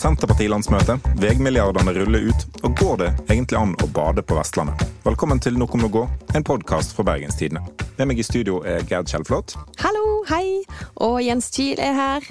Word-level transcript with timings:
Senterpartilandsmøte, 0.00 0.94
veimilliardene 1.20 1.92
ruller 1.92 2.30
ut, 2.30 2.44
og 2.64 2.78
går 2.80 2.94
det 3.02 3.08
egentlig 3.26 3.58
an 3.60 3.74
å 3.84 3.88
bade 3.92 4.22
på 4.24 4.38
Vestlandet? 4.38 4.80
Velkommen 5.04 5.42
til 5.44 5.58
Nok 5.60 5.74
om 5.76 5.84
å 5.84 5.90
gå, 5.92 6.04
en 6.38 6.46
podkast 6.46 6.94
fra 6.96 7.04
Bergenstidene. 7.04 7.60
Med 7.98 8.08
meg 8.08 8.22
i 8.22 8.24
studio 8.24 8.62
er 8.64 8.86
Gerd 8.88 9.10
Kjellflot. 9.12 9.58
Hallo, 9.82 10.22
hei. 10.30 10.62
Og 11.04 11.18
Jens 11.20 11.50
Kiel 11.52 11.82
er 11.84 11.92
her. 11.98 12.30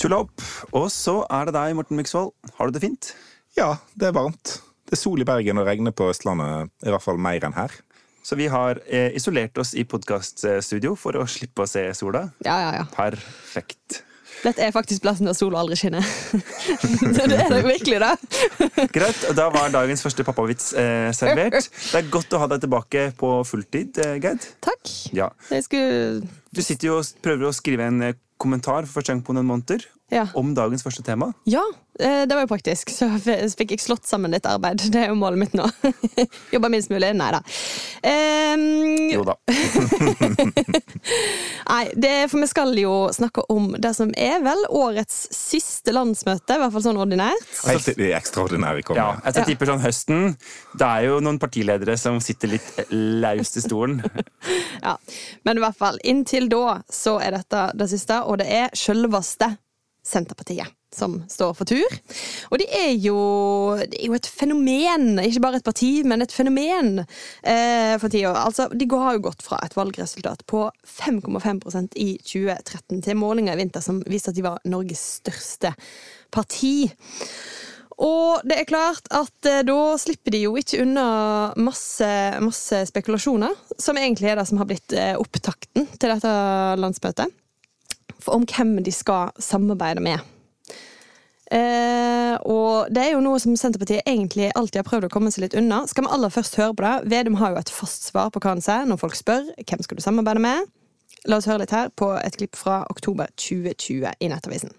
Kjola 0.00 0.22
opp. 0.24 0.46
Og 0.72 0.88
så 0.94 1.18
er 1.28 1.50
det 1.50 1.56
deg, 1.58 1.76
Morten 1.76 2.00
Myksvold. 2.00 2.32
Har 2.56 2.70
du 2.72 2.78
det 2.78 2.84
fint? 2.86 3.12
Ja, 3.58 3.74
det 3.92 4.08
er 4.08 4.16
varmt. 4.16 4.56
Det 4.88 4.96
er 4.96 5.04
sol 5.04 5.20
i 5.20 5.28
Bergen 5.28 5.60
og 5.60 5.68
regner 5.68 5.92
på 5.92 6.08
Østlandet, 6.08 6.72
i 6.88 6.94
hvert 6.94 7.04
fall 7.04 7.20
mer 7.20 7.44
enn 7.44 7.58
her. 7.58 7.76
Så 8.24 8.40
vi 8.40 8.48
har 8.48 8.80
eh, 8.88 9.12
isolert 9.16 9.60
oss 9.60 9.76
i 9.76 9.84
podkaststudio 9.84 10.96
for 10.96 11.20
å 11.20 11.28
slippe 11.28 11.68
å 11.68 11.68
se 11.68 11.84
sola. 12.00 12.30
Ja, 12.48 12.62
ja, 12.64 12.76
ja. 12.80 12.88
Perfekt. 12.96 14.06
Dette 14.44 14.62
er 14.62 14.72
faktisk 14.74 15.02
plassen 15.04 15.28
der 15.28 15.36
sola 15.36 15.62
aldri 15.62 15.78
skinner. 15.78 16.04
det 17.16 17.24
er 17.26 17.52
det 17.52 17.62
virkelig, 17.66 18.00
da. 18.02 18.12
Greit. 18.94 19.24
Da 19.36 19.48
var 19.54 19.72
dagens 19.74 20.04
første 20.04 20.26
pappavits 20.26 20.72
eh, 20.78 21.08
servert. 21.16 21.70
Det 21.74 22.02
er 22.02 22.10
godt 22.12 22.36
å 22.36 22.42
ha 22.42 22.50
deg 22.54 22.62
tilbake 22.66 23.08
på 23.18 23.32
fulltid, 23.48 23.98
eh, 24.04 24.18
Gerd. 24.22 24.46
Takk. 24.64 24.92
Ja. 25.16 25.32
Jeg 25.50 25.66
skulle 25.66 26.22
Du 26.54 26.62
sitter 26.64 26.88
jo 26.92 26.98
og 27.02 27.10
prøver 27.24 27.48
å 27.50 27.54
skrive 27.56 27.86
en 27.90 28.02
eh, 28.02 28.16
kommentar 28.40 28.86
for 28.86 29.00
første 29.00 29.12
gang 29.14 29.22
på 29.26 29.34
noen 29.36 29.48
måneder 29.50 29.84
Ja. 30.14 30.26
om 30.38 30.54
dagens 30.56 30.80
første 30.86 31.02
tema. 31.04 31.32
Ja, 31.44 31.60
eh, 32.00 32.22
det 32.24 32.32
var 32.32 32.46
jo 32.46 32.50
praktisk. 32.54 32.88
Så 32.94 33.08
fikk 33.58 33.74
jeg 33.74 33.82
slått 33.84 34.06
sammen 34.08 34.32
litt 34.32 34.46
arbeid. 34.48 34.80
Det 34.94 35.02
er 35.04 35.08
jo 35.12 35.18
målet 35.20 35.42
mitt 35.42 35.56
nå. 35.58 35.66
Jobbe 36.54 36.70
minst 36.72 36.88
mulig. 36.94 37.10
Nei 37.18 37.30
da. 37.34 37.42
Um... 38.08 39.10
Jo 39.12 39.24
da. 39.26 39.34
Nei, 41.68 41.82
det, 42.00 42.12
for 42.30 42.40
vi 42.40 42.48
skal 42.48 42.72
jo 42.80 42.92
snakke 43.14 43.42
om 43.52 43.70
det 43.80 43.90
som 43.96 44.10
er 44.16 44.38
vel 44.44 44.62
årets 44.74 45.16
siste 45.34 45.92
landsmøte, 45.94 46.56
i 46.56 46.62
hvert 46.62 46.72
fall 46.74 46.84
sånn 46.86 47.00
ordinært. 47.02 47.44
Helt 47.68 47.84
til 47.88 47.98
de 47.98 48.08
ekstraordinære 48.16 48.84
kommer. 48.86 49.00
Ja, 49.02 49.08
altså, 49.18 49.42
jeg 49.42 49.44
Ja. 49.44 49.48
tipper 49.50 49.70
sånn 49.72 49.82
høsten. 49.84 50.24
Det 50.78 50.86
er 50.88 51.02
jo 51.08 51.18
noen 51.24 51.40
partiledere 51.42 51.96
som 52.00 52.20
sitter 52.24 52.54
litt 52.54 52.70
laust 52.94 53.58
i 53.58 53.64
stolen. 53.64 53.98
Ja. 54.78 54.94
Men 55.44 55.58
i 55.58 55.64
hvert 55.64 55.76
fall, 55.80 55.98
inntil 56.06 56.37
da 56.46 56.78
så 56.86 57.16
er 57.18 57.34
dette 57.34 57.64
det 57.74 57.90
siste, 57.90 58.22
og 58.22 58.38
det 58.38 58.46
er 58.46 58.76
sjølveste 58.78 59.56
Senterpartiet 60.06 60.70
som 60.94 61.18
står 61.28 61.52
for 61.54 61.68
tur. 61.68 61.96
Og 62.48 62.60
de 62.62 62.66
er 62.72 62.94
jo, 62.96 63.18
det 63.82 63.98
er 63.98 64.06
jo 64.08 64.16
et 64.16 64.28
fenomen, 64.32 65.18
ikke 65.20 65.42
bare 65.44 65.60
et 65.60 65.66
parti, 65.66 65.90
men 66.08 66.24
et 66.24 66.32
fenomen 66.32 67.02
eh, 67.02 67.94
for 68.00 68.08
tida. 68.08 68.32
Altså, 68.40 68.68
de 68.72 68.88
har 68.94 69.18
jo 69.18 69.26
gått 69.28 69.44
fra 69.44 69.60
et 69.64 69.76
valgresultat 69.76 70.46
på 70.48 70.64
5,5% 70.88 71.98
i 72.00 72.10
2013 72.24 73.02
til 73.04 73.20
målinger 73.20 73.56
i 73.56 73.62
vinter 73.62 73.84
som 73.84 74.00
viste 74.08 74.32
at 74.32 74.38
de 74.38 74.46
var 74.48 74.62
Norges 74.68 75.04
største 75.20 75.74
parti. 76.34 76.88
Og 77.98 78.44
det 78.46 78.60
er 78.60 78.68
klart 78.68 79.08
at 79.10 79.48
eh, 79.50 79.64
da 79.66 79.96
slipper 79.98 80.34
de 80.34 80.44
jo 80.44 80.54
ikke 80.58 80.84
unna 80.84 81.08
masse, 81.58 82.08
masse 82.44 82.84
spekulasjoner, 82.92 83.56
som 83.74 83.98
egentlig 83.98 84.30
er 84.30 84.38
det 84.38 84.46
som 84.46 84.60
har 84.60 84.68
blitt 84.70 84.94
eh, 84.94 85.16
opptakten 85.18 85.88
til 85.98 86.12
dette 86.14 86.34
landsmøtet. 86.78 87.34
For 88.22 88.38
om 88.38 88.46
hvem 88.46 88.76
de 88.86 88.94
skal 88.94 89.34
samarbeide 89.42 90.04
med. 90.04 90.22
Eh, 91.50 92.36
og 92.44 92.92
det 92.92 93.02
er 93.02 93.14
jo 93.14 93.22
noe 93.24 93.40
som 93.42 93.56
Senterpartiet 93.56 94.06
egentlig 94.06 94.50
alltid 94.52 94.82
har 94.82 94.88
prøvd 94.88 95.08
å 95.08 95.12
komme 95.12 95.32
seg 95.34 95.48
litt 95.48 95.58
unna. 95.58 95.82
Skal 95.90 96.06
vi 96.06 96.14
aller 96.14 96.32
først 96.32 96.58
høre 96.60 96.76
på 96.78 96.84
det? 96.86 96.96
Vedum 97.10 97.38
har 97.40 97.54
jo 97.54 97.62
et 97.62 97.72
fast 97.72 98.10
svar 98.12 98.30
på 98.30 98.42
hva 98.44 98.54
han 98.54 98.62
sier 98.64 98.86
når 98.86 99.00
folk 99.02 99.18
spør 99.18 99.48
hvem 99.58 99.82
skal 99.82 99.98
du 99.98 100.04
samarbeide 100.04 100.44
med. 100.44 100.68
La 101.26 101.40
oss 101.40 101.48
høre 101.50 101.64
litt 101.64 101.74
her 101.74 101.90
på 101.98 102.12
et 102.20 102.38
klipp 102.38 102.54
fra 102.58 102.84
oktober 102.92 103.32
2020 103.40 104.06
i 104.22 104.30
Nettavisen. 104.30 104.70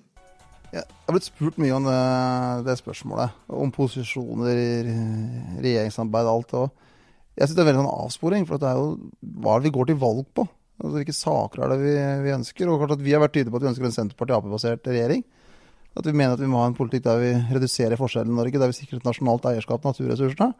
Jeg 0.69 0.85
har 0.85 1.15
blitt 1.15 1.25
spurt 1.25 1.57
mye 1.61 1.73
om 1.73 1.87
det, 1.87 1.97
det 2.67 2.77
spørsmålet. 2.77 3.33
Om 3.49 3.71
posisjoner, 3.73 4.59
regjeringssamarbeid 5.63 6.29
alt. 6.29 6.53
Og 6.59 6.69
jeg 7.39 7.47
synes 7.47 7.57
det 7.57 7.63
er 7.63 7.69
veldig 7.71 7.81
sånn 7.81 7.93
avsporing, 8.05 8.45
for 8.45 8.61
det 8.61 8.69
er 8.69 8.77
jo 8.77 8.89
hva 9.41 9.57
det 9.57 9.69
vi 9.69 9.75
går 9.77 9.89
til 9.89 9.99
valg 10.01 10.27
på? 10.37 10.45
Altså, 10.79 10.93
Hvilke 10.99 11.15
saker 11.15 11.63
er 11.63 11.73
det 11.73 11.79
vi, 11.81 11.95
vi 12.25 12.35
ønsker? 12.35 12.69
Og 12.69 12.83
klart 12.83 12.95
at 12.95 13.03
Vi 13.03 13.15
har 13.15 13.23
vært 13.23 13.33
tydelige 13.35 13.53
på 13.55 13.61
at 13.61 13.65
vi 13.65 13.71
ønsker 13.71 13.89
en 13.89 13.95
Senterparti-Ap-basert 13.97 14.91
regjering. 14.91 15.23
At 15.97 16.05
vi 16.05 16.13
mener 16.13 16.37
at 16.37 16.43
vi 16.43 16.49
må 16.51 16.61
ha 16.61 16.67
en 16.69 16.77
politikk 16.77 17.07
der 17.07 17.23
vi 17.23 17.31
reduserer 17.55 17.99
forskjellene 17.99 18.35
i 18.35 18.39
Norge, 18.43 18.61
der 18.61 18.69
vi 18.69 18.77
sikrer 18.77 19.01
et 19.01 19.09
nasjonalt 19.09 19.47
eierskap 19.49 19.81
til 19.81 19.91
naturressursene. 19.91 20.53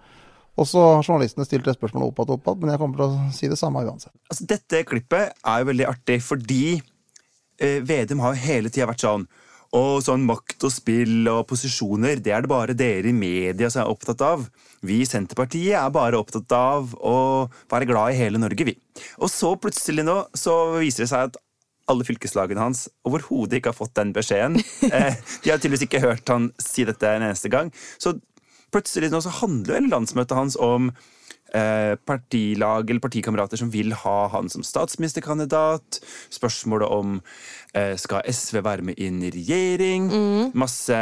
Og 0.60 0.68
så 0.68 0.82
har 0.82 1.06
journalistene 1.06 1.46
stilt 1.48 1.68
det 1.68 1.76
spørsmålet 1.78 2.10
opp 2.10 2.18
igjen 2.20 2.34
og 2.34 2.40
opp 2.40 2.50
igjen, 2.50 2.64
men 2.64 2.74
jeg 2.74 2.82
kommer 2.82 3.00
til 3.00 3.06
å 3.06 3.36
si 3.38 3.52
det 3.52 3.60
samme 3.60 3.84
uansett. 3.86 4.16
Altså, 4.28 4.48
dette 4.50 4.82
klippet 4.90 5.38
er 5.38 5.62
jo 5.62 5.70
veldig 5.70 5.86
artig, 5.88 6.18
fordi 6.26 6.64
eh, 7.62 7.78
Vedum 7.86 8.26
har 8.26 8.34
jo 8.34 8.44
hele 8.44 8.74
tida 8.74 8.90
vært 8.90 9.06
sånn 9.06 9.28
og 9.76 10.00
sånn 10.02 10.24
makt 10.26 10.66
og 10.66 10.74
spill 10.74 11.28
og 11.30 11.44
posisjoner, 11.50 12.22
det 12.24 12.34
er 12.34 12.46
det 12.46 12.50
bare 12.52 12.76
dere 12.78 13.12
i 13.12 13.16
media 13.16 13.70
som 13.70 13.84
er 13.84 13.92
opptatt 13.92 14.24
av. 14.26 14.48
Vi 14.86 15.02
i 15.04 15.08
Senterpartiet 15.08 15.76
er 15.78 15.92
bare 15.94 16.18
opptatt 16.18 16.50
av 16.56 16.96
å 16.98 17.18
være 17.70 17.90
glad 17.90 18.14
i 18.14 18.18
hele 18.18 18.42
Norge, 18.42 18.66
vi. 18.66 18.76
Og 19.22 19.30
så 19.30 19.54
plutselig 19.62 20.08
nå 20.08 20.24
så 20.38 20.56
viser 20.80 21.06
det 21.06 21.12
seg 21.12 21.30
at 21.30 21.38
alle 21.90 22.06
fylkeslagene 22.06 22.62
hans 22.62 22.88
overhodet 23.08 23.60
ikke 23.60 23.74
har 23.74 23.78
fått 23.78 23.96
den 24.00 24.14
beskjeden. 24.16 24.60
Eh, 24.90 25.14
de 25.44 25.52
har 25.52 25.60
tydeligvis 25.62 25.86
ikke 25.86 26.02
hørt 26.02 26.30
han 26.32 26.50
si 26.62 26.82
dette 26.88 27.06
en 27.06 27.28
eneste 27.28 27.52
gang. 27.52 27.70
Så 28.02 28.16
plutselig 28.74 29.12
nå 29.14 29.22
så 29.22 29.34
handler 29.42 29.78
vel 29.78 29.90
landsmøtet 29.92 30.38
hans 30.38 30.58
om 30.58 30.90
partilag 32.06 32.90
eller 32.90 33.02
partikamerater 33.04 33.60
som 33.60 33.72
vil 33.74 33.94
ha 34.04 34.18
han 34.34 34.50
som 34.52 34.66
statsministerkandidat. 34.66 36.00
Spørsmålet 36.34 36.92
om 36.94 37.18
eh, 37.74 37.96
skal 38.00 38.28
SV 38.30 38.62
være 38.66 38.86
med 38.90 39.02
inn 39.02 39.22
i 39.26 39.32
regjering. 39.34 40.10
Masse 40.54 41.00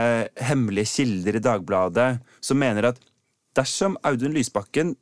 hemmelige 0.49 0.93
kilder 0.95 1.39
i 1.39 1.43
Dagbladet 1.43 2.09
som 2.39 2.59
mener 2.61 2.91
at 2.91 3.01
dersom 3.57 3.97
Audun 4.05 4.35
Lysbakken 4.35 4.95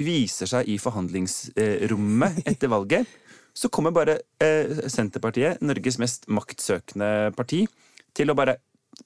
viser 0.00 0.50
seg 0.50 0.68
i 0.70 0.78
forhandlingsrommet 0.82 2.42
etter 2.50 2.72
valget, 2.72 3.06
så 3.54 3.70
kommer 3.70 3.94
bare 3.94 4.18
eh, 4.42 4.86
Senterpartiet, 4.90 5.62
Norges 5.62 6.00
mest 6.02 6.26
maktsøkende 6.26 7.30
parti, 7.36 7.62
til 8.14 8.30
å 8.30 8.36
bare, 8.38 8.58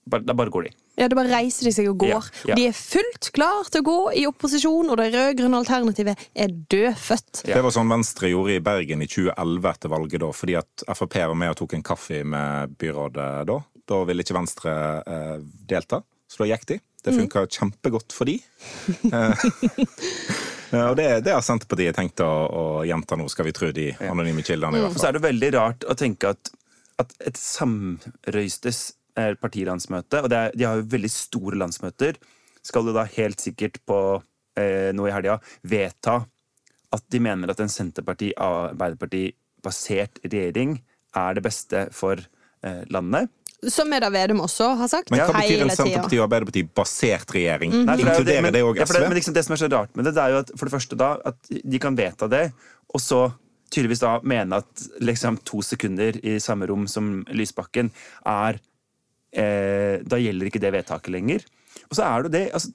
bare 0.09 0.25
Da 0.27 0.35
bare 0.37 0.51
går 0.55 0.69
de. 0.69 0.73
Ja, 0.99 1.07
Da 1.09 1.15
bare 1.15 1.31
reiser 1.31 1.69
de 1.69 1.73
seg 1.77 1.89
og 1.93 1.99
går. 2.03 2.09
Ja, 2.11 2.21
ja. 2.51 2.55
De 2.59 2.65
er 2.67 2.75
fullt 2.75 3.31
klar 3.37 3.69
til 3.71 3.83
å 3.85 3.87
gå 3.87 3.97
i 4.19 4.25
opposisjon, 4.27 4.89
og 4.91 4.97
det 4.99 5.13
rød-grønne 5.15 5.61
alternativet 5.63 6.25
er 6.35 6.49
dødfødt. 6.73 7.45
Ja. 7.47 7.55
Det 7.61 7.65
var 7.69 7.75
sånn 7.77 7.93
Venstre 7.93 8.33
gjorde 8.33 8.57
i 8.57 8.65
Bergen 8.65 9.05
i 9.05 9.07
2011 9.11 9.71
etter 9.71 9.93
valget 9.95 10.25
da, 10.25 10.33
fordi 10.35 10.57
at 10.59 10.85
Frp 10.99 11.15
var 11.23 11.39
med 11.39 11.53
og 11.55 11.61
tok 11.63 11.77
en 11.79 11.87
kaffe 11.87 12.25
med 12.27 12.75
byrådet 12.83 13.31
da. 13.53 13.61
Da 13.89 14.03
ville 14.05 14.25
ikke 14.27 14.37
Venstre 14.37 14.75
eh, 15.07 15.37
delta, 15.71 16.03
så 16.29 16.43
da 16.45 16.51
gikk 16.51 16.67
de. 16.75 16.81
Det 17.07 17.15
funka 17.15 17.47
kjempegodt 17.47 18.13
for 18.13 18.27
de. 18.29 18.35
Eh, 19.07 19.47
og 20.91 20.97
det, 20.99 21.07
det 21.25 21.33
har 21.33 21.45
Senterpartiet 21.47 21.97
tenkt 21.97 22.21
å, 22.21 22.27
å 22.29 22.65
gjenta 22.85 23.17
nå, 23.17 23.29
skal 23.33 23.47
vi 23.49 23.55
tro 23.57 23.71
de 23.73 23.87
anonyme 24.11 24.43
kildene. 24.45 24.77
i 24.77 24.83
hvert 24.83 24.91
Og 24.91 24.99
fall. 24.99 25.05
så 25.07 25.09
er 25.13 25.17
det 25.17 25.23
veldig 25.25 25.51
rart 25.55 25.87
å 25.89 25.97
tenke 25.97 26.35
at, 26.35 26.51
at 27.01 27.15
et 27.31 27.39
samrøystes 27.39 28.81
partilandsmøte, 29.43 30.17
og 30.23 30.29
det 30.33 30.39
er, 30.39 30.49
de 30.57 30.65
har 30.69 30.75
jo 30.79 30.93
veldig 30.95 31.13
store 31.13 31.57
landsmøter, 31.61 32.13
skal 32.65 32.89
jo 32.89 32.97
da 32.97 33.05
helt 33.17 33.41
sikkert 33.43 33.77
på 33.89 33.99
eh, 34.59 34.91
noe 34.97 35.09
i 35.11 35.15
helga 35.15 35.35
vedta 35.67 36.15
at 36.95 37.03
de 37.13 37.19
mener 37.21 37.51
at 37.53 37.61
en 37.61 37.69
Senterparti-Arbeiderparti-basert 37.73 40.19
regjering 40.25 40.83
er 41.17 41.35
det 41.37 41.43
beste 41.45 41.89
for 41.97 42.17
eh, 42.19 42.83
landet. 42.93 43.29
Som 43.69 43.93
Eda 43.93 44.11
Vedum 44.15 44.41
også 44.45 44.67
har 44.79 44.89
sagt. 44.91 45.11
Men 45.11 45.19
hva 45.27 45.35
betyr 45.35 45.63
en. 45.65 45.71
Senterparti- 45.75 46.19
og 46.21 46.25
Arbeiderparti-basert 46.29 47.29
regjering? 47.35 47.71
Nei, 47.75 47.97
det 47.99 48.05
er 48.05 48.09
Inkluderer 48.15 48.51
det 48.55 48.63
òg 48.65 48.75
ja, 48.79 48.87
for 48.87 48.95
det, 48.97 49.09
men 49.11 49.19
liksom 49.19 49.35
det 49.37 49.45
som 49.45 49.53
er 49.57 49.61
så 49.65 49.71
rart 49.73 49.93
med 49.99 50.03
det, 50.07 50.13
det 50.17 50.25
er 50.25 50.31
jo 50.33 50.39
at 50.45 50.51
for 50.55 50.65
det 50.69 50.75
første 50.77 50.95
da, 51.01 51.11
at 51.29 51.39
de 51.51 51.79
kan 51.83 51.95
vedta 51.99 52.25
det, 52.31 52.47
og 52.95 53.01
så 53.03 53.21
tydeligvis 53.69 54.01
da 54.01 54.13
mene 54.25 54.57
at 54.63 54.73
liksom 55.05 55.37
to 55.45 55.59
sekunder 55.67 56.13
i 56.25 56.41
samme 56.41 56.65
rom 56.71 56.87
som 56.89 57.05
Lysbakken 57.35 57.91
er 58.25 58.57
eh, 59.33 60.01
Da 60.05 60.21
gjelder 60.21 60.51
ikke 60.51 60.63
det 60.63 60.73
vedtaket 60.75 61.13
lenger. 61.15 61.45
Og 61.89 61.99
så 61.99 62.07
er 62.07 62.27
det 62.27 62.35
det 62.37 62.45
altså, 62.57 62.73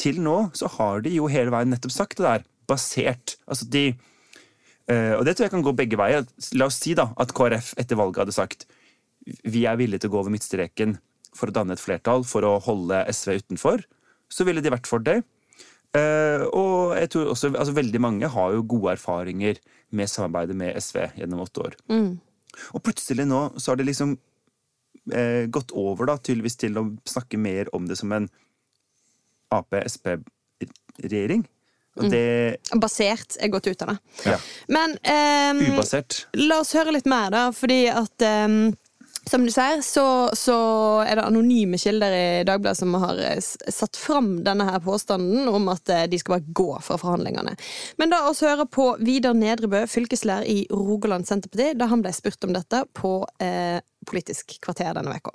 Til 0.00 0.20
nå 0.24 0.38
så 0.56 0.70
har 0.78 1.02
de 1.04 1.12
jo 1.16 1.28
hele 1.30 1.52
veien 1.52 1.72
nettopp 1.72 1.94
sagt 1.94 2.18
det 2.20 2.26
der. 2.26 2.46
Basert. 2.70 3.36
Altså 3.46 3.68
de 3.68 3.86
eh, 3.90 5.14
Og 5.18 5.24
det 5.26 5.36
tror 5.36 5.48
jeg 5.48 5.54
kan 5.56 5.66
gå 5.66 5.76
begge 5.76 6.00
veier. 6.00 6.26
La 6.56 6.70
oss 6.70 6.80
si 6.82 6.94
da 6.98 7.10
at 7.20 7.34
KrF 7.36 7.74
etter 7.80 7.98
valget 8.00 8.24
hadde 8.24 8.36
sagt 8.36 8.68
vi 9.44 9.66
er 9.68 9.78
villige 9.78 10.02
til 10.02 10.10
å 10.10 10.14
gå 10.14 10.20
over 10.22 10.32
midtstreken 10.32 10.96
for 11.36 11.50
å 11.50 11.54
danne 11.54 11.76
et 11.76 11.82
flertall 11.82 12.24
for 12.26 12.46
å 12.46 12.56
holde 12.64 13.02
SV 13.12 13.36
utenfor, 13.42 13.84
så 14.32 14.46
ville 14.46 14.62
de 14.64 14.72
vært 14.72 14.88
for 14.90 15.02
det. 15.04 15.20
Uh, 15.90 16.46
og 16.54 16.94
jeg 16.94 17.10
tror 17.10 17.32
også, 17.32 17.48
altså 17.50 17.74
Veldig 17.74 17.98
mange 17.98 18.28
har 18.30 18.52
jo 18.54 18.66
gode 18.74 18.92
erfaringer 18.94 19.58
med 19.90 20.10
samarbeidet 20.10 20.54
med 20.54 20.76
SV 20.78 21.00
gjennom 21.18 21.42
åtte 21.42 21.64
år. 21.66 21.78
Og 22.74 22.82
plutselig 22.86 23.26
nå 23.26 23.40
så 23.58 23.72
har 23.72 23.80
det 23.80 23.88
liksom 23.88 24.14
gått 25.50 25.70
over 25.76 26.06
da, 26.12 26.16
tydeligvis 26.18 26.56
til 26.60 26.78
å 26.80 26.84
snakke 27.08 27.38
mer 27.40 27.68
om 27.76 27.86
det 27.90 27.96
som 28.00 28.12
en 28.16 28.28
Ap-Sp-regjering. 29.54 31.44
Og 31.98 32.06
det 32.12 32.56
Basert 32.78 33.34
er 33.42 33.50
gått 33.50 33.66
ut 33.66 33.82
av 33.82 33.88
det. 33.92 33.98
ja, 34.30 34.38
Men 34.70 34.94
um, 34.94 35.74
ubasert. 35.74 36.26
la 36.38 36.60
oss 36.62 36.74
høre 36.78 36.94
litt 36.94 37.08
mer, 37.10 37.32
da, 37.34 37.48
fordi 37.52 37.88
at 37.90 38.22
um, 38.46 38.70
Som 39.28 39.44
du 39.44 39.50
ser, 39.52 39.82
så, 39.84 40.30
så 40.34 40.54
er 41.04 41.18
det 41.18 41.26
anonyme 41.26 41.78
kilder 41.78 42.14
i 42.14 42.44
Dagbladet 42.48 42.78
som 42.78 42.94
har 43.02 43.18
eh, 43.20 43.36
satt 43.42 43.98
fram 44.00 44.44
denne 44.46 44.64
her 44.64 44.80
påstanden 44.80 45.44
om 45.50 45.68
at 45.68 45.88
eh, 45.92 46.06
de 46.10 46.18
skal 46.18 46.38
bare 46.38 46.54
gå 46.56 46.80
fra 46.82 46.96
forhandlingene. 46.98 47.52
Men 48.00 48.10
da 48.10 48.22
oss 48.30 48.40
høre 48.42 48.64
på 48.66 48.96
Vidar 49.04 49.36
Nedrebø, 49.36 49.84
fylkeslærer 49.92 50.48
i 50.48 50.64
Rogaland 50.72 51.28
Senterparti, 51.28 51.74
da 51.78 51.90
han 51.92 52.00
ble 52.02 52.14
spurt 52.16 52.48
om 52.48 52.56
dette 52.56 52.80
på 52.96 53.12
eh, 53.44 53.78
Politisk 54.10 54.58
kvarter 54.64 54.94
denne 54.96 55.14
veka. 55.14 55.34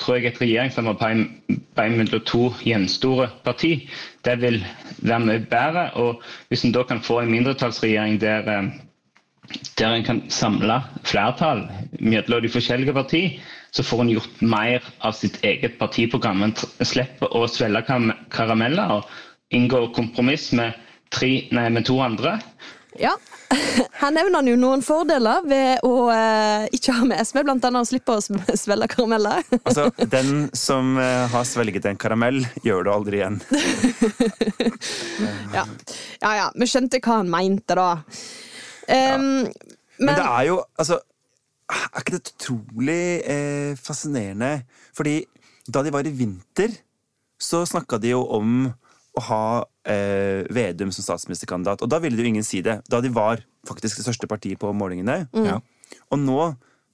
tror 0.00 0.16
jeg 0.16 0.26
et 0.26 0.40
regjeringssamarbeid 0.40 1.92
mellom 1.94 2.22
to 2.26 2.48
gjenstore 2.64 3.28
parti, 3.44 3.88
det 4.26 4.40
vil 4.42 4.58
være 5.06 5.20
mye 5.20 5.44
bedre. 5.50 5.84
Og 5.94 6.22
hvis 6.48 6.64
en 6.64 6.72
da 6.74 6.82
kan 6.82 7.02
få 7.02 7.20
en 7.20 7.30
mindretallsregjering 7.30 8.20
der, 8.20 8.48
eh, 8.48 9.58
der 9.78 9.94
en 9.94 10.04
kan 10.04 10.22
samle 10.30 10.80
flertall 11.04 11.68
mellom 12.00 12.42
de 12.42 12.48
forskjellige 12.48 12.92
parti, 12.92 13.40
så 13.72 13.82
får 13.82 14.02
en 14.02 14.10
gjort 14.14 14.42
mer 14.42 14.82
av 15.00 15.12
sitt 15.12 15.38
eget 15.44 15.78
partiprogram. 15.78 16.42
En 16.42 16.54
slipper 16.86 17.30
å 17.34 17.46
svelge 17.50 17.84
karameller 18.30 18.98
og 18.98 19.08
inngå 19.50 19.92
kompromiss 19.94 20.52
med, 20.52 20.74
tre, 21.10 21.48
nei, 21.52 21.68
med 21.68 21.86
to 21.86 22.00
andre. 22.02 22.38
Ja, 23.00 23.14
Her 23.98 24.12
nevner 24.14 24.38
han 24.38 24.48
jo 24.48 24.54
noen 24.58 24.82
fordeler 24.84 25.42
ved 25.48 25.82
å 25.86 26.08
eh, 26.14 26.66
ikke 26.76 26.94
ha 26.94 27.06
med 27.08 27.20
SV, 27.22 27.40
blant 27.46 27.64
annet 27.66 27.82
å 27.82 27.88
slippe 27.88 28.16
å 28.16 28.22
svelge 28.58 28.88
karameller. 28.92 29.42
Altså, 29.64 29.88
Den 30.10 30.48
som 30.56 30.94
eh, 31.00 31.24
har 31.32 31.46
svelget 31.48 31.88
en 31.90 31.98
karamell, 32.00 32.42
gjør 32.66 32.86
det 32.86 32.94
aldri 32.94 33.20
igjen. 33.20 33.40
ja. 35.56 35.64
ja 36.22 36.32
ja, 36.38 36.46
vi 36.54 36.70
skjønte 36.70 37.02
hva 37.02 37.20
han 37.22 37.32
mente, 37.32 37.78
da. 37.78 37.90
Um, 38.84 39.46
Men 39.96 40.18
det 40.18 40.24
er 40.28 40.42
jo 40.50 40.58
altså 40.76 40.98
Er 41.72 42.02
ikke 42.02 42.12
det 42.12 42.34
utrolig 42.34 43.04
eh, 43.24 43.70
fascinerende? 43.80 44.66
Fordi 44.92 45.22
da 45.64 45.80
de 45.80 45.92
var 45.94 46.04
i 46.04 46.12
vinter, 46.12 46.74
så 47.40 47.62
snakka 47.66 47.96
de 48.02 48.12
jo 48.12 48.20
om 48.36 48.66
å 49.16 49.22
ha 49.30 49.44
eh, 49.84 50.44
Vedum 50.54 50.92
som 50.92 51.06
statsministerkandidat. 51.06 51.82
Og 51.84 51.90
da 51.90 52.00
ville 52.02 52.20
jo 52.20 52.28
ingen 52.28 52.46
si 52.46 52.62
det. 52.64 52.80
Da 52.90 53.00
de 53.04 53.12
var 53.14 53.42
faktisk 53.68 54.00
det 54.00 54.06
største 54.08 54.28
partiet 54.30 54.60
på 54.60 54.72
målingene. 54.76 55.24
Ja. 55.36 55.58
Og 56.12 56.20
nå, 56.20 56.38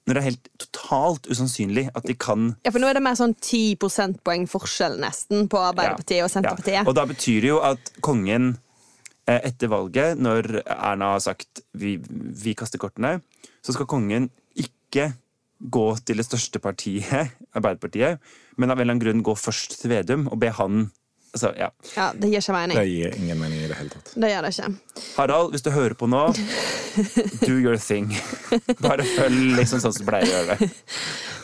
når 0.07 0.17
det 0.17 0.21
er 0.21 0.27
helt 0.29 0.49
totalt 0.59 1.29
usannsynlig 1.29 1.87
at 1.95 2.07
de 2.07 2.15
kan 2.17 2.51
Ja, 2.65 2.73
for 2.73 2.81
nå 2.81 2.89
er 2.89 2.97
det 2.97 3.05
mer 3.05 3.17
sånn 3.19 3.35
10 3.37 3.77
prosentpoeng 3.81 4.47
forskjell 4.49 4.97
nesten 5.01 5.47
på 5.51 5.61
Arbeiderpartiet 5.61 6.25
og 6.25 6.31
Senterpartiet. 6.33 6.81
Ja. 6.81 6.85
Og 6.87 6.97
da 6.97 7.05
betyr 7.09 7.41
det 7.43 7.51
jo 7.53 7.61
at 7.65 7.93
kongen 8.03 8.55
eh, 9.29 9.39
etter 9.39 9.71
valget, 9.71 10.19
når 10.19 10.63
Erna 10.65 11.15
har 11.15 11.23
sagt 11.23 11.63
vi, 11.77 11.97
vi 12.01 12.55
kaster 12.57 12.81
kortene, 12.81 13.19
så 13.61 13.75
skal 13.75 13.89
kongen 13.89 14.31
ikke 14.57 15.11
gå 15.61 15.87
til 16.01 16.17
det 16.17 16.25
største 16.25 16.61
partiet, 16.63 17.35
Arbeiderpartiet, 17.57 18.21
men 18.57 18.71
av 18.71 18.79
en 18.79 18.81
eller 18.81 18.95
annen 18.95 19.03
grunn 19.03 19.25
gå 19.25 19.37
først 19.37 19.77
til 19.81 19.93
Vedum 19.93 20.27
og 20.31 20.41
be 20.41 20.49
han 20.57 20.89
altså, 21.33 21.53
ja. 21.57 21.69
Ja, 21.95 22.11
Det 22.13 22.29
gir 22.31 22.43
ikke 22.43 22.55
mening. 22.55 22.77
Det 22.77 22.87
gir 22.89 23.17
ingen 23.17 23.39
mening 23.39 23.63
i 23.63 23.67
det 23.71 23.79
hele 23.79 23.93
tatt. 23.95 24.13
Det 24.15 24.31
gjør 24.31 24.47
det 24.47 24.53
ikke. 24.55 24.69
Harald, 25.17 25.51
hvis 25.55 25.65
du 25.65 25.71
hører 25.73 25.97
på 25.97 26.09
nå, 26.11 26.23
do 27.47 27.57
your 27.57 27.77
thing. 27.81 28.11
Bare 28.83 29.05
følg 29.07 29.55
liksom 29.59 29.83
sånn 29.83 29.95
som 29.95 30.05
du 30.05 30.09
pleier 30.09 30.27
å 30.27 30.33
gjøre 30.35 30.57
det. 30.59 30.71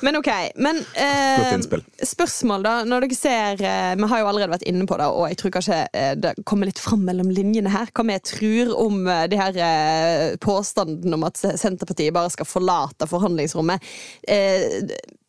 Men 0.05 0.19
ok, 0.19 0.29
men 0.61 0.77
eh, 0.93 1.55
spørsmål, 2.05 2.65
da. 2.65 2.73
Når 2.85 3.07
dere 3.07 3.17
ser 3.17 3.63
eh, 3.65 3.93
Vi 3.97 4.09
har 4.11 4.21
jo 4.21 4.27
allerede 4.29 4.53
vært 4.53 4.67
inne 4.69 4.85
på 4.89 4.97
det, 4.99 5.07
og 5.09 5.25
jeg 5.31 5.39
tror 5.41 5.53
kanskje 5.55 5.79
eh, 5.89 6.11
det 6.19 6.35
kommer 6.45 6.69
litt 6.69 6.81
fram 6.81 7.01
mellom 7.07 7.31
linjene 7.33 7.71
her. 7.73 7.89
Hva 7.97 8.05
vi 8.05 8.17
tror 8.29 8.73
om 8.77 8.99
eh, 9.09 9.23
de 9.31 9.39
her 9.41 9.57
eh, 9.57 10.35
påstandene 10.43 11.17
om 11.17 11.25
at 11.27 11.41
Senterpartiet 11.41 12.13
bare 12.15 12.33
skal 12.33 12.49
forlate 12.49 13.09
forhandlingsrommet. 13.09 13.89
Eh, 14.29 14.83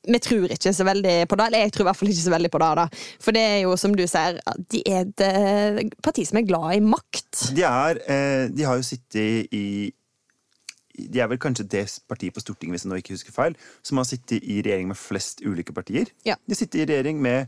vi 0.08 0.20
tror 0.24 0.54
ikke 0.54 0.72
så 0.74 0.86
veldig 0.88 1.14
på 1.28 1.38
det. 1.38 1.46
Eller 1.48 1.64
jeg 1.66 1.74
tror 1.74 1.84
i 1.84 1.88
hvert 1.90 2.00
fall 2.00 2.12
ikke 2.12 2.24
så 2.24 2.34
veldig 2.34 2.50
på 2.54 2.62
det. 2.62 2.70
da. 2.80 2.86
For 3.24 3.36
det 3.36 3.44
er 3.44 3.58
jo, 3.64 3.76
som 3.80 3.94
du 3.96 4.04
sier, 4.08 4.40
de 4.72 4.82
er 4.86 5.04
et 5.04 5.24
eh, 5.26 5.82
parti 6.04 6.24
som 6.28 6.40
er 6.40 6.48
glad 6.48 6.78
i 6.78 6.82
makt. 6.84 7.44
De, 7.56 7.64
er, 7.68 8.02
eh, 8.08 8.44
de 8.52 8.66
har 8.68 8.80
jo 8.80 8.86
sittet 8.86 9.54
i 9.54 9.92
De 10.98 11.20
er 11.22 11.28
vel 11.30 11.38
kanskje 11.38 11.68
det 11.70 11.84
partiet 12.10 12.34
på 12.34 12.42
Stortinget 12.42 12.74
hvis 12.74 12.84
jeg 12.84 12.90
nå 12.90 12.96
ikke 12.98 13.14
husker 13.14 13.34
feil, 13.34 13.54
som 13.86 14.00
har 14.00 14.06
sittet 14.08 14.42
i 14.42 14.58
regjering 14.58 14.88
med 14.90 14.98
flest 14.98 15.44
ulike 15.46 15.72
partier. 15.72 16.10
Ja. 16.26 16.34
De 16.42 16.58
sitter 16.58 16.82
i 16.82 16.88
regjering 16.90 17.22
med 17.22 17.46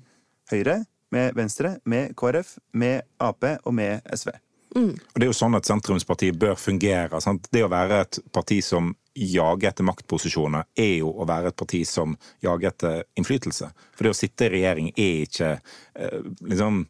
Høyre, 0.53 0.85
med 1.11 1.35
Venstre, 1.35 1.81
med 1.85 2.15
KrF, 2.15 2.59
med 2.73 3.03
Ap 3.19 3.43
og 3.65 3.75
med 3.75 4.07
SV. 4.15 4.31
Og 4.79 5.19
det 5.19 5.27
er 5.27 5.31
jo 5.31 5.37
sånn 5.37 5.57
at 5.59 5.69
sentrumspartiet 5.69 6.39
bør 6.39 6.55
fungere. 6.59 7.21
Sant? 7.23 7.49
Det 7.53 7.65
å 7.67 7.71
være 7.73 8.05
et 8.05 8.21
parti 8.35 8.61
som 8.65 8.93
jager 9.19 9.73
etter 9.73 9.87
maktposisjoner, 9.87 10.69
er 10.79 10.93
jo 11.01 11.11
å 11.11 11.27
være 11.29 11.51
et 11.51 11.59
parti 11.59 11.83
som 11.89 12.15
jager 12.45 12.71
etter 12.71 13.03
innflytelse. 13.19 13.71
For 13.97 14.07
det 14.07 14.15
å 14.15 14.19
sitte 14.19 14.47
i 14.47 14.53
regjering 14.55 14.93
er 14.95 15.25
ikke 15.27 15.51
eh, 15.59 16.21
liksom 16.53 16.85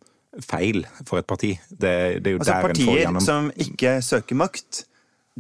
feil 0.46 0.84
for 1.08 1.20
et 1.20 1.28
parti. 1.28 1.54
Det, 1.70 2.20
det 2.22 2.32
er 2.32 2.36
jo 2.36 2.42
Altså 2.42 2.52
der 2.52 2.74
en 2.74 2.82
får 2.82 3.00
gjennom 3.00 3.20
Partier 3.20 3.30
som 3.30 3.48
ikke 3.66 3.94
søker 4.04 4.40
makt, 4.42 4.82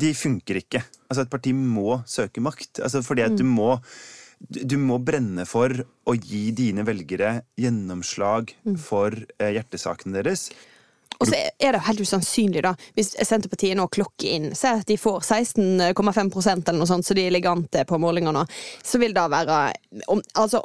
de 0.00 0.14
funker 0.16 0.62
ikke. 0.62 0.82
Altså 1.10 1.26
Et 1.26 1.34
parti 1.36 1.52
må 1.56 2.00
søke 2.08 2.42
makt. 2.42 2.80
Altså 2.80 3.04
Fordi 3.04 3.26
at 3.26 3.36
du 3.38 3.44
må 3.44 3.76
du 4.40 4.78
må 4.80 4.96
brenne 5.04 5.44
for 5.44 5.68
å 6.08 6.14
gi 6.16 6.46
dine 6.56 6.80
velgere 6.88 7.42
gjennomslag 7.60 8.54
for 8.80 9.12
eh, 9.12 9.50
hjertesakene 9.52 10.16
deres. 10.16 10.46
Og 11.18 11.28
så 11.28 11.36
er 11.36 11.74
det 11.74 11.82
helt 11.84 12.00
usannsynlig, 12.00 12.62
da, 12.64 12.74
hvis 12.96 13.12
Senterpartiet 13.28 13.76
nå 13.76 13.86
klokker 13.92 14.30
inn. 14.30 14.50
Se 14.56 14.72
at 14.78 14.88
de 14.88 14.96
får 15.00 15.20
16,5 15.26 15.90
eller 15.90 16.78
noe 16.78 16.88
sånt, 16.88 17.06
så 17.06 17.16
de 17.16 17.26
ligger 17.32 17.52
an 17.52 17.66
til 17.68 17.84
på 17.88 18.00
målinger 18.00 18.32
nå. 18.32 18.46
Så 18.80 19.00
vil 19.02 19.12
det 19.16 19.26
være 19.32 19.58
om, 20.08 20.22
altså, 20.40 20.62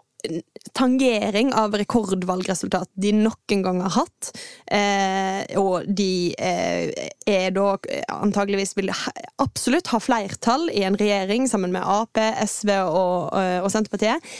tangering 0.73 1.51
av 1.53 1.75
rekordvalgresultat 1.77 2.89
de 2.99 3.11
noen 3.15 3.63
gang 3.65 3.81
har 3.85 3.93
hatt. 3.99 4.31
Eh, 4.71 5.59
og 5.61 5.87
de 5.87 6.33
eh, 6.33 7.11
er 7.29 7.53
da 7.55 7.75
antageligvis 8.15 8.75
vil 8.77 8.91
absolutt 9.41 9.91
ha 9.93 10.01
flertall 10.01 10.69
i 10.73 10.83
en 10.87 10.97
regjering 10.99 11.49
sammen 11.51 11.73
med 11.75 11.85
Ap, 11.85 12.19
SV 12.45 12.71
og, 12.83 13.35
eh, 13.39 13.59
og 13.61 13.71
Senterpartiet. 13.73 14.35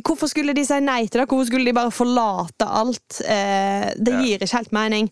Hvorfor 0.00 0.30
skulle 0.30 0.54
de 0.56 0.64
si 0.64 0.78
nei 0.80 1.02
til 1.04 1.20
det? 1.20 1.28
Hvorfor 1.28 1.50
skulle 1.50 1.68
de 1.68 1.76
bare 1.76 1.92
forlate 1.92 2.64
alt? 2.64 3.20
Eh, 3.28 3.90
det 4.00 4.14
gir 4.22 4.40
ikke 4.40 4.56
helt 4.56 4.72
mening. 4.72 5.10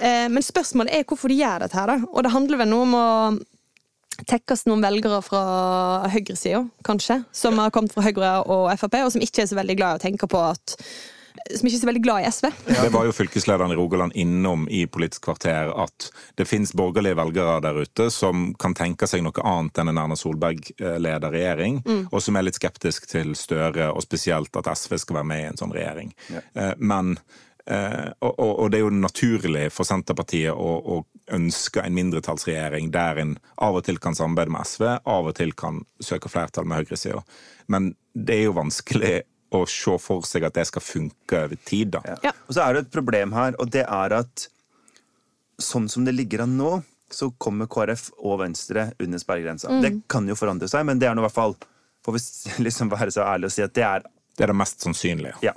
Eh, 0.00 0.28
men 0.32 0.44
spørsmålet 0.44 0.94
er 0.96 1.04
hvorfor 1.04 1.28
de 1.28 1.36
gjør 1.36 1.66
dette 1.66 1.76
her, 1.76 1.90
da. 1.92 1.98
Og 2.08 2.24
det 2.24 2.32
handler 2.32 2.62
vel 2.62 2.70
noe 2.72 2.86
om 2.86 2.96
å 2.96 3.08
tekkes 4.28 4.66
noen 4.68 4.84
velgere 4.84 5.20
fra 5.24 5.42
høyresida, 6.12 6.62
kanskje, 6.86 7.22
som 7.34 7.58
har 7.60 7.72
kommet 7.74 7.92
fra 7.94 8.04
Høyre 8.06 8.32
og 8.44 8.70
Frp, 8.80 9.00
og 9.02 9.12
som 9.14 9.24
ikke 9.24 9.44
er 9.44 9.50
så 9.50 9.58
veldig 9.58 9.76
glad 9.78 9.96
i 9.96 10.00
å 10.00 10.04
tenke 10.06 10.28
på 10.30 10.40
at 10.52 10.76
Som 11.56 11.68
ikke 11.68 11.76
er 11.76 11.82
så 11.82 11.88
veldig 11.88 12.02
glad 12.04 12.22
i 12.24 12.30
SV. 12.30 12.48
Det 12.68 12.90
var 12.94 13.06
jo 13.08 13.14
fylkeslederen 13.16 13.72
i 13.74 13.76
Rogaland 13.78 14.16
innom 14.18 14.66
i 14.70 14.84
Politisk 14.86 15.24
kvarter 15.26 15.72
at 15.84 16.08
det 16.38 16.46
fins 16.48 16.74
borgerlige 16.76 17.18
velgere 17.18 17.58
der 17.64 17.82
ute 17.82 18.08
som 18.12 18.50
kan 18.60 18.76
tenke 18.78 19.08
seg 19.10 19.24
noe 19.24 19.44
annet 19.46 19.80
enn 19.80 19.92
en 19.92 20.02
Erna 20.04 20.18
Solberg-leder 20.18 21.32
regjering, 21.32 21.80
og 22.10 22.18
som 22.22 22.36
er 22.36 22.46
litt 22.46 22.60
skeptisk 22.60 23.08
til 23.10 23.36
Støre, 23.38 23.90
og 23.92 24.04
spesielt 24.04 24.56
at 24.60 24.68
SV 24.76 24.98
skal 25.02 25.20
være 25.20 25.30
med 25.32 25.42
i 25.42 25.48
en 25.52 25.60
sånn 25.60 25.74
regjering. 25.74 26.12
Ja. 26.32 26.42
Men 26.78 27.16
eh, 27.66 28.12
og, 28.20 28.32
og 28.32 28.52
og 28.64 28.70
det 28.70 28.80
er 28.80 28.86
jo 28.86 28.94
naturlig 28.94 29.66
for 29.72 29.88
Senterpartiet 29.88 30.52
å, 30.52 30.76
å 30.98 31.02
ønske 31.32 31.82
en 31.82 31.96
mindretallsregjering 31.96 32.90
der 32.94 33.20
en 33.22 33.36
av 33.62 33.78
og 33.78 33.86
til 33.86 34.00
kan 34.02 34.16
samarbeide 34.18 34.52
med 34.52 34.68
SV, 34.68 34.86
av 35.00 35.30
og 35.30 35.36
til 35.38 35.54
kan 35.58 35.82
søke 36.02 36.30
flertall 36.32 36.68
med 36.68 36.82
høyresida. 36.82 37.22
Men 37.72 37.92
det 38.12 38.40
er 38.40 38.48
jo 38.50 38.58
vanskelig 38.58 39.14
å 39.52 39.62
se 39.68 39.96
for 40.00 40.24
seg 40.28 40.46
at 40.48 40.56
det 40.56 40.64
skal 40.70 40.84
funke 40.84 41.44
over 41.44 41.58
tid, 41.68 41.92
da. 41.96 42.02
Ja. 42.08 42.16
Ja. 42.30 42.32
Og 42.48 42.56
så 42.56 42.64
er 42.64 42.76
det 42.76 42.86
et 42.86 42.94
problem 42.94 43.34
her, 43.36 43.56
og 43.60 43.72
det 43.74 43.84
er 43.84 44.16
at 44.22 44.46
sånn 45.62 45.88
som 45.92 46.06
det 46.06 46.14
ligger 46.16 46.44
an 46.46 46.56
nå, 46.58 46.72
så 47.12 47.28
kommer 47.42 47.68
KrF 47.68 48.08
og 48.24 48.40
Venstre 48.40 48.88
under 49.02 49.20
sperregrensa. 49.20 49.68
Det 49.84 49.92
kan 50.10 50.24
jo 50.28 50.36
forandre 50.38 50.68
seg, 50.70 50.86
men 50.88 51.00
det 51.00 51.10
er 51.10 51.16
nå 51.16 51.24
i 51.24 51.28
hvert 51.28 51.36
fall 51.36 51.58
Får 52.02 52.16
vi 52.16 52.20
liksom 52.66 52.88
være 52.90 53.12
så 53.14 53.22
ærlige 53.22 53.46
og 53.46 53.54
si 53.54 53.62
at 53.62 53.74
det 53.76 53.84
er 53.86 54.06
Det 54.34 54.42
er 54.42 54.50
det 54.50 54.56
mest 54.58 54.82
sannsynlige. 54.82 55.36
Ja. 55.44 55.52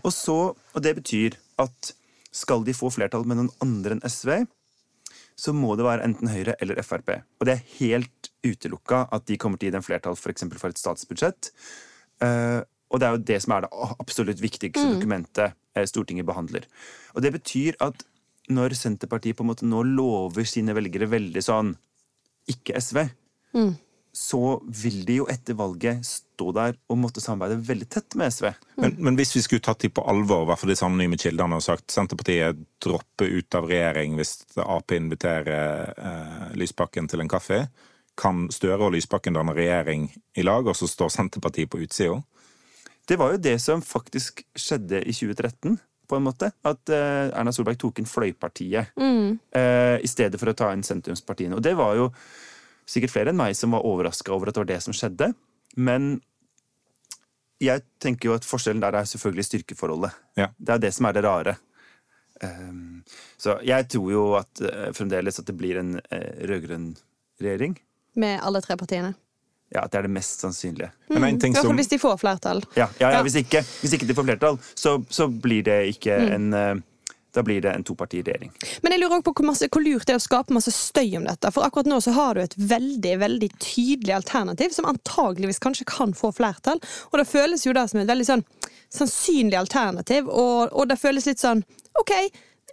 Og, 0.00 0.12
så, 0.14 0.36
og 0.54 0.84
det 0.84 0.94
betyr 1.00 1.36
at 1.60 1.90
skal 2.32 2.62
de 2.64 2.72
få 2.72 2.88
flertall 2.94 3.26
med 3.28 3.36
noen 3.40 3.50
andre 3.60 3.96
enn 3.96 4.04
SV, 4.08 4.30
så 5.36 5.52
må 5.56 5.74
det 5.76 5.84
være 5.84 6.06
enten 6.06 6.30
Høyre 6.30 6.54
eller 6.62 6.80
Frp. 6.86 7.10
Og 7.40 7.48
det 7.48 7.56
er 7.56 7.66
helt 7.80 8.30
utelukka 8.46 9.02
at 9.12 9.26
de 9.28 9.36
kommer 9.40 9.58
til 9.58 9.68
å 9.68 9.70
gi 9.72 9.74
dem 9.74 9.84
flertall 9.84 10.16
for, 10.16 10.32
eksempel 10.32 10.60
for 10.62 10.72
et 10.72 10.80
statsbudsjett. 10.80 11.50
Eh, 12.22 12.60
og 12.92 13.00
det 13.00 13.08
er 13.08 13.16
jo 13.16 13.26
det 13.32 13.38
som 13.42 13.56
er 13.56 13.64
det 13.64 13.72
absolutt 14.04 14.42
viktigste 14.42 14.84
dokumentet 14.94 15.56
eh, 15.74 15.86
Stortinget 15.88 16.28
behandler. 16.28 16.66
Og 17.16 17.24
det 17.24 17.32
betyr 17.34 17.78
at 17.84 18.04
når 18.52 18.76
Senterpartiet 18.76 19.38
på 19.38 19.46
en 19.46 19.52
måte 19.52 19.68
nå 19.68 19.80
lover 19.86 20.44
sine 20.48 20.74
velgere 20.76 21.08
veldig 21.08 21.42
sånn 21.44 21.72
ikke 22.52 22.76
SV, 22.82 23.04
så 24.12 24.60
vil 24.82 25.04
de 25.08 25.14
jo 25.22 25.26
etter 25.32 25.56
valget 25.56 26.04
stå 26.04 26.50
der 26.52 26.74
og 26.92 26.98
måtte 27.00 27.22
samarbeide 27.24 27.64
veldig 27.64 27.86
tett 27.88 28.16
med 28.20 28.32
SV. 28.34 28.50
Men, 28.82 28.96
men 28.98 29.16
hvis 29.16 29.32
vi 29.38 29.44
skulle 29.44 29.64
tatt 29.64 29.80
de 29.86 29.88
på 29.94 30.04
alvor, 30.04 30.44
i 30.44 30.50
hvert 30.50 30.60
fall 30.60 30.72
disse 30.74 30.84
anonyme 30.84 31.16
kildene, 31.20 31.56
og 31.56 31.64
sagt 31.64 31.94
Senterpartiet 31.94 32.60
dropper 32.82 33.32
ut 33.32 33.56
av 33.56 33.70
regjering 33.70 34.18
hvis 34.18 34.34
Ap 34.60 34.92
inviterer 34.92 35.94
eh, 35.96 36.44
Lysbakken 36.60 37.08
til 37.08 37.24
en 37.24 37.32
kaffe, 37.32 37.62
kan 38.20 38.44
Støre 38.52 38.90
og 38.90 38.92
Lysbakken 38.92 39.38
danne 39.38 39.54
regjering 39.56 40.10
i 40.36 40.44
lag, 40.44 40.66
og 40.68 40.76
så 40.76 40.90
står 40.90 41.14
Senterpartiet 41.14 41.72
på 41.72 41.80
utsida? 41.80 42.20
Det 43.08 43.18
var 43.18 43.34
jo 43.34 43.40
det 43.42 43.56
som 43.62 43.82
faktisk 43.82 44.44
skjedde 44.54 45.02
i 45.02 45.14
2013, 45.14 45.78
på 46.08 46.18
en 46.18 46.26
måte. 46.26 46.50
At 46.66 46.92
eh, 46.92 47.30
Erna 47.32 47.52
Solberg 47.54 47.78
tok 47.80 48.00
inn 48.00 48.08
fløypartiet 48.08 48.92
eh, 49.00 49.96
i 49.98 50.10
stedet 50.10 50.40
for 50.40 50.52
å 50.52 50.56
ta 50.56 50.70
inn 50.74 50.84
sentrumspartiene. 50.86 51.56
Og 51.56 51.64
det 51.64 51.72
var 51.78 51.96
jo 51.98 52.10
sikkert 52.88 53.14
flere 53.14 53.32
enn 53.32 53.40
meg 53.40 53.56
som 53.56 53.74
var 53.74 53.86
overraska 53.88 54.34
over 54.34 54.50
at 54.50 54.58
det 54.58 54.64
var 54.64 54.70
det 54.74 54.80
som 54.84 54.96
skjedde. 54.96 55.32
Men 55.80 56.14
jeg 57.62 57.84
tenker 58.02 58.28
jo 58.30 58.36
at 58.36 58.46
forskjellen 58.46 58.82
der 58.82 58.98
er 58.98 59.08
selvfølgelig 59.08 59.48
styrkeforholdet. 59.48 60.18
Ja. 60.38 60.50
Det 60.58 60.74
er 60.74 60.82
det 60.82 60.92
som 60.96 61.08
er 61.08 61.16
det 61.16 61.24
rare. 61.26 61.56
Um, 62.42 63.02
så 63.38 63.56
jeg 63.62 63.86
tror 63.92 64.08
jo 64.10 64.22
at 64.34 64.62
uh, 64.66 64.88
fremdeles 64.96 65.38
at 65.38 65.46
det 65.46 65.54
blir 65.54 65.78
en 65.78 65.94
uh, 66.00 66.30
rød-grønn 66.50 66.88
regjering. 67.42 67.76
Med 68.18 68.40
alle 68.42 68.62
tre 68.64 68.76
partiene. 68.76 69.14
Ja, 69.72 69.86
At 69.86 69.92
det 69.92 70.02
er 70.02 70.08
det 70.08 70.12
mest 70.12 70.44
sannsynlige. 70.44 70.90
Men 71.08 71.24
I 71.24 71.40
ting 71.40 71.54
hvert 71.54 71.64
som 71.64 71.72
fall 71.72 71.80
hvis 71.80 71.92
de 71.92 71.98
får 72.02 72.16
flertall. 72.20 72.62
Ja, 72.76 72.88
ja, 73.00 73.08
ja, 73.08 73.10
Ja. 73.16 73.22
Hvis, 73.24 73.36
ikke, 73.40 73.62
hvis 73.80 73.94
ikke 73.96 74.08
de 74.08 74.16
får 74.16 74.26
flertall, 74.28 74.58
så, 74.74 74.98
så 75.08 75.28
blir 75.28 75.64
det 75.64 75.78
ikke 75.94 76.16
en 76.36 76.52
uh, 76.52 76.74
Da 77.32 77.40
blir 77.40 77.62
det 77.64 77.70
en 77.72 77.84
topartiregjering. 77.84 78.50
Men 78.84 78.92
jeg 78.92 79.00
lurer 79.00 79.14
også 79.16 79.24
på 79.30 79.32
hvor, 79.38 79.46
masse, 79.48 79.68
hvor 79.72 79.80
lurt 79.80 80.04
det 80.04 80.12
er 80.12 80.18
å 80.20 80.22
skape 80.22 80.52
masse 80.52 80.68
støy 80.76 81.16
om 81.16 81.24
dette. 81.24 81.48
For 81.54 81.64
akkurat 81.64 81.88
nå 81.88 81.96
så 82.04 82.12
har 82.12 82.36
du 82.36 82.42
et 82.42 82.56
veldig 82.58 83.14
veldig 83.22 83.48
tydelig 83.56 84.12
alternativ 84.18 84.74
som 84.76 84.84
antageligvis 84.90 85.62
kanskje 85.64 85.88
kan 85.88 86.12
få 86.12 86.28
flertall. 86.36 86.82
Og 87.08 87.16
det 87.22 87.24
føles 87.30 87.64
jo 87.64 87.72
da 87.72 87.86
som 87.88 88.02
et 88.02 88.10
veldig 88.10 88.28
sånn 88.28 88.44
sannsynlig 88.92 89.56
alternativ, 89.56 90.28
og, 90.28 90.74
og 90.76 90.90
det 90.90 91.00
føles 91.00 91.24
litt 91.30 91.40
sånn 91.40 91.64
OK. 92.00 92.12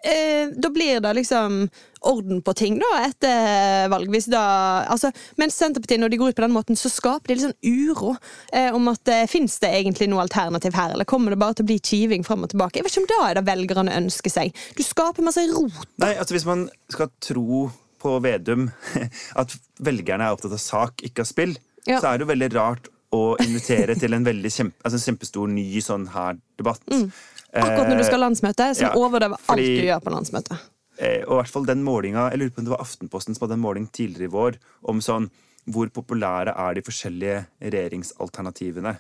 Eh, 0.03 0.47
da 0.55 0.69
blir 0.71 0.99
det 1.03 1.09
liksom 1.17 1.65
orden 2.07 2.39
på 2.45 2.53
ting 2.55 2.77
da 2.79 2.89
etter 3.03 3.89
valg. 3.91 4.07
Hvis 4.13 4.29
da, 4.31 4.41
altså, 4.87 5.09
mens 5.41 5.57
Senterpartiet 5.59 5.99
når 5.99 6.13
de 6.13 6.19
går 6.21 6.31
ut 6.31 6.37
på 6.37 6.45
den 6.45 6.55
måten, 6.55 6.77
så 6.79 6.87
skaper 6.91 7.27
de 7.27 7.35
litt 7.35 7.45
sånn 7.49 7.67
uro 7.91 8.13
eh, 8.55 8.69
om 8.75 8.87
at 8.93 9.11
eh, 9.11 9.25
fins 9.27 9.57
det 9.59 9.73
egentlig 9.81 10.07
noe 10.11 10.23
alternativ 10.23 10.77
her, 10.79 10.93
eller 10.95 11.07
kommer 11.09 11.35
det 11.35 11.41
bare 11.41 11.57
til 11.59 11.67
å 11.67 11.71
bli 11.73 11.79
kiving 11.83 12.23
fram 12.23 12.45
og 12.47 12.53
tilbake? 12.53 12.79
Jeg 12.79 12.87
vet 12.87 12.95
ikke 12.95 13.03
om 13.03 13.09
da 13.11 13.19
er 13.27 13.39
det 13.41 13.45
velgerne 13.49 13.97
ønsker 13.99 14.31
seg. 14.37 14.55
Du 14.79 14.83
skaper 14.87 15.25
masse 15.27 15.43
rot. 15.51 15.81
Nei, 15.99 16.13
altså 16.15 16.37
Hvis 16.37 16.47
man 16.47 16.69
skal 16.93 17.11
tro 17.19 17.65
på 17.99 18.13
Vedum 18.23 18.69
at 19.41 19.57
velgerne 19.83 20.29
er 20.29 20.37
opptatt 20.37 20.55
av 20.55 20.63
sak, 20.63 21.03
ikke 21.03 21.25
av 21.27 21.33
spill, 21.33 21.57
Ja. 21.87 21.97
så 21.99 22.09
er 22.13 22.17
det 22.19 22.25
jo 22.27 22.31
veldig 22.31 22.49
rart 22.53 22.87
å 23.15 23.21
invitere 23.41 23.95
til 23.99 24.13
en 24.13 24.25
veldig 24.25 24.51
kjempe, 24.53 24.77
altså 24.83 24.99
en 24.99 25.05
kjempestor 25.07 25.49
ny 25.51 25.65
sånn 25.81 26.07
her 26.13 26.37
debatt. 26.59 26.83
Akkurat 26.89 27.89
når 27.89 28.01
du 28.01 28.05
skal 28.05 28.19
ha 28.19 28.25
landsmøte, 28.27 28.67
som 28.77 28.89
ja, 28.89 28.91
overdøver 28.99 29.49
alt 29.49 29.65
du 29.65 29.87
gjør 29.87 30.03
på 30.05 30.13
landsmøte. 30.13 30.59
Eh, 30.99 31.21
og 31.23 31.33
i 31.33 31.37
hvert 31.39 31.53
fall 31.53 31.65
den 31.69 31.85
målinga, 31.85 32.27
Jeg 32.29 32.41
lurer 32.41 32.53
på 32.53 32.61
om 32.61 32.67
det 32.67 32.75
var 32.75 32.83
Aftenposten 32.83 33.35
som 33.35 33.45
hadde 33.45 33.57
en 33.57 33.63
måling 33.63 33.87
tidligere 33.87 34.27
i 34.27 34.33
vår 34.33 34.59
om 34.91 34.99
sånn 35.01 35.29
hvor 35.69 35.89
populære 35.93 36.53
er 36.57 36.77
de 36.77 36.83
forskjellige 36.85 37.39
regjeringsalternativene. 37.61 38.95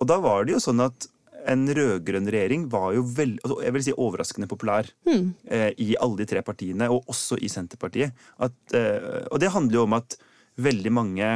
Og 0.00 0.08
da 0.08 0.16
var 0.24 0.46
det 0.46 0.56
jo 0.56 0.62
sånn 0.62 0.80
at 0.84 1.08
en 1.52 1.66
rød-grønn 1.74 2.28
regjering 2.30 2.66
var 2.70 2.92
jo 2.96 3.02
vel, 3.16 3.34
altså, 3.42 3.58
jeg 3.64 3.74
vil 3.74 3.84
si 3.84 3.94
overraskende 3.98 4.48
populær 4.50 4.88
eh, 5.10 5.70
i 5.82 5.94
alle 5.98 6.20
de 6.20 6.28
tre 6.30 6.42
partiene, 6.46 6.88
og 6.92 7.08
også 7.10 7.38
i 7.42 7.50
Senterpartiet. 7.50 8.14
At, 8.42 8.56
eh, 8.78 9.26
og 9.26 9.40
det 9.42 9.50
handler 9.54 9.80
jo 9.80 9.86
om 9.88 9.96
at 9.98 10.16
veldig 10.62 10.92
mange 10.94 11.30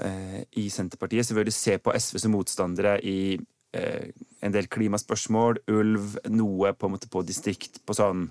i 0.00 0.68
Senterpartiet 0.72 1.26
selvfølgelig 1.28 1.52
se 1.56 1.74
på 1.82 1.92
SV 1.92 2.20
som 2.22 2.32
motstandere 2.32 2.94
i 3.04 3.38
eh, 3.76 4.10
en 4.42 4.54
del 4.54 4.68
klimaspørsmål, 4.70 5.62
ulv, 5.70 6.16
noe 6.32 6.72
på 6.74 6.92
på 7.10 7.24
distrikt, 7.26 7.82
på 7.86 7.96
sånn 7.96 8.28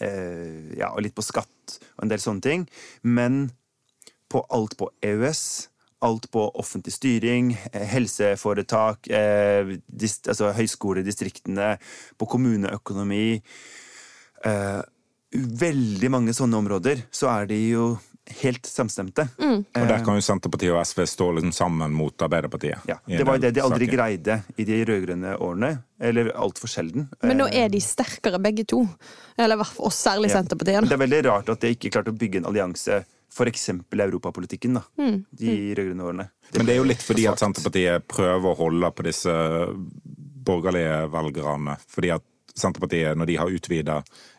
eh, 0.00 0.74
Ja, 0.78 0.92
og 0.92 1.04
litt 1.04 1.16
på 1.16 1.24
skatt 1.24 1.78
og 1.96 2.04
en 2.04 2.12
del 2.12 2.22
sånne 2.22 2.44
ting. 2.44 2.66
Men 3.02 3.52
på 4.28 4.42
alt 4.50 4.76
på 4.76 4.90
EØS, 5.04 5.44
alt 6.04 6.30
på 6.30 6.48
offentlig 6.60 6.94
styring, 6.96 7.52
eh, 7.72 7.86
helseforetak, 7.94 9.08
eh, 9.08 9.76
dist, 9.86 10.28
altså 10.28 10.52
høyskoledistriktene, 10.52 11.78
på 12.18 12.26
kommuneøkonomi 12.26 13.42
eh, 14.44 14.82
Veldig 15.34 16.08
mange 16.14 16.30
sånne 16.30 16.60
områder 16.60 17.00
så 17.10 17.26
er 17.26 17.48
de 17.50 17.56
jo 17.58 17.86
helt 18.40 18.66
samstemte. 18.66 19.26
Og 19.38 19.64
der 19.88 20.04
kan 20.04 20.16
jo 20.16 20.22
Senterpartiet 20.24 20.72
og 20.72 20.80
SV 20.86 21.04
stå 21.06 21.26
liksom 21.36 21.52
sammen 21.52 21.92
mot 21.92 22.16
Arbeiderpartiet. 22.24 22.78
Ja, 22.88 22.96
det 23.06 23.24
var 23.28 23.36
jo 23.36 23.42
det 23.44 23.50
de 23.54 23.60
aldri 23.64 23.86
saken. 23.86 23.96
greide 23.98 24.36
i 24.56 24.64
de 24.64 24.78
rød-grønne 24.88 25.34
årene. 25.44 25.72
Eller 26.00 26.30
altfor 26.34 26.68
sjelden. 26.68 27.08
Men 27.22 27.36
nå 27.38 27.46
Eh, 27.52 27.64
er 27.64 27.68
de 27.68 27.80
sterkere 27.80 28.40
begge 28.42 28.64
to. 28.66 28.82
Eller 29.38 29.60
oss, 29.60 29.94
særlig 30.04 30.30
Ja. 30.30 30.40
Senterpartiet. 30.42 30.88
Det 30.88 30.92
er 30.92 31.06
veldig 31.06 31.24
rart 31.28 31.48
at 31.48 31.60
de 31.60 31.74
ikke 31.74 31.90
klarte 31.90 32.10
å 32.12 32.18
bygge 32.18 32.36
en 32.42 32.46
allianse, 32.46 33.04
f.eks. 33.30 33.68
i 33.68 34.00
europapolitikken, 34.00 34.74
da. 34.74 34.82
Mm. 34.98 35.24
De 35.32 35.74
rød-grønne 35.74 36.04
årene. 36.08 36.28
Men 36.56 36.66
det 36.66 36.74
er 36.74 36.78
jo 36.80 36.84
litt 36.84 37.02
fordi 37.02 37.26
at. 37.28 37.38
Senterpartiet 37.38 38.06
prøver 38.08 38.52
å 38.52 38.56
holde 38.56 38.90
på 38.94 39.02
disse 39.04 39.32
borgerlige 40.44 41.10
velgerne. 41.12 41.76
Fordi 41.88 42.10
at 42.14 42.22
Senterpartiet, 42.56 43.16
når 43.18 43.26
de 43.26 43.36
har 43.36 43.50
utvida 43.50 43.96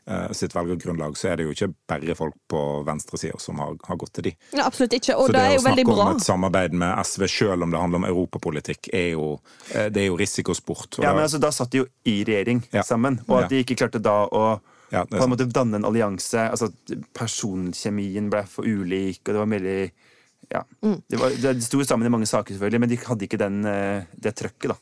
eh, 0.07 0.31
sitt 0.31 0.53
velgergrunnlag, 0.55 1.17
så 1.19 1.29
er 1.34 1.36
det 1.41 1.45
jo 1.48 1.51
ikke 1.55 1.67
bare 1.91 2.15
folk 2.15 2.36
på 2.48 2.62
venstresida 2.88 3.39
som 3.43 3.60
har, 3.60 3.74
har 3.89 3.98
gått 4.00 4.13
til 4.15 4.24
de. 4.29 4.34
Ja, 4.55 4.65
absolutt 4.69 4.93
ikke. 4.95 5.17
Og 5.19 5.27
Så 5.27 5.34
det 5.34 5.41
det 5.41 5.50
er 5.50 5.55
jo 5.57 5.65
veldig 5.65 5.86
bra. 5.86 5.95
Så 5.95 5.98
det 5.98 6.01
å 6.01 6.05
snakke 6.05 6.12
om 6.15 6.22
et 6.22 6.27
samarbeid 6.29 6.74
med 6.74 7.01
SV, 7.05 7.27
selv 7.27 7.63
om 7.67 7.72
det 7.75 7.81
handler 7.81 8.01
om 8.03 8.07
europapolitikk, 8.12 8.89
er 8.95 9.10
jo, 9.17 9.25
eh, 9.74 9.89
det 9.89 10.05
er 10.05 10.07
jo 10.07 10.15
risikosport. 10.22 11.00
Og 11.00 11.03
Ja, 11.03 11.13
men 11.13 11.24
altså, 11.27 11.39
Da 11.43 11.51
satt 11.51 11.72
de 11.72 11.84
jo 11.84 11.86
i 12.05 12.24
regjering 12.24 12.63
Ja. 12.72 12.84
sammen, 12.84 13.19
og 13.27 13.38
at 13.43 13.43
Ja. 13.43 13.48
de 13.57 13.63
ikke 13.65 13.75
klarte 13.84 14.01
da 14.01 14.27
å 14.31 14.62
Ja, 14.91 15.03
på 15.03 15.22
en 15.24 15.29
måte 15.31 15.51
danne 15.51 15.75
en 15.75 15.84
allianse. 15.84 16.38
altså 16.51 16.72
Personkjemien 17.13 18.29
ble 18.29 18.43
for 18.48 18.63
ulik, 18.63 19.19
og 19.27 19.34
det 19.34 19.41
var 19.41 19.50
veldig 19.51 19.91
ja. 20.51 20.61
Mm. 20.85 20.97
Det, 21.09 21.19
var, 21.19 21.35
det 21.41 21.53
sto 21.65 21.81
sammen 21.85 22.07
i 22.07 22.11
mange 22.13 22.27
saker, 22.29 22.55
selvfølgelig, 22.55 22.81
men 22.83 22.91
de 22.91 22.99
hadde 23.01 23.27
ikke 23.27 23.39
den, 23.41 23.59
eh, 23.69 24.07
det 24.21 24.35
trøkket, 24.37 24.73
da. 24.73 24.77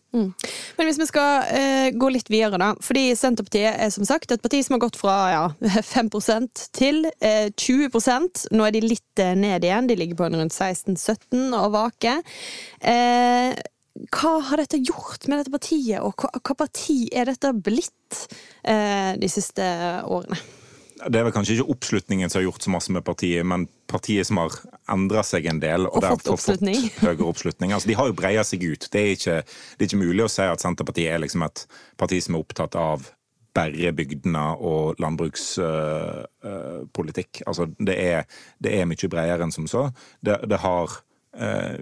Men 0.77 0.89
hvis 0.89 0.99
vi 1.01 1.07
skal 1.09 1.49
eh, 1.53 1.87
gå 1.97 2.09
litt 2.13 2.31
videre, 2.31 2.59
da. 2.61 2.71
Fordi 2.83 3.05
Senterpartiet 3.17 3.79
er 3.81 3.91
som 3.93 4.07
sagt 4.07 4.33
et 4.33 4.43
parti 4.43 4.61
som 4.65 4.77
har 4.77 4.83
gått 4.85 4.99
fra 4.99 5.17
ja, 5.33 5.43
5 5.93 6.11
til 6.75 7.05
eh, 7.19 7.49
20% 7.49 8.47
Nå 8.53 8.65
er 8.67 8.75
de 8.75 8.83
litt 8.85 9.21
eh, 9.21 9.35
ned 9.37 9.65
igjen. 9.65 9.89
De 9.89 9.97
ligger 9.99 10.19
på 10.19 10.27
en 10.27 10.39
rundt 10.41 10.55
16-17 10.55 11.53
og 11.57 11.69
vaker. 11.75 12.23
Eh, 12.79 13.53
hva 14.13 14.33
har 14.49 14.61
dette 14.61 14.81
gjort 14.81 15.27
med 15.29 15.39
dette 15.39 15.53
partiet, 15.53 16.01
og 16.01 16.17
hva, 16.17 16.31
hva 16.41 16.57
parti 16.65 17.05
er 17.13 17.29
dette 17.29 17.53
blitt 17.53 18.25
eh, 18.65 19.13
de 19.21 19.29
siste 19.29 19.63
årene? 20.09 20.39
Det 21.03 21.19
er 21.19 21.25
vel 21.27 21.33
kanskje 21.35 21.57
ikke 21.57 21.73
oppslutningen 21.73 22.31
som 22.31 22.39
har 22.39 22.47
gjort 22.47 22.65
så 22.65 22.71
masse 22.73 22.93
med 22.93 23.03
partiet, 23.05 23.45
men 23.45 23.67
partiet 23.93 24.25
som 24.27 24.37
har 24.41 24.51
endra 24.91 25.21
seg 25.25 25.43
en 25.49 25.61
del. 25.63 25.81
Og, 25.89 25.95
Og 25.99 26.03
fått 26.15 26.27
oppslutning. 26.35 26.79
fått 26.89 27.03
høyere 27.07 27.29
oppslutning. 27.29 27.69
Altså, 27.75 27.87
de 27.91 27.97
har 27.99 28.05
jo 28.09 28.17
breia 28.17 28.43
seg 28.47 28.59
ut. 28.65 28.83
Det 28.91 28.99
er, 29.01 29.11
ikke, 29.17 29.37
det 29.45 29.81
er 29.81 29.87
ikke 29.91 30.05
mulig 30.05 30.23
å 30.25 30.31
si 30.31 30.45
at 30.45 30.63
Senterpartiet 30.63 31.11
er 31.13 31.19
liksom 31.23 31.41
et 31.47 31.57
parti 31.99 32.17
som 32.23 32.33
er 32.35 32.43
opptatt 32.43 32.73
av 32.79 32.97
bare 33.53 33.91
bygdene 33.93 34.45
og 34.65 34.83
landbrukspolitikk. 35.01 37.31
altså, 37.45 37.63
det 37.77 37.97
er, 38.01 38.25
det 38.57 38.71
er 38.79 38.85
mye 38.89 39.09
bredere 39.09 39.43
enn 39.45 39.53
som 39.53 39.67
så. 39.69 39.91
Det, 40.25 40.35
det 40.49 40.57
har 40.63 40.87
uh, 40.89 41.75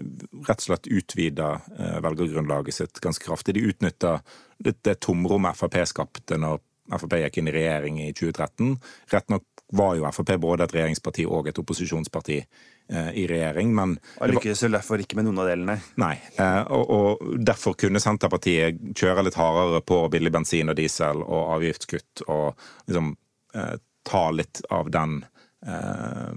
rett 0.47 0.59
og 0.59 0.65
slett 0.65 0.91
utvida 0.91 1.61
eh, 1.77 1.99
velgergrunnlaget 2.03 2.73
sitt 2.75 2.99
ganske 3.03 3.25
kraftig. 3.25 3.55
De 3.55 3.67
utnytta 3.71 4.11
det, 4.59 4.73
det 4.85 4.95
tomrommet 5.05 5.57
Frp 5.57 5.75
skapte 5.89 6.35
når 6.39 6.57
Frp 6.91 7.13
gikk 7.21 7.37
inn 7.39 7.47
i 7.47 7.55
regjering 7.55 7.95
i 8.03 8.13
2013. 8.17 8.75
Rett 9.13 9.29
nok 9.31 9.45
var 9.71 9.95
jo 9.95 10.05
Frp 10.11 10.33
både 10.43 10.65
et 10.67 10.73
regjeringsparti 10.75 11.25
og 11.27 11.47
et 11.47 11.59
opposisjonsparti 11.61 12.37
eh, 12.41 13.11
i 13.21 13.25
regjering, 13.29 13.73
men 13.75 13.93
Og 14.19 14.33
lykkes 14.33 14.63
vel 14.65 14.75
derfor 14.77 14.99
ikke 15.03 15.15
med 15.19 15.25
noen 15.29 15.39
av 15.43 15.47
delene. 15.51 15.77
Nei, 16.01 16.13
eh, 16.37 16.61
og, 16.71 16.89
og 16.91 17.37
derfor 17.47 17.77
kunne 17.79 18.01
Senterpartiet 18.03 18.79
kjøre 18.99 19.23
litt 19.27 19.39
hardere 19.39 19.81
på 19.87 20.01
billig 20.11 20.31
bensin 20.35 20.69
og 20.73 20.75
diesel 20.79 21.23
og 21.23 21.53
avgiftskutt 21.57 22.25
og 22.27 22.51
liksom 22.87 23.13
eh, 23.55 23.75
ta 24.03 24.23
litt 24.35 24.63
av 24.73 24.89
den 24.91 25.19
eh, 25.67 26.31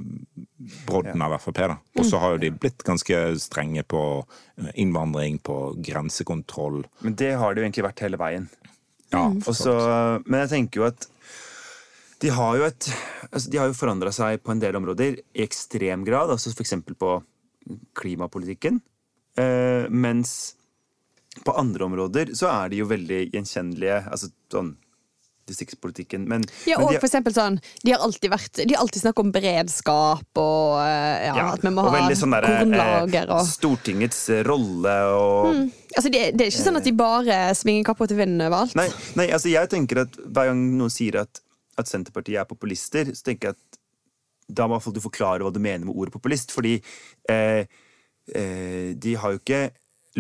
brodden 0.87 1.23
av 1.23 1.35
Frp. 1.39 1.57
da. 1.75 1.77
Og 1.99 2.07
så 2.07 2.21
har 2.23 2.35
jo 2.35 2.43
de 2.45 2.51
blitt 2.55 2.85
ganske 2.87 3.23
strenge 3.43 3.83
på 3.89 4.03
eh, 4.61 4.71
innvandring, 4.85 5.39
på 5.45 5.59
grensekontroll. 5.85 6.85
Men 7.01 7.17
det 7.19 7.33
har 7.41 7.55
det 7.55 7.63
jo 7.63 7.67
egentlig 7.69 7.87
vært 7.89 8.05
hele 8.07 8.21
veien. 8.21 8.47
Ja, 9.15 9.27
Og 9.31 9.55
så- 9.55 10.23
men 10.27 10.41
jeg 10.41 10.51
tenker 10.51 10.81
jo 10.81 10.87
at 10.87 11.07
de 12.23 12.31
har 12.35 12.59
jo, 12.59 12.67
et, 12.69 12.89
altså 13.31 13.51
de 13.51 13.61
har 13.61 13.71
jo 13.71 13.77
forandra 13.79 14.13
seg 14.15 14.43
på 14.45 14.55
en 14.55 14.63
del 14.63 14.77
områder 14.79 15.19
i 15.35 15.45
ekstrem 15.45 16.05
grad, 16.07 16.33
altså 16.35 16.53
f.eks. 16.55 16.77
på 16.99 17.15
klimapolitikken. 17.99 18.81
Eh, 19.41 19.91
mens 19.91 20.55
på 21.45 21.53
andre 21.59 21.85
områder 21.89 22.35
så 22.39 22.51
er 22.53 22.71
de 22.71 22.83
jo 22.83 22.89
veldig 22.91 23.21
gjenkjennelige. 23.35 24.01
Altså 24.07 24.31
sånn 24.53 24.75
distriktspolitikken. 25.49 26.25
Men, 26.29 26.45
Ja, 26.65 26.79
men 26.79 26.87
og 26.89 26.95
for 26.99 27.09
eksempel 27.09 27.35
sånn 27.37 27.59
De 27.85 27.93
har 27.93 28.01
alltid 28.01 28.31
vært 28.33 28.63
De 28.63 28.71
har 28.75 28.81
alltid 28.81 29.03
snakket 29.03 29.25
om 29.27 29.33
beredskap 29.35 30.41
og 30.41 30.79
eh, 30.81 31.27
ja, 31.27 31.35
ja, 31.37 31.47
at 31.53 31.65
vi 31.65 31.73
må 31.75 31.85
ha 31.85 32.03
sånn 32.17 32.37
derre, 32.37 32.53
kornlager 32.63 33.29
eh, 33.29 33.35
og 33.35 33.51
Stortingets 33.51 34.23
rolle 34.49 34.95
og 35.13 35.51
Altså, 35.95 36.11
det, 36.11 36.23
det 36.35 36.47
er 36.47 36.51
ikke 36.51 36.65
sånn 36.65 36.81
at 36.81 36.89
de 36.89 36.95
bare 36.97 37.37
svinger 37.55 37.85
kappa 37.87 38.09
til 38.11 38.19
vinden 38.19 38.43
overalt. 38.43 38.73
Nei, 38.75 38.89
nei, 39.15 39.29
altså 39.31 39.53
jeg 39.53 39.69
tenker 39.71 40.01
at 40.03 40.17
hver 40.25 40.49
gang 40.51 40.65
noen 40.75 40.91
sier 40.91 41.21
at, 41.21 41.39
at 41.81 41.91
Senterpartiet 41.91 42.41
er 42.41 42.49
populister, 42.49 43.13
så 43.15 43.31
tenker 43.31 43.51
jeg 43.51 43.59
at 43.59 43.81
da 44.49 44.67
må 44.69 44.77
i 44.77 44.93
du 44.93 45.01
forklare 45.01 45.45
hva 45.45 45.53
du 45.53 45.63
mener 45.63 45.87
med 45.89 45.95
ordet 45.97 46.13
populist. 46.13 46.53
Fordi 46.53 46.77
eh, 47.31 47.65
eh, 48.35 48.93
de 48.93 49.17
har 49.17 49.33
jo 49.33 49.41
ikke 49.41 49.63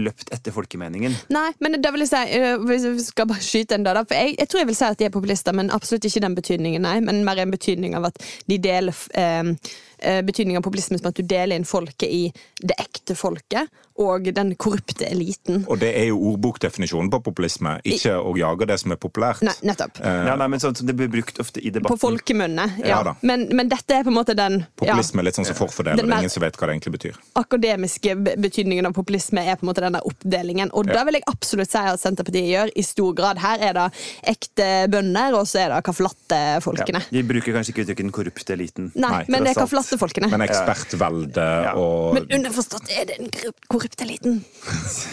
løpt 0.01 0.33
etter 0.35 0.55
folkemeningen. 0.55 1.15
Nei, 1.31 1.51
men 1.63 1.79
da 1.83 1.93
vil 1.95 2.03
jeg 2.03 2.11
si 2.11 2.39
øh, 2.39 2.63
Hvis 2.67 2.87
vi 2.89 3.05
skal 3.05 3.29
bare 3.31 3.45
skyte 3.45 3.77
en 3.77 3.85
da, 3.87 4.03
For 4.03 4.19
jeg, 4.19 4.35
jeg 4.41 4.51
tror 4.51 4.61
jeg 4.61 4.67
vil 4.71 4.79
si 4.79 4.85
at 4.89 4.99
de 4.99 5.07
er 5.07 5.15
populister, 5.15 5.55
men 5.55 5.71
absolutt 5.71 6.09
ikke 6.09 6.25
den 6.25 6.35
betydningen, 6.35 6.83
nei. 6.83 6.99
Men 7.05 7.23
mer 7.27 7.43
en 7.43 7.55
betydning 7.55 7.95
av 7.95 8.09
at 8.11 8.19
de 8.51 8.59
deler 8.59 9.05
eh, 9.15 9.45
eh, 9.45 9.55
Betydning 9.99 10.57
av 10.59 10.63
populisme 10.67 10.99
som 10.99 11.09
at 11.11 11.17
du 11.17 11.23
deler 11.23 11.57
inn 11.57 11.65
folket 11.69 12.09
i 12.11 12.33
det 12.61 12.77
ekte 12.81 13.15
folket 13.17 13.69
og 14.03 14.25
den 14.35 14.57
korrupte 14.59 15.07
eliten. 15.07 15.61
Og 15.71 15.79
det 15.79 15.93
er 15.95 16.09
jo 16.09 16.17
ordbokdefinisjonen 16.33 17.13
på 17.13 17.21
populisme, 17.29 17.77
ikke 17.87 18.17
å 18.19 18.33
jage 18.37 18.67
det 18.67 18.81
som 18.83 18.91
er 18.91 18.99
populært. 18.99 19.45
Nei, 19.47 19.55
nettopp. 19.63 20.01
Eh, 20.03 20.25
Ja, 20.27 20.35
nei, 20.41 20.49
men 20.51 20.59
sånn 20.59 20.75
Det 20.75 20.97
blir 20.99 21.07
brukt 21.09 21.39
ofte 21.39 21.61
i 21.63 21.71
På 21.71 21.79
debatten. 21.79 21.99
folkemunne. 22.03 22.65
Ja. 22.83 23.03
Ja 23.05 23.15
men, 23.23 23.47
men 23.55 23.69
dette 23.71 23.95
er 23.95 24.03
på 24.03 24.11
en 24.11 24.17
måte 24.19 24.35
den 24.35 24.65
Populisme 24.75 25.21
er 25.23 25.29
litt 25.29 25.39
sånn 25.39 25.47
som 25.47 25.55
forfordeler. 25.55 26.03
Ingen 26.05 26.31
som 26.31 26.43
vet 26.43 26.57
hva 26.59 26.67
det 26.67 26.75
egentlig 26.75 26.95
betyr. 26.99 27.21
akademiske 27.39 28.17
betydningen 28.43 28.87
av 28.87 28.93
populisme 28.97 29.45
er 29.47 29.57
på 29.61 29.63
en 29.63 29.71
måte 29.71 29.85
den 29.85 29.93
der 29.95 30.03
oppdelingen. 30.11 30.71
Og 30.75 30.87
da 30.91 31.05
vil 31.07 31.21
jeg 31.21 31.27
absolutt 31.31 31.71
si 31.71 31.79
at 31.79 32.01
Senterpartiet 32.03 32.51
gjør 32.51 32.73
i 32.75 32.83
stor 32.83 33.15
grad. 33.15 33.39
Her 33.39 33.63
er 33.63 33.73
det 33.79 33.87
ekte 34.35 34.69
bønder, 34.91 35.39
og 35.39 35.47
så 35.47 35.65
er 35.65 35.69
det 35.75 35.85
kaffelatte-folkene. 35.87 37.05
Ja, 37.11 37.15
de 37.21 37.23
bruker 37.29 37.55
kanskje 37.55 37.75
ikke 37.75 37.85
uttrykket 37.87 38.09
den 38.09 38.15
korrupte 38.15 38.57
eliten. 38.57 38.91
Nei, 38.95 39.11
Nei, 39.11 39.25
men 39.29 39.45
det 39.47 39.55
er 39.55 39.61
tross 39.85 40.00
kaffelatte-folkene. 40.00 40.31
Men 40.33 40.41
ekspertvelde 40.49 41.45
Ja. 41.64 41.73
og 41.76 42.14
Men 42.14 42.26
underforstått 42.38 42.88
er 42.91 43.05
det 43.07 43.17
den 43.19 43.31
korrupt 43.69 44.00
eliten. 44.00 44.45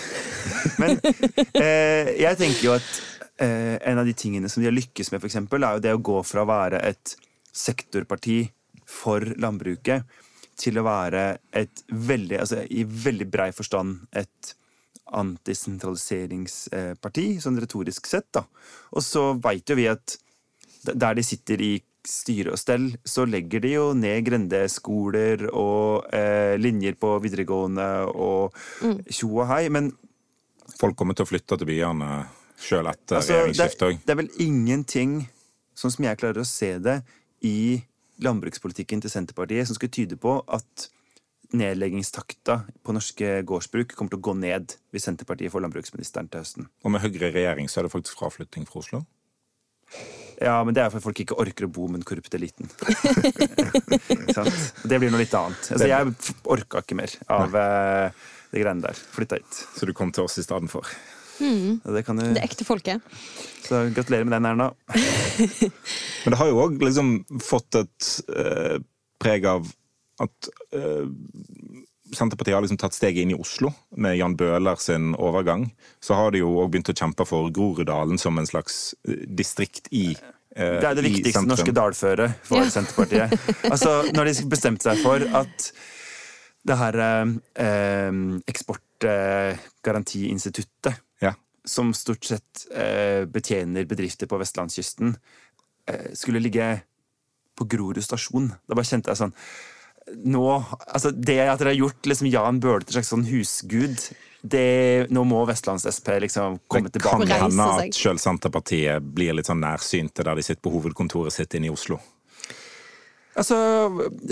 Men 0.82 1.00
eh, 1.54 2.16
jeg 2.22 2.38
tenker 2.38 2.63
jo 2.66 2.72
at 2.78 2.90
eh, 3.42 3.78
en 3.92 3.98
av 4.01 4.06
de 4.06 4.13
tingene 4.13 4.50
som 4.50 4.62
de 4.62 4.68
har 4.70 4.75
lykkes 4.75 5.12
med, 5.12 5.20
for 5.22 5.28
eksempel, 5.30 5.63
er 5.63 5.74
jo 5.78 5.82
det 5.86 5.94
å 5.96 6.01
gå 6.01 6.24
fra 6.24 6.42
å 6.44 6.48
være 6.50 6.80
et 6.88 7.16
sektorparti 7.51 8.50
for 8.88 9.20
landbruket 9.40 10.04
til 10.62 10.78
å 10.78 10.84
være 10.86 11.38
et 11.58 11.84
veldig, 11.90 12.38
altså 12.40 12.56
i 12.70 12.84
veldig 12.86 13.28
brei 13.32 13.51
forstand 13.56 13.98
et 14.13 14.56
antisentraliseringsparti, 15.12 17.25
sånn 17.44 17.60
retorisk 17.60 18.08
sett. 18.08 18.30
da. 18.32 18.44
Og 18.96 19.04
så 19.04 19.34
veit 19.42 19.68
jo 19.70 19.75
vi 19.75 19.88
at 19.92 20.18
der 20.86 21.13
de 21.18 21.24
sitter 21.25 21.62
i 21.62 21.82
styre 22.08 22.55
og 22.55 22.60
stell, 22.60 22.88
så 23.05 23.25
legger 23.29 23.62
de 23.63 23.74
jo 23.75 23.88
ned 23.98 24.24
grendeskoler 24.25 25.48
og 25.50 26.08
eh, 26.15 26.58
linjer 26.60 26.98
på 27.01 27.13
videregående 27.24 27.89
og 28.10 28.58
tjo 29.12 29.29
og 29.36 29.50
hei. 29.51 29.65
Men 29.74 29.91
folk 30.79 30.98
kommer 31.00 31.17
til 31.17 31.27
å 31.27 31.31
flytte 31.31 31.60
til 31.60 31.70
byene 31.70 32.24
sjøl 32.62 32.89
etter 32.89 33.20
altså, 33.20 33.34
det, 33.34 33.38
regjeringsskiftet 33.39 33.88
òg. 33.88 34.01
det 34.05 34.13
er 34.13 34.22
vel 34.22 34.34
ingenting, 34.43 35.20
sånn 35.77 35.93
som 35.93 36.08
jeg 36.08 36.20
klarer 36.22 36.43
å 36.43 36.48
se 36.48 36.75
det, 36.84 37.01
i 37.46 37.81
landbrukspolitikken 38.22 39.01
til 39.01 39.13
Senterpartiet 39.13 39.70
som 39.70 39.77
skulle 39.77 39.93
tyde 39.93 40.17
på 40.22 40.36
at 40.46 40.89
nedleggingstakta 41.58 42.62
på 42.86 42.93
norske 42.96 43.31
gårdsbruk 43.48 43.96
kommer 43.98 44.13
til 44.13 44.22
å 44.22 44.25
gå 44.29 44.36
ned 44.39 44.75
hvis 44.93 45.08
Senterpartiet 45.10 45.51
får 45.53 45.65
landbruksministeren 45.65 46.29
til 46.31 46.46
høsten. 46.46 46.70
Og 46.86 46.93
med 46.93 47.03
Høyre 47.03 47.31
i 47.31 47.36
regjering 47.39 47.72
så 47.72 47.81
er 47.81 47.88
det 47.88 47.96
faktisk 47.96 48.22
fraflytting 48.22 48.70
fra 48.70 48.84
Oslo. 48.84 49.01
Ja, 50.42 50.64
men 50.66 50.74
det 50.74 50.82
er 50.84 50.90
fordi 50.90 51.06
folk 51.06 51.20
ikke 51.24 51.38
orker 51.42 51.68
å 51.68 51.72
bo 51.72 51.88
med 51.88 52.02
den 52.02 52.08
korrupte 52.08 52.38
eliten. 52.40 52.70
Det 54.90 54.98
blir 54.98 55.12
noe 55.14 55.22
litt 55.22 55.34
annet. 55.38 55.68
Altså, 55.76 55.88
jeg 55.90 56.14
orka 56.50 56.82
ikke 56.82 56.98
mer 56.98 57.12
av 57.30 57.54
uh, 57.54 58.10
de 58.52 58.60
greiene 58.64 58.84
der. 58.84 58.96
Flytta 59.16 59.36
hit. 59.38 59.60
Så 59.78 59.82
du 59.90 59.94
kom 59.98 60.12
til 60.16 60.24
oss 60.26 60.40
i 60.42 60.46
stedet 60.46 60.70
for. 60.72 60.86
Det 61.42 62.04
kan 62.06 62.18
du, 62.18 62.24
Det 62.36 62.44
ekte 62.44 62.66
folket. 62.66 63.02
så 63.66 63.76
gratulerer 63.94 64.26
med 64.26 64.34
den, 64.36 64.46
Erna. 64.52 64.68
Men 66.24 66.30
det 66.34 66.40
har 66.42 66.48
jo 66.52 66.62
òg 66.66 66.72
liksom 66.82 67.08
fått 67.42 67.72
et 67.82 68.02
uh, 68.30 68.78
preg 69.22 69.42
av 69.50 69.62
at 70.22 70.50
eh, 70.76 71.06
Senterpartiet 72.13 72.56
har 72.56 72.62
liksom 72.65 72.77
tatt 72.82 72.94
steget 72.98 73.22
inn 73.24 73.32
i 73.32 73.38
Oslo 73.39 73.72
med 73.96 74.18
Jan 74.20 74.36
Bøhler 74.38 74.75
sin 74.81 75.14
overgang. 75.16 75.70
Så 76.03 76.14
har 76.18 76.31
de 76.31 76.38
jo 76.44 76.51
òg 76.62 76.72
begynt 76.74 76.90
å 76.92 76.98
kjempe 76.98 77.25
for 77.27 77.50
Groruddalen 77.55 78.18
som 78.20 78.38
en 78.42 78.48
slags 78.50 78.94
eh, 79.07 79.24
distrikt 79.27 79.88
i 79.92 80.09
eh, 80.55 80.79
Det 80.81 80.88
er 80.92 80.96
det 81.00 81.05
viktigste 81.07 81.46
norske 81.48 81.72
dalføret 81.75 82.31
for 82.48 82.57
Ja. 82.64 82.70
Senterpartiet. 82.70 83.31
Altså, 83.72 84.01
Når 84.14 84.24
de 84.31 84.36
bestemte 84.51 84.83
seg 84.90 84.98
for 85.05 85.20
at 85.42 85.72
det 86.68 86.77
her 86.77 86.96
eh, 87.01 87.27
eksportgarantiinstituttet, 88.51 90.94
Ja. 91.22 91.33
som 91.66 91.94
stort 91.94 92.24
sett 92.25 92.68
eh, 92.74 93.25
betjener 93.25 93.86
bedrifter 93.86 94.27
på 94.27 94.38
vestlandskysten, 94.42 95.16
eh, 95.88 96.12
skulle 96.14 96.40
ligge 96.42 96.81
på 97.57 97.66
Grorud 97.70 98.01
stasjon. 98.03 98.50
Da 98.68 98.74
bare 98.75 98.86
kjente 98.86 99.09
jeg 99.12 99.18
sånn 99.18 99.33
nå, 100.25 100.46
altså 100.87 101.11
Det 101.14 101.37
at 101.46 101.61
dere 101.61 101.74
har 101.74 101.79
gjort 101.79 102.09
liksom 102.09 102.29
Jan 102.31 102.59
Bøhler 102.61 102.83
til 102.85 102.92
en 102.92 102.98
slags 103.00 103.11
sånn 103.14 103.27
husgud 103.29 104.05
det, 104.42 105.07
Nå 105.14 105.24
må 105.29 105.44
Vestlands-SP 105.46 106.16
liksom 106.24 106.57
komme 106.66 106.90
Det 106.90 106.98
tilbake. 106.98 107.27
Det 107.29 107.35
Reise 107.35 107.46
hende 107.46 107.68
at 107.85 108.00
sjøl 108.00 108.22
Senterpartiet 108.22 109.11
blir 109.14 109.35
litt 109.37 109.50
sånn 109.50 109.61
nærsynte 109.61 110.25
der 110.25 110.40
de 110.40 110.46
sitter 110.48 110.64
på 110.66 110.74
hovedkontoret 110.74 111.35
sitt 111.35 111.53
inne 111.57 111.70
i 111.70 111.74
Oslo. 111.74 112.00
Altså, 113.37 113.55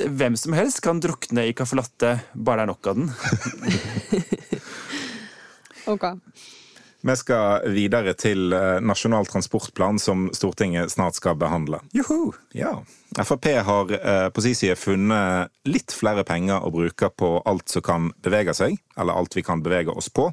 Hvem 0.09 0.35
som 0.35 0.57
helst 0.57 0.81
kan 0.83 0.99
drukne 0.99 1.45
i 1.47 1.53
caffè 1.55 1.77
latte, 1.77 2.15
bare 2.33 2.65
det 2.65 2.65
er 2.65 2.71
nok 2.73 2.89
av 2.89 2.97
den. 2.97 3.13
Ok. 5.93 6.05
Vi 7.01 7.15
skal 7.15 7.63
videre 7.71 8.11
til 8.19 8.51
eh, 8.51 8.81
Nasjonal 8.83 9.27
transportplan, 9.31 9.99
som 10.03 10.25
Stortinget 10.35 10.91
snart 10.91 11.15
skal 11.15 11.37
behandle. 11.39 11.79
Juhu! 11.95 12.33
Ja. 12.51 12.73
Frp 13.15 13.45
har 13.63 13.93
eh, 13.95 14.29
på 14.35 14.43
sin 14.43 14.55
side 14.55 14.75
funnet 14.75 15.47
litt 15.63 15.95
flere 15.95 16.25
penger 16.27 16.59
å 16.59 16.71
bruke 16.75 17.07
på 17.15 17.29
alt 17.47 17.71
som 17.71 17.85
kan 17.85 18.09
bevege 18.19 18.51
seg, 18.57 18.75
eller 18.99 19.15
alt 19.15 19.37
vi 19.37 19.45
kan 19.47 19.63
bevege 19.63 19.95
oss 19.95 20.11
på. 20.11 20.27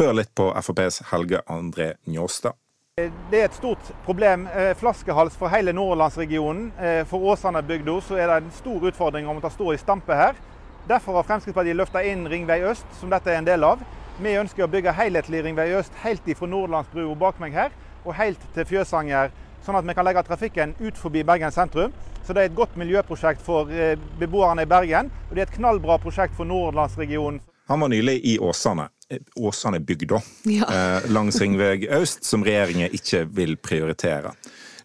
Hør 0.00 0.14
litt 0.16 0.32
på 0.34 0.48
FrPs 0.56 1.02
Helge 1.10 1.42
André 1.52 1.92
Njåstad. 2.08 2.56
Det 2.96 3.42
er 3.42 3.50
et 3.50 3.58
stort 3.58 3.92
problem. 4.06 4.48
eh, 4.48 4.72
Flaskehals 4.80 5.36
for 5.36 5.52
hele 5.52 5.76
Nordlandsregionen. 5.76 6.70
For 7.10 7.28
Åsane-bygda 7.28 7.98
så 8.00 8.16
er 8.16 8.32
det 8.32 8.40
en 8.40 8.56
stor 8.56 8.88
utfordring 8.88 9.28
om 9.28 9.36
å 9.36 9.44
ta 9.44 9.52
stå 9.52 9.68
i 9.74 9.82
stampe 9.84 10.16
her. 10.16 10.40
Derfor 10.88 11.20
har 11.20 11.28
Fremskrittspartiet 11.28 11.76
løfta 11.76 12.00
inn 12.08 12.24
Ringvei 12.24 12.62
øst, 12.70 12.88
som 12.96 13.12
dette 13.12 13.28
er 13.34 13.42
en 13.42 13.52
del 13.52 13.68
av. 13.68 13.84
Vi 14.16 14.32
ønsker 14.32 14.64
å 14.64 14.70
bygge 14.72 14.94
helhetlig 14.96 15.42
Ringvei 15.44 15.74
øst 15.76 15.96
helt 16.00 16.24
ifra 16.32 16.46
Nordlandsbrua 16.48 17.14
bak 17.20 17.40
meg 17.42 17.52
her, 17.52 17.74
og 18.06 18.14
helt 18.16 18.40
til 18.54 18.64
Fjøsanger, 18.64 19.28
sånn 19.66 19.76
at 19.76 19.84
vi 19.84 19.92
kan 19.98 20.06
legge 20.08 20.22
trafikken 20.24 20.72
ut 20.80 20.96
forbi 20.96 21.20
Bergen 21.26 21.52
sentrum. 21.52 21.92
Så 22.24 22.32
det 22.32 22.42
er 22.42 22.48
et 22.48 22.56
godt 22.56 22.78
miljøprosjekt 22.80 23.44
for 23.44 23.68
eh, 23.68 23.98
beboerne 24.16 24.64
i 24.64 24.70
Bergen, 24.70 25.10
og 25.28 25.36
det 25.36 25.44
er 25.44 25.50
et 25.50 25.58
knallbra 25.58 25.98
prosjekt 26.00 26.32
for 26.38 26.48
Nordlandsregionen. 26.48 27.42
Han 27.68 27.84
var 27.84 27.92
nylig 27.92 28.16
i 28.24 28.38
Åsane. 28.40 28.88
Eh, 29.12 29.20
Åsane 29.36 29.82
bygda. 29.84 30.22
Ja. 30.48 30.64
Eh, 30.64 31.10
langs 31.12 31.36
Ringveg 31.42 31.84
øst, 32.00 32.24
som 32.24 32.46
regjeringen 32.46 32.96
ikke 32.96 33.26
vil 33.36 33.58
prioritere. 33.60 34.32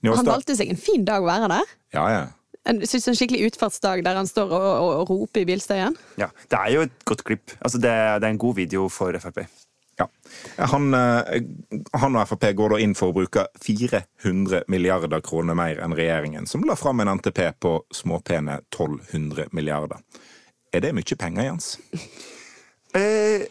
Han 0.03 0.27
valgte 0.27 0.59
seg 0.59 0.73
en 0.73 0.81
fin 0.81 1.07
dag 1.07 1.23
å 1.23 1.31
være 1.31 1.47
der. 1.53 1.73
Ja, 1.95 2.05
ja. 2.11 2.21
En, 2.69 2.77
synes 2.85 3.07
en 3.09 3.17
skikkelig 3.17 3.49
utfartsdag 3.49 4.03
der 4.05 4.19
han 4.19 4.29
står 4.29 4.51
og, 4.53 4.67
og, 4.69 4.91
og 5.01 5.09
roper 5.09 5.41
i 5.41 5.47
bilstøyen. 5.49 5.97
Ja, 6.21 6.29
Det 6.45 6.59
er 6.59 6.71
jo 6.75 6.85
et 6.85 7.03
godt 7.09 7.23
klipp. 7.25 7.55
Altså, 7.59 7.81
det, 7.81 7.91
det 8.21 8.27
er 8.27 8.35
en 8.35 8.41
god 8.41 8.55
video 8.59 8.87
for 8.93 9.17
Frp. 9.23 9.43
Ja. 9.99 10.07
Han, 10.71 10.93
eh, 10.93 11.41
han 12.01 12.15
og 12.17 12.27
Frp 12.29 12.45
går 12.57 12.75
da 12.75 12.81
inn 12.81 12.93
for 12.97 13.11
å 13.11 13.15
bruke 13.15 13.47
400 13.61 14.63
milliarder 14.71 15.23
kroner 15.25 15.57
mer 15.57 15.81
enn 15.83 15.95
regjeringen, 15.97 16.47
som 16.49 16.63
la 16.67 16.77
fram 16.79 17.01
en 17.03 17.15
NTP 17.17 17.41
på 17.61 17.73
småpene 17.93 18.61
1200 18.69 19.49
milliarder. 19.57 20.01
Er 20.71 20.85
det 20.85 20.93
mye 20.95 21.17
penger, 21.19 21.49
Jens? 21.49 21.73
Eh, 22.97 23.47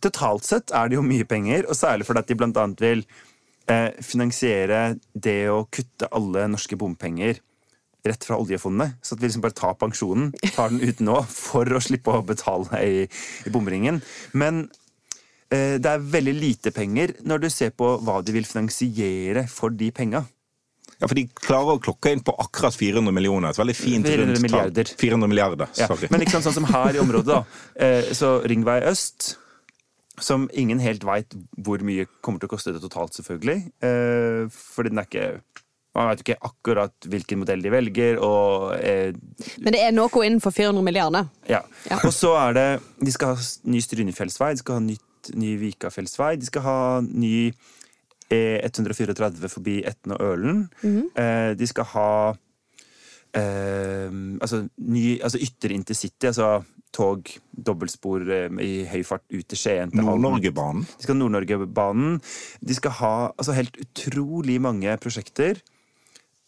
totalt 0.00 0.44
sett 0.44 0.72
er 0.76 0.88
det 0.88 0.98
jo 0.98 1.04
mye 1.04 1.26
penger, 1.28 1.66
og 1.68 1.76
særlig 1.76 2.06
fordi 2.08 2.22
at 2.24 2.30
de 2.30 2.38
bl.a. 2.38 2.64
vil 2.80 3.04
eh, 3.68 3.90
finansiere 4.04 4.82
det 5.12 5.40
å 5.52 5.62
kutte 5.72 6.08
alle 6.14 6.46
norske 6.52 6.76
bompenger 6.80 7.42
rett 8.08 8.24
fra 8.26 8.38
oljefondet. 8.40 8.98
Så 9.02 9.14
at 9.14 9.22
vi 9.22 9.28
liksom 9.28 9.44
bare 9.44 9.56
tar 9.56 9.76
pensjonen, 9.80 10.32
tar 10.54 10.72
den 10.74 10.82
ut 10.82 11.02
nå, 11.04 11.20
for 11.32 11.68
å 11.68 11.82
slippe 11.82 12.14
å 12.14 12.24
betale 12.26 12.82
i, 12.84 13.04
i 13.46 13.52
bomringen. 13.54 14.00
Men 14.38 14.64
eh, 15.52 15.76
det 15.78 15.92
er 15.92 16.08
veldig 16.16 16.34
lite 16.38 16.74
penger 16.74 17.18
når 17.28 17.44
du 17.44 17.48
ser 17.52 17.76
på 17.76 17.94
hva 18.04 18.20
de 18.24 18.34
vil 18.36 18.48
finansiere 18.48 19.46
for 19.52 19.74
de 19.74 19.92
penga. 19.94 20.24
Ja, 20.98 21.06
for 21.06 21.14
de 21.14 21.28
klarer 21.30 21.76
å 21.76 21.82
klokke 21.82 22.10
inn 22.10 22.24
på 22.26 22.34
akkurat 22.42 22.74
400 22.74 23.14
millioner. 23.14 23.52
Et 23.52 23.60
veldig 23.60 23.76
fint 23.78 24.06
400 24.06 24.24
rundt 24.24 24.42
milliarder. 24.42 24.94
400 24.98 25.30
milliarder, 25.30 25.70
Ja, 25.78 25.86
men 26.10 26.24
sant, 26.26 26.48
sånn 26.48 26.56
som 26.56 26.66
her 26.72 26.98
i 26.98 27.02
området, 27.02 27.36
da. 27.36 27.60
Eh, 27.78 28.10
så 28.18 28.38
Ringvei 28.50 28.80
øst, 28.90 29.36
som 30.18 30.48
ingen 30.50 30.82
helt 30.82 31.06
veit 31.06 31.36
hvor 31.54 31.82
mye 31.86 32.08
kommer 32.20 32.42
til 32.42 32.50
å 32.50 32.54
koste 32.56 32.74
det 32.74 32.82
totalt, 32.82 33.14
selvfølgelig. 33.14 33.70
Eh, 33.78 34.50
fordi 34.50 34.90
den 34.90 35.02
er 35.02 35.06
ikke 35.06 35.28
Man 35.98 36.12
vet 36.12 36.20
ikke 36.22 36.38
akkurat 36.46 37.08
hvilken 37.10 37.40
modell 37.42 37.62
de 37.64 37.72
velger, 37.74 38.20
og 38.22 38.76
eh, 38.78 39.10
Men 39.58 39.74
det 39.74 39.80
er 39.82 39.94
noe 39.96 40.22
innenfor 40.24 40.54
400 40.54 40.84
milliarder. 40.86 41.26
ja. 41.50 41.64
Ja. 41.90 41.98
Og 42.04 42.12
så 42.14 42.30
er 42.38 42.54
det 42.54 42.68
De 43.02 43.12
skal 43.14 43.34
ha 43.34 43.46
ny 43.66 43.80
Strynefjellsvei, 43.82 44.52
de 44.54 44.62
skal 44.62 44.78
ha 44.78 44.84
nytt, 44.84 45.32
ny 45.34 45.56
Vikafjellsvei, 45.58 46.36
de 46.38 46.46
skal 46.46 46.62
ha 46.62 46.78
ny 47.02 47.50
E134 48.30 49.48
forbi 49.48 49.80
Etne 49.88 50.14
og 50.18 50.34
Ølen. 50.34 50.68
Mhm. 50.82 51.04
eh, 51.16 51.54
de 51.58 51.66
skal 51.66 51.84
ha 51.94 52.10
eh, 53.34 54.10
altså, 54.40 54.68
ny, 54.78 55.18
altså 55.22 55.40
ytre 55.42 55.74
intercity, 55.74 56.26
altså 56.30 56.62
tog, 56.94 57.28
dobbeltspor 57.52 58.24
eh, 58.32 58.60
i 58.64 58.84
høy 58.88 59.02
fart 59.06 59.24
ut 59.32 59.44
til 59.48 59.58
Skien. 59.60 59.92
Nord-Norgebanen. 59.96 60.86
De 60.98 61.04
skal 61.06 61.14
ha 61.16 61.18
Nord-Norgebanen. 61.22 62.20
De 62.64 62.76
skal 62.76 62.96
ha 63.00 63.14
altså, 63.36 63.56
helt 63.56 63.76
utrolig 63.82 64.60
mange 64.64 64.94
prosjekter. 65.02 65.60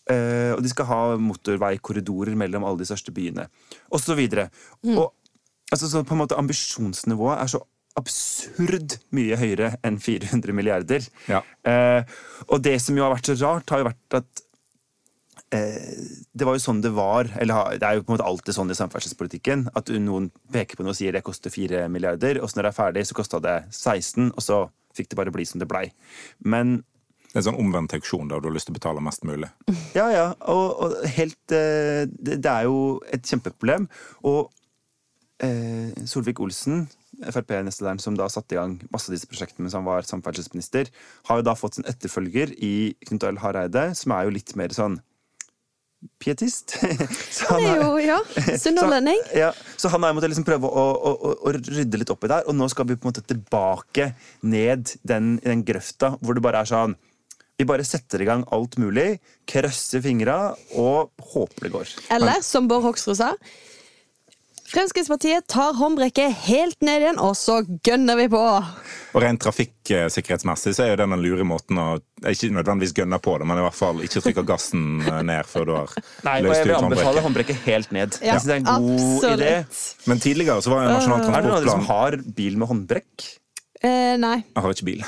Eh, 0.08 0.52
og 0.56 0.62
de 0.64 0.70
skal 0.72 0.88
ha 0.88 1.00
motorveikorridorer 1.20 2.36
mellom 2.38 2.64
alle 2.66 2.80
de 2.80 2.88
største 2.88 3.12
byene. 3.14 3.46
Og 3.92 4.02
så 4.02 4.16
videre. 4.18 4.48
Og 4.86 5.10
altså, 5.70 5.90
så 5.90 6.04
på 6.06 6.16
en 6.16 6.22
måte 6.22 6.38
ambisjonsnivået 6.40 7.38
er 7.38 7.52
så 7.52 7.62
absurd 7.98 8.96
mye 9.14 9.38
høyere 9.38 9.74
enn 9.86 9.98
400 10.00 10.54
milliarder. 10.56 11.06
Ja. 11.30 11.42
Uh, 11.66 12.06
og 12.48 12.62
det 12.64 12.78
som 12.82 12.96
jo 12.96 13.04
har 13.04 13.12
vært 13.14 13.32
så 13.32 13.36
rart, 13.42 13.70
har 13.72 13.82
jo 13.82 13.88
vært 13.90 14.16
at 14.20 14.42
uh, 15.56 16.04
det 16.30 16.46
var 16.46 16.56
jo 16.56 16.62
sånn 16.64 16.82
det 16.84 16.92
var, 16.96 17.32
eller 17.42 17.80
det 17.82 17.88
er 17.88 17.98
jo 17.98 18.04
på 18.04 18.12
en 18.12 18.16
måte 18.16 18.28
alltid 18.30 18.56
sånn 18.56 18.70
i 18.72 18.78
samferdselspolitikken, 18.78 19.66
at 19.76 19.90
noen 20.02 20.30
peker 20.54 20.78
på 20.78 20.86
noe 20.86 20.94
og 20.94 21.00
sier 21.00 21.16
det 21.16 21.24
koster 21.26 21.52
4 21.52 21.88
milliarder, 21.92 22.40
og 22.40 22.50
så 22.50 22.60
når 22.60 22.68
det 22.68 22.72
er 22.72 22.78
ferdig, 22.78 23.06
så 23.10 23.18
kosta 23.18 23.42
det 23.42 23.58
16, 23.74 24.30
og 24.30 24.46
så 24.46 24.62
fikk 24.96 25.10
det 25.10 25.20
bare 25.20 25.34
bli 25.34 25.46
som 25.46 25.62
det 25.62 25.68
blei. 25.70 25.88
Men 26.46 26.80
en 27.34 27.44
sånn 27.46 27.58
omvendt 27.62 27.92
auksjon 27.94 28.28
da, 28.30 28.40
du 28.42 28.48
har 28.48 28.54
lyst 28.56 28.66
til 28.70 28.74
å 28.74 28.78
betale 28.80 29.02
mest 29.04 29.22
mulig. 29.28 29.50
ja, 29.94 30.08
ja, 30.10 30.24
og, 30.50 30.80
og 30.82 30.96
helt 31.14 31.54
eh, 31.54 32.06
det, 32.10 32.40
det 32.42 32.50
er 32.50 32.64
jo 32.66 32.80
et 33.14 33.22
kjempeproblem. 33.30 33.86
Og 34.26 34.48
eh, 35.44 35.92
Solvik-Olsen, 36.10 36.88
Frp-nestlederen 37.20 38.00
som 38.00 38.14
da 38.16 38.26
satte 38.32 38.54
i 38.56 38.58
gang 38.58 38.78
masse 38.94 39.10
av 39.10 39.14
disse 39.16 39.28
prosjektene 39.28 39.66
mens 39.66 39.74
han 39.76 39.84
var 39.86 40.06
samferdselsminister, 40.08 40.88
har 41.28 41.40
jo 41.40 41.46
da 41.50 41.54
fått 41.58 41.76
sin 41.78 41.86
etterfølger 41.90 42.54
i 42.56 42.72
Knut 43.06 43.26
Arild 43.28 43.42
Hareide, 43.44 43.90
som 43.98 44.14
er 44.16 44.26
jo 44.26 44.34
litt 44.38 44.54
mer 44.58 44.72
sånn 44.74 44.98
pietist. 46.22 46.78
Så 47.36 47.50
Han 47.52 47.60
er 47.66 47.74
er- 47.74 47.82
jo, 47.84 47.90
ja, 48.00 48.18
sunnhordlending. 48.56 49.20
så, 49.28 49.36
ja, 49.36 49.50
så 49.76 49.90
han 49.92 50.02
har 50.06 50.14
måttet 50.16 50.32
liksom 50.32 50.46
prøve 50.48 50.64
å, 50.68 50.84
å, 50.96 51.10
å, 51.28 51.32
å 51.44 51.52
rydde 51.52 52.00
litt 52.00 52.12
opp 52.12 52.24
i 52.24 52.30
det 52.30 52.38
her, 52.40 52.48
og 52.48 52.56
nå 52.56 52.68
skal 52.72 52.88
vi 52.88 52.96
på 52.96 53.04
en 53.04 53.10
måte 53.12 53.24
tilbake 53.28 54.06
ned 54.48 54.94
den, 55.06 55.34
den 55.44 55.60
grøfta 55.68 56.14
hvor 56.24 56.36
det 56.38 56.44
bare 56.46 56.62
er 56.64 56.70
sånn 56.72 56.96
Vi 57.60 57.66
bare 57.68 57.84
setter 57.84 58.22
i 58.24 58.24
gang 58.24 58.40
alt 58.56 58.78
mulig, 58.80 59.18
krøsser 59.44 60.00
fingra 60.00 60.54
og 60.80 61.10
håper 61.34 61.66
det 61.66 61.72
går. 61.74 61.90
Eller 62.16 62.40
som 62.40 62.70
Bård 62.70 62.86
Hoksrud 62.86 63.18
sa 63.18 63.34
Fremskrittspartiet 64.70 65.48
tar 65.50 65.74
håndbrekket 65.74 66.30
helt 66.46 66.78
ned 66.86 67.02
igjen, 67.02 67.18
og 67.18 67.34
så 67.34 67.56
gønner 67.82 68.14
vi 68.20 68.28
på. 68.30 68.38
Og 68.38 69.18
rent 69.24 69.42
trafikksikkerhetsmessig 69.42 70.76
så 70.76 70.84
er 70.84 70.92
jo 70.92 71.00
det 71.00 71.08
den 71.10 71.24
lure 71.24 71.46
måten 71.50 71.80
å 71.82 71.86
ikke 72.30 72.52
nødvendigvis 72.54 72.94
gønne 72.94 73.18
på 73.20 73.34
det, 73.42 73.48
men 73.50 73.58
i 73.60 73.64
hvert 73.66 73.76
fall 73.80 74.00
ikke 74.06 74.22
trykke 74.28 74.46
gassen 74.46 75.02
eh, 75.02 75.18
ned 75.26 75.50
før 75.50 75.66
du 75.66 75.74
har 75.74 75.90
Nei, 75.90 75.98
håndbrekket. 75.98 76.30
Nei, 76.30 76.54
jeg 76.54 76.68
vil 76.70 76.76
anbefale 76.78 77.26
håndbrekket. 77.26 77.60
helt 77.66 77.92
ned. 77.98 78.20
Ja, 78.22 78.30
jeg 78.30 78.44
synes 78.44 78.48
det 78.48 78.56
er 78.56 78.62
en 78.62 78.70
god 78.70 79.28
idé. 79.34 79.52
absolutt. 79.58 80.08
Men 80.14 80.24
tidligere 80.28 80.64
så 80.64 80.72
var 80.76 80.86
jo 80.86 80.94
Nasjonal 80.94 81.26
Er 81.26 81.42
det 81.42 81.52
noen 81.52 81.70
som 81.74 81.86
har 81.90 82.20
bil 82.40 82.62
med 82.62 82.72
håndbrekk? 82.72 83.28
Eh, 83.82 84.16
nei. 84.22 84.36
Jeg 84.46 84.64
har 84.64 84.78
ikke 84.78 84.90
bil. 84.94 85.06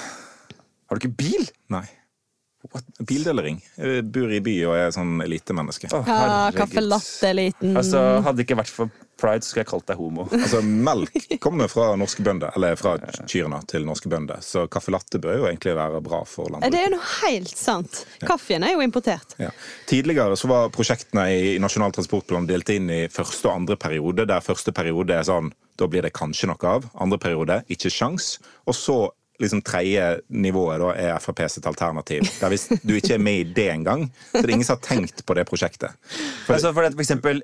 Har 0.91 0.99
du 0.99 1.07
ikke 1.07 1.17
bil? 1.23 1.51
Nei. 1.73 1.87
Bildelering. 3.03 3.61
Jeg 3.77 4.05
bor 4.15 4.33
i 4.33 4.41
by 4.45 4.57
og 4.71 4.77
er 4.79 4.93
sånn 4.95 5.21
elitemenneske. 5.25 5.91
Å, 5.93 6.03
ja, 6.07 6.27
Caffè 6.57 6.83
latte-eliten. 6.85 7.77
Altså, 7.79 8.01
hadde 8.25 8.41
det 8.41 8.47
ikke 8.47 8.61
vært 8.63 8.73
for 8.73 8.93
pride, 9.23 9.47
skulle 9.47 9.63
jeg 9.63 9.71
kalt 9.71 9.87
deg 9.91 10.01
homo. 10.01 10.27
Altså, 10.43 10.63
Melk 10.63 11.37
kommer 11.43 11.71
fra 11.71 11.93
norske 11.99 12.25
bønder, 12.27 12.55
eller 12.57 12.77
fra 12.81 12.97
kyrne 13.31 13.63
til 13.71 13.87
norske 13.87 14.11
bønder, 14.11 14.43
så 14.45 14.67
caffè 14.73 14.93
latte 14.95 15.21
bør 15.23 15.43
jo 15.43 15.49
egentlig 15.51 15.77
være 15.79 16.03
bra 16.05 16.23
for 16.29 16.51
landet. 16.51 16.73
Det 16.75 16.81
er 16.81 16.89
jo 16.89 16.95
noe 16.97 17.11
helt 17.23 17.57
sant. 17.59 18.03
Kaffen 18.27 18.67
er 18.67 18.75
jo 18.75 18.85
importert. 18.85 19.37
Ja. 19.43 19.53
Tidligere 19.91 20.39
så 20.39 20.51
var 20.51 20.73
prosjektene 20.75 21.29
i 21.33 21.57
Nasjonal 21.63 21.95
transportplan 21.95 22.49
delt 22.51 22.73
inn 22.75 22.91
i 22.93 23.03
første 23.13 23.49
og 23.49 23.63
andre 23.63 23.79
periode, 23.81 24.27
der 24.29 24.45
første 24.45 24.75
periode 24.75 25.17
er 25.19 25.29
sånn 25.29 25.53
da 25.81 25.89
blir 25.89 26.05
det 26.05 26.13
kanskje 26.15 26.51
noe 26.51 26.69
av. 26.69 26.85
Andre 27.01 27.19
periode 27.19 27.63
ikke 27.73 27.91
sjans. 27.91 28.37
Og 28.69 28.77
så 28.77 28.97
liksom 29.43 29.63
tredje 29.67 30.07
nivået 30.29 30.81
da 30.83 30.93
er 30.99 31.19
Frp 31.23 31.43
sitt 31.51 31.67
alternativ. 31.69 32.27
Der 32.41 32.53
hvis 32.53 32.69
du 32.83 32.95
ikke 32.97 33.17
er 33.17 33.23
med 33.23 33.41
i 33.41 33.47
det 33.57 33.69
engang, 33.73 34.07
så 34.31 34.41
det 34.41 34.49
er 34.49 34.55
ingen 34.57 34.69
som 34.69 34.79
har 34.79 34.85
tenkt 34.87 35.25
på 35.27 35.37
det 35.39 35.45
prosjektet. 35.49 35.95
For, 36.47 36.55
Altså 36.55 36.73
for, 36.73 36.87
det, 36.87 36.95
for 36.95 37.05
eksempel 37.05 37.43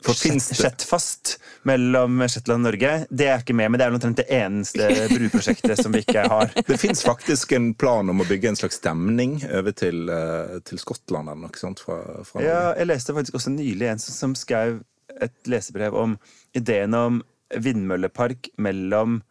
Shetfast 0.59 1.37
mellom 1.69 2.23
Shetland 2.29 2.63
og 2.63 2.71
Norge, 2.71 2.93
det 3.11 3.29
er 3.29 3.43
ikke 3.43 3.57
med, 3.57 3.73
men 3.73 3.81
det 3.81 3.87
er 3.87 3.97
omtrent 3.97 4.21
det 4.21 4.29
eneste 4.35 4.89
bruprosjektet 5.13 5.83
som 5.83 5.95
vi 5.95 6.03
ikke 6.07 6.27
har. 6.31 6.53
det 6.69 6.79
fins 6.81 7.03
faktisk 7.07 7.55
en 7.57 7.73
plan 7.79 8.09
om 8.11 8.23
å 8.23 8.29
bygge 8.29 8.53
en 8.53 8.61
slags 8.61 8.79
stemning 8.81 9.39
over 9.51 9.75
til, 9.77 10.09
eh, 10.13 10.59
til 10.69 10.81
Skottland 10.83 11.33
eller 11.33 11.49
noe 11.49 11.61
sånt. 11.61 11.83
Fra, 11.85 12.01
fra 12.27 12.45
Ja, 12.45 12.61
jeg 12.79 12.91
leste 12.91 13.17
faktisk 13.17 13.39
også 13.41 13.55
nylig 13.55 13.91
en 13.91 14.03
som, 14.03 14.17
som 14.17 14.39
skrev 14.39 14.81
et 15.23 15.51
lesebrev 15.51 15.97
om 15.99 16.17
ideen 16.57 16.95
om 16.95 17.23
vindmøllepark 17.57 18.51
mellom 18.61 19.23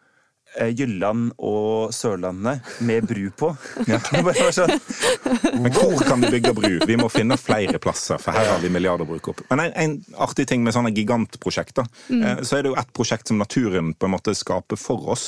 Jylland 0.78 1.32
og 1.38 1.94
Sørlandet 1.96 2.66
med 2.86 3.08
bru 3.10 3.30
på. 3.38 3.50
Var 4.28 4.40
sånn, 4.56 4.74
Men 5.62 5.72
hvor 5.76 5.98
kan 6.08 6.24
vi 6.24 6.32
bygge 6.38 6.54
bru? 6.58 6.70
Vi 6.90 6.98
må 7.00 7.10
finne 7.14 7.38
flere 7.40 7.80
plasser, 7.84 8.22
for 8.22 8.36
her 8.36 8.50
har 8.52 8.64
vi 8.64 8.72
milliarder 8.74 9.08
å 9.08 9.12
bruke 9.12 9.34
opp. 9.34 9.44
Men 9.52 9.66
en, 9.68 9.76
en 9.84 10.22
artig 10.28 10.48
ting 10.50 10.64
med 10.66 10.76
sånne 10.76 10.94
gigantprosjekter, 10.96 11.88
eh, 12.18 12.42
så 12.44 12.60
er 12.60 12.66
det 12.66 12.74
jo 12.74 12.80
ett 12.82 12.94
prosjekt 12.98 13.32
som 13.32 13.42
naturen 13.42 13.94
på 13.94 14.10
en 14.10 14.16
måte 14.16 14.36
skaper 14.38 14.80
for 14.82 15.12
oss. 15.14 15.28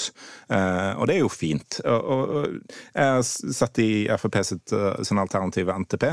Eh, 0.50 0.92
og 0.96 1.08
det 1.10 1.20
er 1.20 1.24
jo 1.24 1.32
fint. 1.34 1.80
Og, 1.86 2.10
og, 2.16 2.34
og 2.40 2.80
jeg 2.96 3.14
har 3.20 3.24
sett 3.62 3.84
i 3.84 3.92
Frp 4.20 4.42
sitt, 4.48 4.76
eh, 4.76 5.04
sin 5.08 5.22
alternative 5.22 5.78
NTP. 5.86 6.10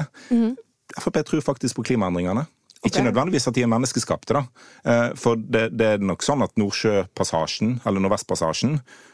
Frp 1.00 1.22
tror 1.26 1.48
faktisk 1.52 1.80
på 1.80 1.88
klimaendringene. 1.92 2.46
Ikke 2.86 3.02
nødvendigvis 3.02 3.48
at 3.48 3.56
de 3.56 3.64
er 3.64 3.70
menneskeskapte, 3.70 4.36
da. 4.36 4.42
Eh, 4.86 5.10
For 5.18 5.38
det, 5.40 5.70
det 5.78 5.86
er 5.96 6.04
nok 6.04 6.22
sånn 6.22 6.44
at 6.44 6.54
Nordsjøpassasjen, 6.60 7.80
eller 7.88 8.04
Nordvestpassasjen, 8.04 8.76
eh, 8.76 9.05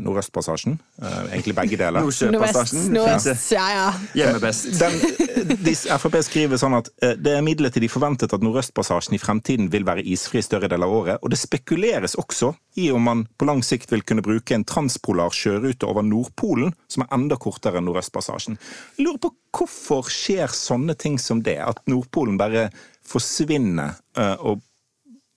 Nordøstpassasjen, 0.00 0.78
eh, 1.02 1.18
egentlig 1.32 1.54
begge 1.56 1.78
deler 1.80 2.04
Nordsjøpassasjen. 2.04 2.88
Nordøst, 2.94 3.52
ja, 3.54 3.66
ja. 3.74 3.86
Hjemme 4.18 4.40
best. 4.42 4.68
den, 4.80 5.56
de, 5.64 5.74
Frp 5.74 6.18
skriver 6.26 6.60
sånn 6.60 6.76
at 6.78 6.90
eh, 7.02 7.16
det 7.18 7.34
er 7.34 7.42
imidlertid 7.42 7.86
forventet 7.92 8.34
at 8.36 8.44
Nordøstpassasjen 8.44 9.16
i 9.16 9.22
fremtiden 9.22 9.70
vil 9.72 9.86
være 9.88 10.04
isfri 10.04 10.42
større 10.44 10.70
deler 10.70 10.88
av 10.88 10.96
året, 11.00 11.20
og 11.22 11.32
det 11.32 11.40
spekuleres 11.40 12.16
også 12.20 12.52
i 12.80 12.90
om 12.94 13.02
man 13.08 13.24
på 13.40 13.48
lang 13.48 13.64
sikt 13.66 13.90
vil 13.92 14.04
kunne 14.06 14.24
bruke 14.24 14.54
en 14.54 14.66
transpolar 14.68 15.34
sjørute 15.34 15.88
over 15.88 16.06
Nordpolen, 16.06 16.74
som 16.90 17.04
er 17.04 17.12
enda 17.16 17.38
kortere 17.40 17.80
enn 17.80 17.88
Nordøstpassasjen. 17.88 18.58
Jeg 18.96 19.06
lurer 19.06 19.22
på 19.26 19.34
hvorfor 19.56 20.10
skjer 20.12 20.52
sånne 20.54 20.94
ting 20.98 21.18
som 21.18 21.42
det, 21.42 21.58
at 21.64 21.82
Nordpolen 21.90 22.38
bare 22.40 22.68
forsvinner 23.10 23.96
eh, 24.18 24.36
og 24.38 24.62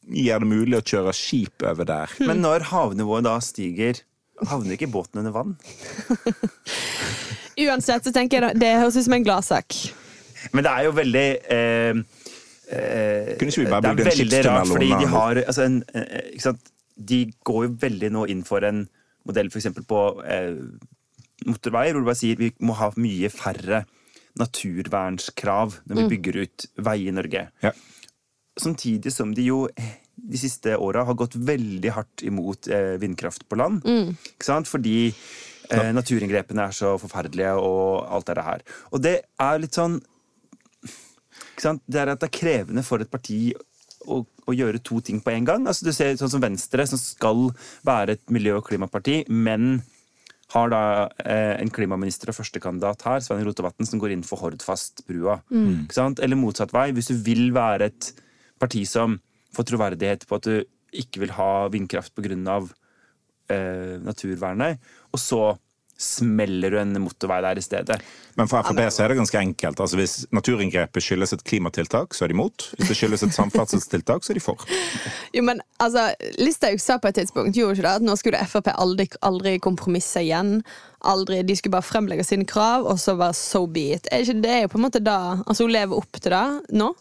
gjør 0.04 0.44
det 0.44 0.50
mulig 0.50 0.80
å 0.80 0.86
kjøre 0.86 1.14
skip 1.16 1.64
over 1.66 1.88
der. 1.88 2.16
Men 2.28 2.44
når 2.44 2.68
havnivået 2.72 3.26
da 3.28 3.38
stiger, 3.44 4.02
havner 4.50 4.76
ikke 4.76 4.92
båten 4.92 5.22
under 5.22 5.34
vann? 5.36 5.56
Uansett 7.64 8.08
så 8.08 8.14
tenker 8.16 8.42
jeg 8.50 8.62
det 8.62 8.72
høres 8.80 8.98
ut 8.98 9.06
som 9.06 9.16
en 9.18 9.26
gladsak. 9.26 9.78
Men 10.54 10.66
det 10.66 10.72
er 10.74 10.88
jo 10.88 10.94
veldig 10.98 11.28
eh, 11.56 12.00
eh, 12.74 13.30
Kunne 13.40 13.54
ikke 13.54 13.64
vi 13.64 13.70
bare 13.70 13.84
Det 13.86 13.94
bygd 14.00 14.10
en 14.10 14.18
skipstunnel 14.18 14.74
fordi 14.74 14.90
de 14.92 15.12
har 15.14 15.40
altså 15.46 15.68
en, 15.68 15.78
eh, 15.96 16.26
ikke 16.34 16.48
sant? 16.50 16.74
De 16.94 17.20
går 17.48 17.64
jo 17.68 17.76
veldig 17.82 18.10
nå 18.14 18.26
inn 18.30 18.44
for 18.46 18.66
en 18.68 18.84
modell 19.28 19.50
eksempel 19.50 19.86
på 19.88 20.02
eh, 20.28 20.58
motorveier, 21.48 21.94
hvor 21.94 22.04
du 22.04 22.10
bare 22.10 22.20
sier 22.20 22.40
vi 22.40 22.52
må 22.64 22.76
ha 22.78 22.92
mye 23.00 23.32
færre 23.34 23.84
naturvernskrav 24.40 25.80
når 25.88 26.00
vi 26.00 26.06
bygger 26.16 26.40
ut 26.44 26.66
vei 26.86 26.98
i 27.08 27.14
Norge. 27.14 27.48
Ja. 27.64 27.72
Samtidig 28.60 29.14
som 29.14 29.34
de 29.34 29.48
jo 29.48 29.64
de 30.24 30.40
siste 30.40 30.78
åra 30.80 31.04
har 31.08 31.18
gått 31.20 31.36
veldig 31.36 31.92
hardt 31.92 32.24
imot 32.24 32.70
eh, 32.72 32.96
vindkraft 33.02 33.48
på 33.50 33.60
land. 33.60 33.84
Ikke 34.16 34.48
sant? 34.48 34.70
Fordi 34.72 34.98
eh, 35.10 35.92
naturinngrepene 35.96 36.70
er 36.70 36.76
så 36.76 36.96
forferdelige 37.02 37.54
og 37.60 38.08
alt 38.08 38.32
det 38.32 38.48
her. 38.48 38.66
Og 38.92 39.04
det 39.04 39.18
er 39.44 39.62
litt 39.62 39.80
sånn 39.80 40.00
ikke 41.54 41.66
sant? 41.68 41.84
Det 41.86 42.02
er 42.02 42.14
at 42.14 42.22
det 42.22 42.30
er 42.30 42.38
krevende 42.40 42.84
for 42.86 43.04
et 43.04 43.12
parti 43.12 43.54
å, 44.10 44.24
å 44.24 44.56
gjøre 44.56 44.82
to 44.84 45.00
ting 45.06 45.20
på 45.24 45.34
en 45.34 45.48
gang. 45.48 45.68
Altså, 45.70 45.86
du 45.88 45.94
ser 45.96 46.16
sånn 46.20 46.32
som 46.34 46.44
Venstre, 46.44 46.86
som 46.90 47.00
skal 47.00 47.50
være 47.86 48.18
et 48.18 48.24
miljø- 48.34 48.58
og 48.60 48.66
klimaparti, 48.68 49.24
men 49.30 49.84
har 50.54 50.70
da 50.70 50.82
eh, 51.26 51.56
en 51.58 51.72
klimaminister 51.74 52.30
og 52.30 52.38
førstekandidat 52.38 53.06
her, 53.08 53.22
Svein 53.26 53.46
Rotevatn, 53.48 53.88
som 53.90 54.02
går 54.02 54.14
inn 54.14 54.26
for 54.28 54.42
Hordfast-brua. 54.44 55.40
Mm. 55.50 55.88
Eller 56.22 56.38
motsatt 56.40 56.74
vei. 56.76 56.92
Hvis 56.94 57.10
du 57.10 57.16
vil 57.26 57.48
være 57.56 57.90
et 57.90 58.12
parti 58.62 58.84
som 58.90 59.18
får 59.56 59.70
troverdighet 59.72 60.26
på 60.30 60.40
at 60.40 60.50
du 60.50 60.64
ikke 60.94 61.24
vil 61.24 61.36
ha 61.38 61.68
vindkraft 61.74 62.14
pga. 62.16 62.62
Eh, 63.52 64.00
naturvernet, 64.00 64.80
og 65.12 65.20
så 65.20 65.42
smeller 66.00 66.74
du 66.74 66.78
en 66.80 66.96
motorvei 67.02 67.40
der 67.44 67.60
i 67.60 67.64
stedet. 67.64 67.98
Men 68.40 68.50
for 68.50 68.66
Frp 68.66 68.80
så 68.92 69.04
er 69.04 69.12
det 69.12 69.18
ganske 69.20 69.40
enkelt. 69.40 69.80
Altså 69.80 70.00
Hvis 70.00 70.16
naturinngrepet 70.34 71.06
skyldes 71.06 71.36
et 71.36 71.44
klimatiltak, 71.48 72.16
så 72.16 72.26
er 72.26 72.32
de 72.32 72.38
imot. 72.38 72.70
Hvis 72.78 72.90
det 72.90 72.98
skyldes 72.98 73.24
et 73.28 73.36
samferdselstiltak, 73.36 74.26
så 74.26 74.34
er 74.34 74.40
de 74.40 74.44
for. 74.44 74.64
Jo, 75.36 75.44
men 75.46 75.62
altså, 75.84 76.10
Listhaug 76.42 76.82
sa 76.82 76.98
på 77.02 77.12
et 77.12 77.22
tidspunkt 77.22 77.56
gjorde 77.58 77.78
ikke 77.78 77.88
det, 77.88 77.96
at 78.02 78.08
nå 78.08 78.18
skulle 78.20 78.42
Frp 78.50 78.72
aldri, 78.74 79.08
aldri 79.22 79.58
kompromisse 79.64 80.24
igjen. 80.26 80.58
Aldri, 81.04 81.42
De 81.44 81.56
skulle 81.60 81.76
bare 81.76 81.88
fremlegge 81.88 82.26
sine 82.26 82.48
krav, 82.50 82.88
og 82.90 83.00
så 83.00 83.16
var 83.20 83.36
so 83.38 83.66
be 83.68 83.92
it. 83.98 84.10
Er 84.12 84.26
ikke 84.26 84.40
det 84.44 84.56
er 84.56 84.66
jo 84.66 84.74
på 84.74 84.82
en 84.82 84.88
måte 84.88 85.04
da 85.04 85.20
Altså 85.44 85.68
Hun 85.68 85.76
lever 85.76 86.00
opp 86.00 86.20
til 86.20 86.34
det 86.34 86.48
nå. 86.80 86.94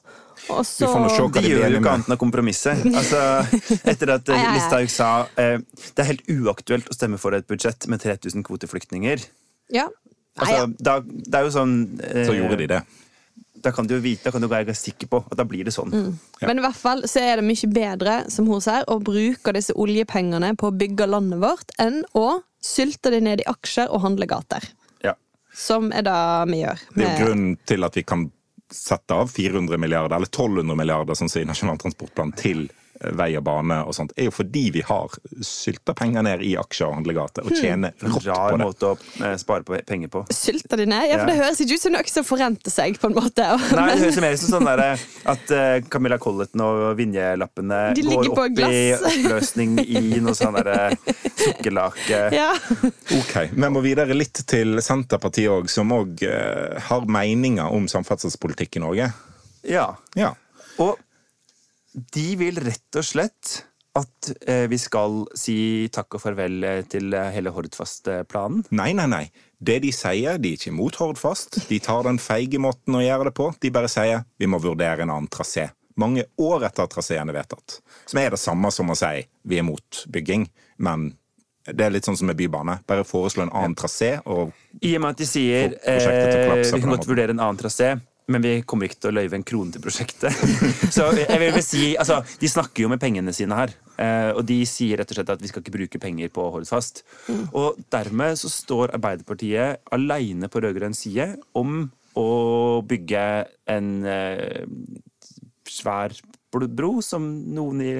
Og 0.50 0.64
så 0.66 0.88
får 0.90 1.02
nå 1.04 1.10
se 1.12 1.22
hva 1.22 1.30
De 1.36 1.42
de 1.44 1.52
gjør 1.52 1.76
jo 1.76 1.80
ikke 1.80 1.92
annet 1.92 2.08
enn 2.08 2.16
å 2.16 2.20
kompromisse. 2.20 2.74
Altså, 3.02 3.20
etter 3.88 4.14
at 4.16 4.32
eh. 4.32 4.48
Listhaug 4.56 4.90
sa 4.92 5.10
eh, 5.38 5.60
det 5.94 6.02
er 6.02 6.10
helt 6.10 6.26
uaktuelt 6.32 6.90
å 6.90 6.96
stemme 6.96 7.20
for 7.20 7.36
et 7.36 7.46
budsjett 7.48 7.86
med 7.90 8.02
3000 8.02 8.44
kvoteflyktninger. 8.46 9.22
Ja. 9.74 9.86
Altså, 10.40 10.66
da, 10.80 10.98
det 11.04 11.38
er 11.38 11.46
jo 11.46 11.54
sånn 11.54 11.74
eh, 12.00 12.24
Så 12.26 12.36
gjorde 12.36 12.58
de 12.62 12.68
det. 12.74 12.82
Da 13.62 13.70
kan 13.74 13.86
du 13.86 13.94
jo 13.94 14.02
vite, 14.02 14.24
da 14.26 14.32
kan 14.34 14.42
du 14.42 14.48
være 14.50 14.74
sikker 14.74 15.10
på 15.12 15.20
at 15.22 15.38
da 15.38 15.44
blir 15.46 15.62
det 15.68 15.74
sånn. 15.74 15.92
Men 16.42 16.58
i 16.58 16.64
hvert 16.64 16.78
fall 16.78 17.04
så 17.06 17.22
er 17.22 17.38
det 17.38 17.46
mye 17.46 17.68
bedre, 17.70 18.16
som 18.32 18.48
hun 18.50 18.62
sier, 18.64 18.82
å 18.90 18.96
bruke 18.98 19.54
disse 19.54 19.76
oljepengene 19.78 20.56
på 20.58 20.72
å 20.72 20.74
bygge 20.74 21.06
landet 21.06 21.38
vårt, 21.44 21.70
enn 21.82 22.00
å 22.18 22.40
sylte 22.62 23.12
det 23.14 23.20
ned 23.22 23.44
i 23.44 23.46
aksjer 23.50 23.92
og 23.92 24.02
handlegater. 24.02 24.66
Ja. 25.06 25.14
Som 25.54 25.92
er 25.94 26.08
det 26.08 26.18
vi 26.50 26.62
gjør. 26.64 26.82
Det 26.96 27.06
er 27.06 27.12
jo 27.12 27.28
grunnen 27.28 27.54
til 27.70 27.86
at 27.86 28.00
vi 28.00 28.06
kan 28.08 28.26
sette 28.74 29.14
av 29.14 29.30
400 29.32 29.78
milliarder, 29.78 30.16
eller 30.16 30.30
1200 30.30 30.76
milliarder, 30.78 31.18
som 31.18 31.30
sier 31.30 31.46
Nasjonal 31.48 31.80
transportplan, 31.82 32.32
til 32.38 32.66
vei 33.18 33.32
og 33.38 33.44
bane 33.46 33.78
og 33.86 33.94
sånt, 33.96 34.14
er 34.16 34.28
jo 34.28 34.34
fordi 34.34 34.64
vi 34.74 34.82
har 34.86 35.12
sylta 35.44 35.94
penger 35.98 36.24
ned 36.26 36.44
i 36.46 36.54
aksjer 36.60 36.88
og 36.88 36.98
handlegater 37.00 37.46
og 37.46 37.56
tjener 37.56 37.94
rått 37.98 38.18
på 38.18 38.22
det. 38.24 38.32
Rar 38.32 38.58
måte 38.60 38.90
å 38.92 38.96
eh, 38.96 39.34
spare 39.40 39.66
på 39.66 39.78
penger 39.88 40.12
på. 40.12 40.24
Sylta 40.34 40.78
de 40.78 40.86
ned? 40.88 41.08
Ja, 41.10 41.20
for 41.20 41.32
det 41.32 41.38
høres 41.40 41.62
ikke 41.64 41.78
ut 41.78 41.84
som 41.84 41.96
noe 41.96 42.12
som 42.12 42.26
forrenter 42.26 42.74
seg, 42.74 42.98
på 43.02 43.10
en 43.10 43.16
måte. 43.18 43.48
Nei, 43.74 43.86
det 43.90 43.98
høres 44.04 44.20
mer 44.22 44.36
ut 44.36 44.42
som 44.42 44.54
sånn 44.56 44.70
der, 44.70 45.04
at 45.34 45.54
eh, 45.56 45.76
Camilla 45.92 46.18
Collett 46.22 46.56
og 46.62 46.84
Vinje-lappene 46.98 47.80
går 47.98 48.32
opp 48.32 48.62
i 48.68 48.82
oppløsning 48.96 49.78
i 49.82 50.20
noe 50.22 50.36
sånn 50.38 50.58
derre 50.58 50.92
sukkerlake. 51.42 52.22
Ja. 52.36 52.50
Ok, 53.18 53.34
Vi 53.52 53.72
må 53.72 53.82
videre 53.84 54.16
litt 54.16 54.44
til 54.48 54.78
Senterpartiet 54.84 55.50
òg, 55.52 55.70
som 55.72 55.92
òg 55.94 56.22
eh, 56.26 56.78
har 56.88 57.08
meninger 57.08 57.72
om 57.74 57.88
samferdselspolitikk 57.90 58.78
i 58.78 58.84
Norge. 58.84 59.08
Ja. 59.68 59.88
Ja. 60.18 60.34
Og 60.82 60.98
de 61.92 62.28
vil 62.40 62.58
rett 62.62 62.98
og 62.98 63.06
slett 63.06 63.58
at 63.98 64.30
eh, 64.48 64.64
vi 64.72 64.78
skal 64.80 65.26
si 65.36 65.88
takk 65.92 66.16
og 66.16 66.22
farvel 66.22 66.64
eh, 66.64 66.80
til 66.88 67.12
eh, 67.12 67.28
hele 67.34 67.52
Hordfast-planen. 67.52 68.64
Nei, 68.72 68.92
nei, 68.96 69.08
nei. 69.10 69.26
Det 69.60 69.78
de 69.84 69.92
sier, 69.92 70.40
de 70.40 70.54
er 70.54 70.56
ikke 70.56 70.72
imot 70.72 70.96
Hordfast. 71.00 71.60
De 71.68 71.78
tar 71.82 72.06
den 72.08 72.20
feige 72.22 72.60
måten 72.62 72.96
å 72.96 73.04
gjøre 73.04 73.28
det 73.28 73.34
på. 73.36 73.50
De 73.60 73.72
bare 73.74 73.90
sier 73.92 74.24
vi 74.40 74.48
må 74.48 74.62
vurdere 74.64 75.04
en 75.04 75.12
annen 75.12 75.28
trasé. 75.32 75.68
Mange 76.00 76.24
år 76.40 76.64
etter 76.70 76.86
at 76.86 76.94
traseen 76.94 77.28
er 77.28 77.36
vedtatt. 77.36 77.82
Som 78.08 78.22
er 78.22 78.32
det 78.32 78.40
samme 78.40 78.70
som 78.72 78.88
å 78.88 78.96
si 78.96 79.26
vi 79.48 79.60
er 79.60 79.66
mot 79.66 80.04
bygging, 80.08 80.46
men 80.80 81.10
det 81.68 81.84
er 81.84 81.92
litt 81.94 82.06
sånn 82.08 82.16
som 82.18 82.30
med 82.30 82.38
bybane. 82.40 82.78
Bare 82.88 83.04
foreslå 83.06 83.44
en 83.44 83.52
annen 83.52 83.76
trasé 83.78 84.16
og 84.24 84.54
I 84.80 84.96
og 84.96 85.04
med 85.04 85.12
at 85.12 85.20
de 85.20 85.28
sier 85.28 85.76
eh, 85.84 86.00
vi 86.72 86.80
måten. 86.88 87.06
vurdere 87.12 87.36
en 87.36 87.44
annen 87.44 87.60
trasé, 87.60 87.92
men 88.32 88.42
vi 88.44 88.52
kommer 88.68 88.88
ikke 88.88 88.98
til 89.04 89.12
å 89.12 89.14
løyve 89.20 89.36
en 89.38 89.44
krone 89.46 89.72
til 89.74 89.82
prosjektet. 89.84 90.32
Så 90.96 91.10
jeg 91.18 91.38
vil 91.42 91.52
vel 91.54 91.64
si, 91.64 91.92
altså, 92.00 92.20
De 92.40 92.48
snakker 92.50 92.86
jo 92.86 92.90
med 92.92 93.00
pengene 93.02 93.34
sine 93.36 93.56
her. 93.58 93.74
eh, 94.00 94.30
Og 94.32 94.42
de 94.48 94.58
sier 94.68 94.98
rett 95.00 95.12
og 95.12 95.18
slett 95.20 95.32
at 95.36 95.42
vi 95.44 95.50
skal 95.52 95.62
ikke 95.64 95.74
bruke 95.76 96.00
penger 96.02 96.32
på 96.34 96.48
Hordfast. 96.54 97.02
Og 97.52 97.78
dermed 97.92 98.40
så 98.40 98.50
står 98.52 98.94
Arbeiderpartiet 98.98 99.84
aleine 99.94 100.48
på 100.52 100.62
rød-grønn 100.64 100.96
side 100.96 101.34
om 101.58 101.84
å 102.18 102.28
bygge 102.84 103.24
en 103.72 103.92
eh, 104.04 104.64
svær 105.68 106.12
bro, 106.52 106.98
som 107.04 107.24
noen 107.56 107.80
i 107.80 107.92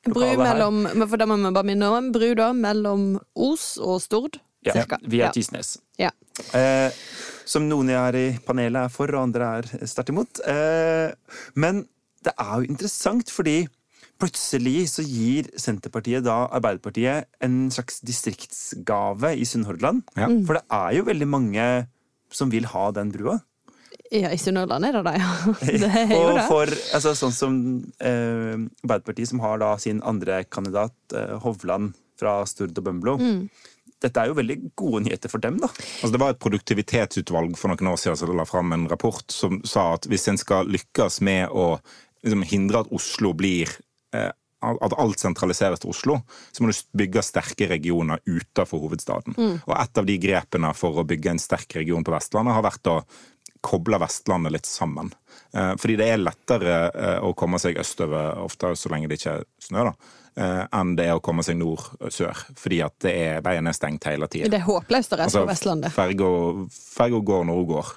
Bru 0.00 0.16
lokalet 0.16 0.30
her 0.32 0.56
mellom 0.56 1.08
for 1.10 1.20
det 1.20 1.26
må 1.28 1.36
vi 1.36 1.50
bare 1.52 1.68
minne 1.68 1.88
om, 1.92 2.06
bru 2.14 2.30
da, 2.38 2.48
mellom 2.56 3.02
Os 3.36 3.74
og 3.78 3.98
Stord. 4.02 4.38
ja, 4.64 4.72
via 5.04 5.26
Ja. 5.26 5.30
Tysnes. 5.36 5.74
Ja. 6.00 6.10
Eh, 6.56 6.90
som 7.50 7.66
noen 7.66 7.90
her 7.90 8.16
i 8.18 8.28
panelet 8.46 8.86
er 8.86 8.94
for, 8.94 9.10
og 9.10 9.26
andre 9.26 9.50
er 9.58 9.88
sterkt 9.90 10.12
imot. 10.12 10.42
Eh, 10.46 11.10
men 11.58 11.84
det 12.24 12.34
er 12.36 12.56
jo 12.60 12.70
interessant, 12.70 13.32
fordi 13.32 13.64
plutselig 14.20 14.90
så 14.92 15.04
gir 15.06 15.48
Senterpartiet 15.58 16.26
da 16.26 16.44
Arbeiderpartiet 16.52 17.30
en 17.44 17.62
slags 17.72 18.02
distriktsgave 18.06 19.32
i 19.40 19.46
Sunnhordland. 19.48 20.04
Ja. 20.18 20.28
For 20.46 20.58
det 20.58 20.64
er 20.76 20.98
jo 20.98 21.06
veldig 21.08 21.30
mange 21.30 21.68
som 22.30 22.52
vil 22.52 22.68
ha 22.70 22.90
den 22.94 23.10
brua. 23.14 23.40
ja, 24.10 24.30
i 24.30 24.38
Sunnhordland 24.38 24.86
er 24.86 24.98
det 24.98 25.02
det, 25.06 25.16
ja. 25.22 25.32
Det 25.86 25.90
er 26.04 26.12
jo 26.12 26.20
Og 26.28 26.40
for 26.50 26.70
altså, 26.94 27.14
sånn 27.18 27.34
som 27.34 27.58
eh, 27.98 28.54
Arbeiderpartiet, 28.84 29.32
som 29.32 29.42
har 29.42 29.58
da 29.62 29.72
sin 29.80 30.02
andre 30.06 30.44
kandidat, 30.44 30.94
eh, 31.14 31.36
Hovland 31.42 31.94
fra 32.20 32.40
Stord 32.46 32.76
og 32.76 32.84
Bømlo. 32.84 33.16
Mm. 33.16 33.44
Dette 34.00 34.22
er 34.22 34.30
jo 34.30 34.36
veldig 34.38 34.56
gode 34.78 35.04
nyheter 35.04 35.32
for 35.32 35.42
dem, 35.44 35.58
da. 35.60 35.68
Altså, 35.68 36.12
det 36.14 36.20
var 36.22 36.34
et 36.34 36.42
produktivitetsutvalg 36.42 37.56
for 37.60 37.72
noen 37.72 37.92
år 37.92 38.00
siden 38.00 38.18
som 38.20 38.34
la 38.36 38.46
fram 38.48 38.72
en 38.76 38.88
rapport 38.90 39.24
som 39.34 39.60
sa 39.68 39.90
at 39.96 40.08
hvis 40.10 40.28
en 40.32 40.40
skal 40.40 40.70
lykkes 40.72 41.20
med 41.26 41.52
å 41.52 41.74
liksom, 42.24 42.44
hindre 42.48 42.84
at 42.84 42.92
Oslo 42.96 43.34
blir 43.36 43.72
eh, 44.16 44.30
at 44.60 44.94
alt 45.00 45.20
sentraliseres 45.22 45.80
til 45.80 45.92
Oslo, 45.92 46.18
så 46.52 46.62
må 46.62 46.68
du 46.68 46.80
bygge 47.00 47.22
sterke 47.24 47.68
regioner 47.70 48.20
utenfor 48.28 48.82
hovedstaden. 48.82 49.36
Og 49.64 49.72
et 49.72 50.00
av 50.02 50.08
de 50.08 50.16
grepene 50.20 50.72
for 50.76 51.00
å 51.00 51.06
bygge 51.08 51.32
en 51.32 51.40
sterk 51.40 51.78
region 51.78 52.04
på 52.04 52.12
Vestlandet 52.12 52.56
har 52.58 52.66
vært 52.66 52.90
å 52.92 52.98
koble 53.64 54.00
Vestlandet 54.00 54.54
litt 54.54 54.68
sammen. 54.68 55.12
Eh, 55.52 55.74
fordi 55.80 55.96
det 56.00 56.08
er 56.08 56.22
lettere 56.22 56.76
eh, 56.88 57.18
å 57.24 57.32
komme 57.36 57.60
seg 57.60 57.80
østover, 57.80 58.40
ofte 58.40 58.74
så 58.76 58.92
lenge 58.92 59.10
det 59.10 59.20
ikke 59.20 59.38
er 59.40 59.46
snø, 59.60 59.90
da, 59.90 59.94
enn 60.36 60.94
det 60.96 61.08
å 61.12 61.20
komme 61.24 61.42
seg 61.46 61.58
nord-sør. 61.60 62.44
Fordi 62.58 62.80
at 62.84 62.94
det 63.04 63.12
er, 63.12 63.40
veien 63.44 63.66
er 63.66 63.76
stengt 63.76 64.06
hele 64.08 64.28
tida. 64.30 64.50
Det 64.52 64.60
er 64.60 64.66
håpløst 64.66 65.14
å 65.14 65.20
reise 65.20 65.28
Altså, 65.30 65.42
på 65.44 65.50
Vestlandet. 65.50 65.94
Ferga 65.94 67.20
går 67.32 67.48
når 67.48 67.60
hun 67.60 67.68
går. 67.70 67.92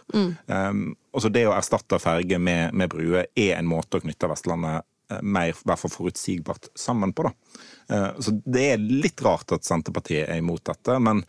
Um, 0.47 0.83
og 1.13 1.23
så 1.23 1.31
det 1.33 1.45
å 1.47 1.53
erstatte 1.55 2.01
ferge 2.01 2.39
med, 2.41 2.73
med 2.73 2.91
brue 2.91 3.25
er 3.27 3.55
en 3.57 3.69
måte 3.69 3.99
å 3.99 4.03
knytte 4.03 4.29
Vestlandet 4.31 4.81
eh, 5.11 5.21
mer 5.21 5.51
i 5.53 5.57
hvert 5.61 5.81
fall 5.83 5.93
forutsigbart 5.93 6.71
sammen 6.79 7.13
på. 7.13 7.27
da. 7.29 7.33
Uh, 7.91 8.21
så 8.23 8.33
det 8.45 8.69
er 8.73 8.87
litt 8.87 9.21
rart 9.25 9.53
at 9.55 9.67
Senterpartiet 9.67 10.25
er 10.25 10.41
imot 10.41 10.65
dette, 10.71 10.97
men 11.03 11.21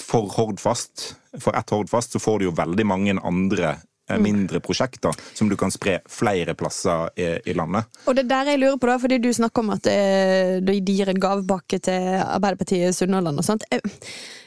for 0.00 0.28
Hordfast, 0.36 1.14
for 1.40 1.56
ett 1.56 1.70
Hordfast, 1.72 2.12
så 2.12 2.20
får 2.20 2.38
du 2.38 2.48
jo 2.48 2.56
veldig 2.56 2.86
mange 2.88 3.14
andre 3.16 3.70
eh, 3.70 3.84
mindre 4.22 4.60
prosjekter 4.62 5.16
som 5.34 5.50
du 5.50 5.56
kan 5.58 5.72
spre 5.74 5.98
flere 6.10 6.54
plasser 6.58 7.10
i, 7.18 7.28
i 7.50 7.56
landet. 7.58 7.90
Og 8.06 8.16
det 8.16 8.26
er 8.26 8.32
der 8.32 8.52
jeg 8.52 8.62
lurer 8.62 8.80
på, 8.80 8.90
da, 8.90 8.98
fordi 9.02 9.18
du 9.22 9.32
snakker 9.34 9.64
om 9.64 9.74
at 9.74 9.90
eh, 9.90 10.56
de 10.64 10.78
gir 10.80 11.10
en 11.10 11.22
gavepakke 11.22 11.80
til 11.82 12.16
Arbeiderpartiet 12.22 12.90
i 12.90 12.96
Sunnhordland 12.96 13.42
og 13.42 13.48
sånt. 13.48 13.66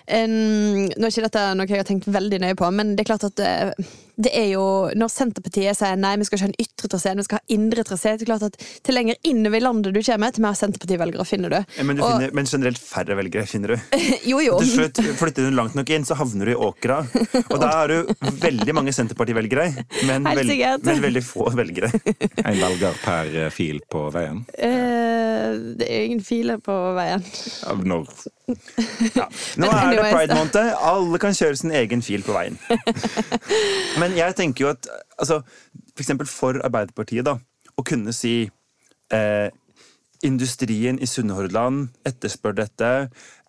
Nå 0.09 1.05
er 1.05 1.11
ikke 1.13 1.25
dette 1.27 1.47
noe 1.57 1.69
jeg 1.69 1.81
har 1.83 1.87
tenkt 1.87 2.07
veldig 2.09 2.39
nøye 2.41 2.57
på, 2.59 2.69
men 2.73 2.95
det 2.97 3.03
er 3.05 3.09
klart 3.11 3.27
at 3.29 3.41
eh, 3.45 3.89
det 4.19 4.31
er 4.35 4.49
jo 4.51 4.63
Når 4.99 5.11
Senterpartiet 5.13 5.77
sier 5.79 5.95
nei, 5.99 6.15
vi 6.19 6.25
skal 6.27 6.39
ikke 6.39 6.47
ha 6.47 6.51
en 6.51 6.63
ytre 6.65 6.89
trasé, 6.91 7.13
vi 7.15 7.23
skal 7.27 7.39
ha 7.39 7.55
indre 7.55 7.85
trasé, 7.87 8.15
det 8.19 8.25
er 8.25 8.31
klart 8.33 8.47
at 8.49 8.57
til 8.83 8.97
lenger 8.97 9.19
innover 9.29 9.61
i 9.61 9.63
landet 9.63 9.95
du 9.95 10.01
kommer, 10.03 10.33
til 10.35 10.43
mer 10.43 10.57
Senterparti-velgere 10.59 11.25
finner 11.29 11.53
du. 11.55 11.59
Men, 11.87 11.99
du 11.99 12.03
Og- 12.03 12.11
finner, 12.17 12.33
men 12.35 12.49
generelt 12.49 12.81
færre 12.83 13.15
velgere 13.19 13.45
finner 13.47 13.75
du. 13.75 13.77
Jo, 14.29 14.41
jo. 14.43 14.57
Til 14.59 14.73
slutt 14.73 14.99
flytter 15.21 15.47
du 15.47 15.55
langt 15.55 15.77
nok 15.77 15.89
inn, 15.95 16.03
så 16.05 16.17
havner 16.19 16.49
du 16.49 16.51
i 16.51 16.57
Åkra. 16.67 16.99
Og 17.45 17.55
da 17.61 17.69
har 17.71 17.93
du 17.93 18.11
veldig 18.43 18.75
mange 18.75 18.93
Senterparti-velgere, 18.95 19.69
men, 20.09 20.27
Helt 20.27 20.43
vel, 20.51 20.83
men 20.89 21.01
veldig 21.07 21.23
få 21.25 21.47
velgere. 21.55 21.89
En 22.43 22.59
velger 22.59 22.99
per 23.05 23.39
fil 23.55 23.79
på 23.89 24.03
veien. 24.13 24.43
Eh, 24.59 24.98
det 25.79 25.87
er 25.87 26.05
ingen 26.07 26.21
filer 26.23 26.59
på 26.63 26.75
veien. 26.97 27.23
Ja, 27.63 27.75
Ja. 29.19 29.27
Nå 29.61 29.69
er 29.69 29.91
det 29.93 30.05
pride-måned. 30.09 30.57
Alle 30.89 31.19
kan 31.21 31.35
kjøre 31.37 31.59
sin 31.59 31.73
egen 31.75 32.01
fil 32.05 32.23
på 32.25 32.33
veien. 32.33 32.57
Men 34.01 34.17
jeg 34.17 34.35
tenker 34.39 34.65
jo 34.65 34.71
at 34.73 34.89
altså, 35.17 35.41
for 35.93 36.05
eksempel 36.05 36.29
for 36.29 36.59
Arbeiderpartiet, 36.65 37.27
da, 37.27 37.37
å 37.77 37.85
kunne 37.85 38.13
si 38.15 38.49
eh, 39.13 39.49
Industrien 40.25 40.99
i 40.99 41.07
Sunnhordland 41.07 41.89
etterspør 42.07 42.57
dette. 42.57 42.93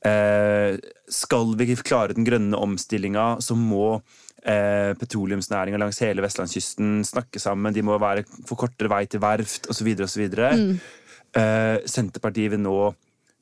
Eh, 0.07 0.77
skal 1.11 1.55
vi 1.59 1.75
klare 1.77 2.15
den 2.17 2.29
grønne 2.29 2.61
omstillinga, 2.61 3.41
så 3.43 3.57
må 3.59 3.97
eh, 4.45 4.93
petroleumsnæringa 5.01 5.81
langs 5.81 6.01
hele 6.05 6.23
vestlandskysten 6.25 7.01
snakke 7.05 7.43
sammen. 7.43 7.75
De 7.75 7.83
må 7.83 7.99
være, 8.01 8.25
få 8.49 8.59
kortere 8.59 8.93
vei 8.93 9.05
til 9.11 9.23
verft 9.23 9.69
osv. 9.73 9.93
osv. 10.07 10.27
Mm. 10.31 10.79
Eh, 11.37 11.77
Senterpartiet 11.87 12.55
vil 12.55 12.63
nå 12.65 12.77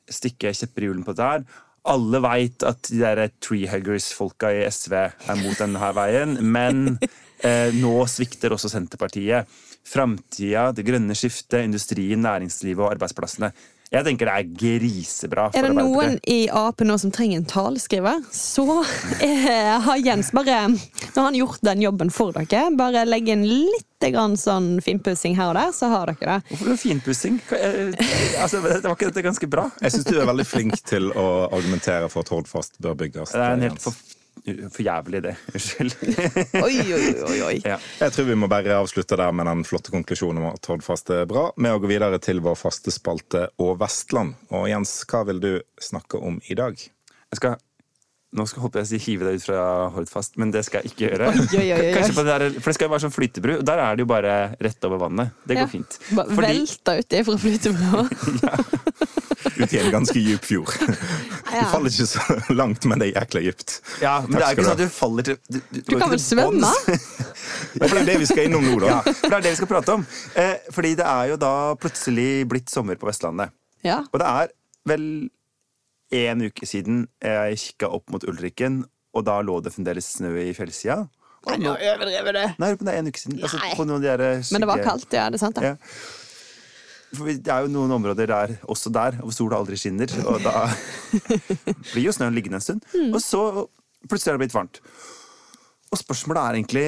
stikke 0.09 0.53
kjepper 0.57 0.85
i 0.85 0.91
hjulene 0.91 1.07
på 1.07 1.15
dette 1.15 1.31
her. 1.33 1.65
Alle 1.89 2.21
veit 2.21 2.65
at 2.67 2.91
de 2.91 3.01
der 3.01 3.23
treehuggers-folka 3.45 4.51
i 4.53 4.67
SV 4.69 4.95
er 4.99 5.41
mot 5.41 5.57
denne 5.61 5.91
veien, 5.97 6.37
men 6.45 6.99
eh, 6.99 7.73
nå 7.77 7.95
svikter 8.11 8.53
også 8.53 8.71
Senterpartiet. 8.73 9.49
Framtida, 9.89 10.69
det 10.77 10.85
grønne 10.85 11.17
skiftet, 11.17 11.65
industrien, 11.65 12.21
næringslivet 12.25 12.83
og 12.83 12.93
arbeidsplassene. 12.93 13.53
Jeg 13.89 14.05
tenker 14.05 14.29
det 14.29 14.33
er 14.37 14.49
grisebra 14.61 15.47
for 15.49 15.59
Er 15.59 15.69
det 15.71 15.77
noen 15.79 16.19
i 16.29 16.39
Ap 16.53 16.83
nå 16.85 16.97
som 17.01 17.13
trenger 17.15 17.41
en 17.41 17.47
taleskriver, 17.49 18.21
så 18.35 18.65
eh, 19.25 19.79
har 19.87 20.03
Jens 20.05 20.29
bare 20.37 20.59
Nå 20.69 21.15
har 21.17 21.29
han 21.31 21.39
gjort 21.39 21.63
den 21.65 21.83
jobben 21.87 22.11
for 22.13 22.37
dere. 22.37 22.69
Bare 22.77 23.07
legg 23.09 23.31
inn 23.33 23.47
litt 23.49 23.87
grann 24.13 24.37
sånn 24.39 24.77
finpussing 24.85 25.35
her 25.35 25.51
og 25.51 25.57
der, 25.59 25.73
så 25.75 25.89
har 25.91 26.13
dere 26.13 26.37
det. 26.37 26.53
Hvorfor 26.53 26.69
noe 26.75 26.79
finpussing? 26.79 27.41
Eh, 27.57 27.97
Altså, 28.39 28.61
det 28.63 28.85
var 28.85 28.95
ikke 28.95 29.09
dette 29.09 29.25
ganske 29.25 29.49
bra? 29.51 29.65
Jeg 29.83 29.97
syns 29.97 30.07
du 30.07 30.15
er 30.21 30.29
veldig 30.29 30.47
flink 30.47 30.77
til 30.87 31.09
å 31.19 31.27
argumentere 31.49 32.07
for 32.13 32.23
at 32.23 32.31
Hordfast 32.31 32.77
bør 32.85 32.95
bygges. 33.01 33.33
Det 33.35 33.41
er 33.43 33.57
en 33.57 33.65
helt 33.67 33.81
Jens. 33.81 33.99
For, 34.73 34.83
jævlig, 34.83 35.23
det. 35.29 35.35
Unnskyld. 35.55 35.95
Oi, 36.67 36.77
oi, 36.95 37.13
oi, 37.29 37.39
oi. 37.47 37.55
ja. 37.65 37.79
Jeg 38.01 38.15
tror 38.15 38.29
vi 38.31 38.37
må 38.39 38.49
bare 38.51 38.77
avslutte 38.79 39.19
der 39.21 39.33
med 39.37 39.49
den 39.51 39.65
flotte 39.69 39.95
konklusjonen 39.95 40.43
om 40.43 40.51
at 40.53 40.71
Hordfast 40.71 41.13
er 41.15 41.29
bra, 41.31 41.49
med 41.57 41.77
å 41.77 41.83
gå 41.83 41.91
videre 41.91 42.21
til 42.23 42.43
vår 42.45 42.59
faste 42.59 42.95
spalte 42.95 43.49
Og 43.63 43.77
Vestland. 43.81 44.37
Og 44.55 44.69
Jens, 44.71 45.01
hva 45.09 45.25
vil 45.29 45.43
du 45.43 45.53
snakke 45.83 46.21
om 46.21 46.41
i 46.49 46.59
dag? 46.59 46.79
Jeg 46.79 47.41
skal 47.41 47.59
nå 48.37 48.45
skal 48.45 48.61
håper 48.67 48.83
jeg 48.83 48.87
å 48.87 48.89
si 48.91 48.99
hive 49.07 49.25
deg 49.25 49.39
ut 49.41 49.45
fra 49.47 49.61
Hordfast, 49.95 50.35
men 50.37 50.51
det 50.53 50.61
skal 50.67 50.83
jeg 50.85 50.93
ikke 50.93 51.07
gjøre. 51.09 51.29
Oi, 51.33 51.45
oi, 51.49 51.69
oi, 51.73 51.79
oi. 51.81 51.93
Kanskje 51.97 52.13
på 52.19 52.25
det 52.27 52.35
der, 52.35 52.51
for 52.61 52.69
det 52.69 52.75
skal 52.77 52.87
jo 52.89 52.93
være 52.93 53.05
sånn 53.07 53.15
flytebru, 53.15 53.55
og 53.59 53.65
der 53.71 53.81
er 53.81 53.97
det 53.97 54.05
jo 54.05 54.09
bare 54.11 54.35
rett 54.61 54.85
over 54.85 55.01
vannet. 55.07 55.31
Det 55.49 55.57
går 55.57 55.65
Ja. 55.65 55.71
fint. 55.73 55.99
Bare 56.13 56.29
Fordi- 56.37 56.51
Velta 56.59 56.97
uti 56.99 57.09
det 57.17 57.25
fra 57.25 57.39
flyte 57.41 57.73
med 57.73 57.83
noe. 57.89 58.09
Ut 59.59 59.73
i 59.73 59.79
en 59.83 59.91
ganske 59.95 60.21
dyp 60.21 60.45
fjord. 60.45 60.75
Ja. 61.49 61.63
Du 61.63 61.71
faller 61.73 61.89
ikke 61.89 62.07
så 62.11 62.37
langt, 62.53 62.85
men 62.85 62.99
det 63.01 63.09
er 63.09 63.21
jækla 63.23 63.41
dypt. 63.47 63.79
Ja, 64.03 64.19
men 64.27 64.37
det 64.37 64.45
er 64.45 64.53
ikke 64.59 64.67
sånn 64.69 64.77
at 64.77 64.83
du 64.83 64.89
faller 64.93 65.23
til 65.29 65.39
Du, 65.49 65.59
du, 65.73 65.81
Du 65.89 65.95
kan 65.99 66.11
vel 66.13 66.21
svømme? 66.23 66.73
for 67.79 67.95
det 67.97 68.03
er 68.03 68.09
det 68.13 68.19
vi 68.21 68.29
skal 68.29 68.45
innom 68.51 68.67
nå, 68.69 68.77
da. 68.85 68.87
Ja, 68.93 69.01
for 69.09 69.31
det 69.33 69.39
er 69.39 69.47
det 69.49 69.55
vi 69.55 69.61
skal 69.63 69.71
prate 69.73 69.97
om. 69.97 70.05
Eh, 70.37 70.55
fordi 70.75 70.93
det 71.01 71.07
er 71.09 71.33
jo 71.33 71.41
da 71.41 71.55
plutselig 71.81 72.29
blitt 72.51 72.69
sommer 72.73 72.99
på 73.01 73.09
Vestlandet. 73.09 73.55
Ja. 73.87 74.03
Og 74.13 74.21
det 74.21 74.29
er 74.29 74.53
vel 74.89 75.07
en 76.15 76.47
uke 76.49 76.67
siden 76.69 77.07
jeg 77.25 77.59
kikka 77.63 77.91
opp 77.99 78.13
mot 78.13 78.25
Ulriken, 78.29 78.83
og 79.17 79.25
da 79.27 79.39
lå 79.45 79.59
det 79.65 79.75
fremdeles 79.75 80.09
snø 80.19 80.35
i 80.41 80.55
fjellsida. 80.57 81.03
Nei, 81.49 81.59
Nå 81.63 81.75
overdriver 81.75 82.35
du. 82.35 82.41
Nei, 82.61 82.71
men 82.75 82.87
det 82.89 82.95
er 82.95 83.03
en 83.03 83.11
uke 83.11 83.21
siden. 83.21 83.39
Altså, 83.41 83.61
på 83.79 83.87
noen 83.89 84.03
av 84.03 84.21
de 84.21 84.31
syke... 84.43 84.55
Men 84.55 84.65
det 84.65 84.71
var 84.71 84.83
kaldt, 84.85 85.13
ja. 85.15 85.29
Det 85.31 85.39
er 85.39 85.43
sant, 85.43 85.61
det. 85.61 85.71
Ja. 85.71 85.77
For 87.17 87.31
det 87.33 87.53
er 87.53 87.65
jo 87.65 87.73
noen 87.73 87.95
områder 87.97 88.29
der, 88.29 88.55
også 88.69 88.93
der 88.93 89.17
hvor 89.23 89.33
sola 89.33 89.61
aldri 89.63 89.79
skinner, 89.81 90.13
og 90.29 90.43
da 90.45 90.67
blir 91.95 92.05
jo 92.05 92.13
snøen 92.13 92.37
liggende 92.37 92.61
en 92.61 92.65
stund. 92.67 92.85
Mm. 92.93 93.15
Og 93.15 93.23
så 93.25 93.43
plutselig 94.09 94.35
er 94.35 94.37
det 94.37 94.45
blitt 94.45 94.57
varmt. 94.57 94.83
Og 95.89 96.01
spørsmålet 96.03 96.43
er 96.43 96.59
egentlig 96.59 96.87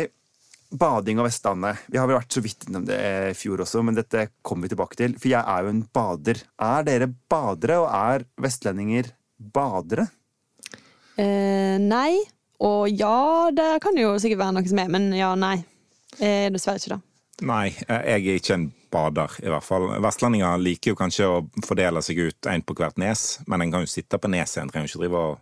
bading 0.70 1.20
og 1.20 1.26
Vestlandet. 1.26 1.84
Vi 1.90 1.98
har 1.98 2.08
vel 2.08 2.18
vært 2.20 2.34
så 2.34 2.42
vidt 2.44 2.66
innom 2.68 2.86
det 2.88 2.98
i 3.30 3.36
fjor 3.36 3.64
også, 3.64 3.82
men 3.86 3.98
dette 3.98 4.28
kommer 4.46 4.66
vi 4.66 4.74
tilbake 4.74 4.98
til. 4.98 5.16
For 5.20 5.32
jeg 5.32 5.42
er 5.42 5.66
jo 5.66 5.72
en 5.74 5.84
bader. 5.94 6.42
Er 6.62 6.86
dere 6.86 7.10
badere, 7.30 7.80
og 7.82 7.88
er 7.90 8.26
vestlendinger 8.40 9.10
badere? 9.38 10.06
Eh, 11.18 11.76
nei. 11.82 12.20
Og 12.60 12.90
ja, 12.92 13.48
det 13.56 13.78
kan 13.82 13.96
jo 13.96 14.16
sikkert 14.20 14.42
være 14.42 14.58
noe 14.58 14.68
som 14.68 14.82
er, 14.82 14.90
men 14.92 15.10
ja, 15.16 15.32
nei. 15.38 15.56
Eh, 16.18 16.50
dessverre 16.52 16.82
ikke 16.82 16.96
det. 16.96 17.02
Nei, 17.48 17.68
jeg 17.72 18.20
er 18.20 18.36
ikke 18.36 18.56
en 18.58 18.66
bader, 18.92 19.36
i 19.40 19.48
hvert 19.48 19.64
fall. 19.64 19.86
Vestlendinger 20.04 20.60
liker 20.60 20.92
jo 20.92 20.98
kanskje 20.98 21.28
å 21.30 21.38
fordele 21.64 22.02
seg 22.04 22.20
ut 22.26 22.50
én 22.52 22.64
på 22.66 22.76
hvert 22.76 23.00
nes, 23.00 23.38
men 23.48 23.64
en 23.64 23.72
kan 23.72 23.86
jo 23.86 23.90
sitte 23.90 24.20
på 24.20 24.28
neset, 24.32 24.60
en 24.60 24.72
trenger 24.72 24.90
jo 24.90 24.92
ikke 24.92 25.04
drive 25.06 25.22
og 25.30 25.38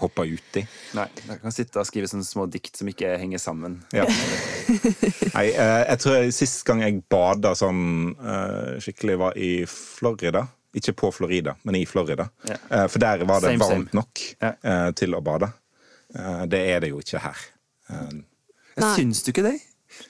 hoppe 0.00 0.22
uti. 0.28 0.62
Nei. 0.94 1.06
Jeg 1.28 1.40
kan 1.42 1.54
sitte 1.54 1.80
og 1.80 1.86
skrive 1.88 2.08
sånne 2.10 2.26
små 2.26 2.44
dikt 2.52 2.76
som 2.78 2.88
ikke 2.90 3.14
henger 3.18 3.40
sammen. 3.42 3.78
Ja. 3.96 4.04
Nei, 5.34 5.46
eh, 5.50 5.82
jeg 5.90 5.98
tror 6.02 6.28
sist 6.36 6.62
gang 6.68 6.82
jeg 6.84 7.00
bada 7.12 7.54
sånn 7.58 8.12
eh, 8.14 8.76
skikkelig, 8.84 9.16
var 9.24 9.38
i 9.40 9.50
Florida. 9.70 10.44
Ikke 10.76 10.92
på 10.92 11.08
Florida, 11.16 11.54
men 11.64 11.78
i 11.78 11.84
Florida. 11.88 12.28
Ja. 12.48 12.58
Eh, 12.70 12.86
For 12.92 13.00
der 13.02 13.24
var 13.24 13.40
det 13.40 13.54
Same, 13.54 13.64
same. 13.64 13.70
varmt 13.86 13.94
nok 13.96 14.24
Ja. 14.42 14.52
eh, 14.62 14.90
til 14.98 15.16
å 15.16 15.22
bade. 15.24 15.48
Eh, 16.14 16.44
Det 16.46 16.60
er 16.74 16.80
det 16.84 16.90
jo 16.92 17.00
ikke 17.00 17.22
her. 17.24 17.36
Eh, 17.90 18.12
Nei. 18.76 18.92
Syns 18.98 19.22
du 19.24 19.32
ikke 19.32 19.46
det? 19.48 19.56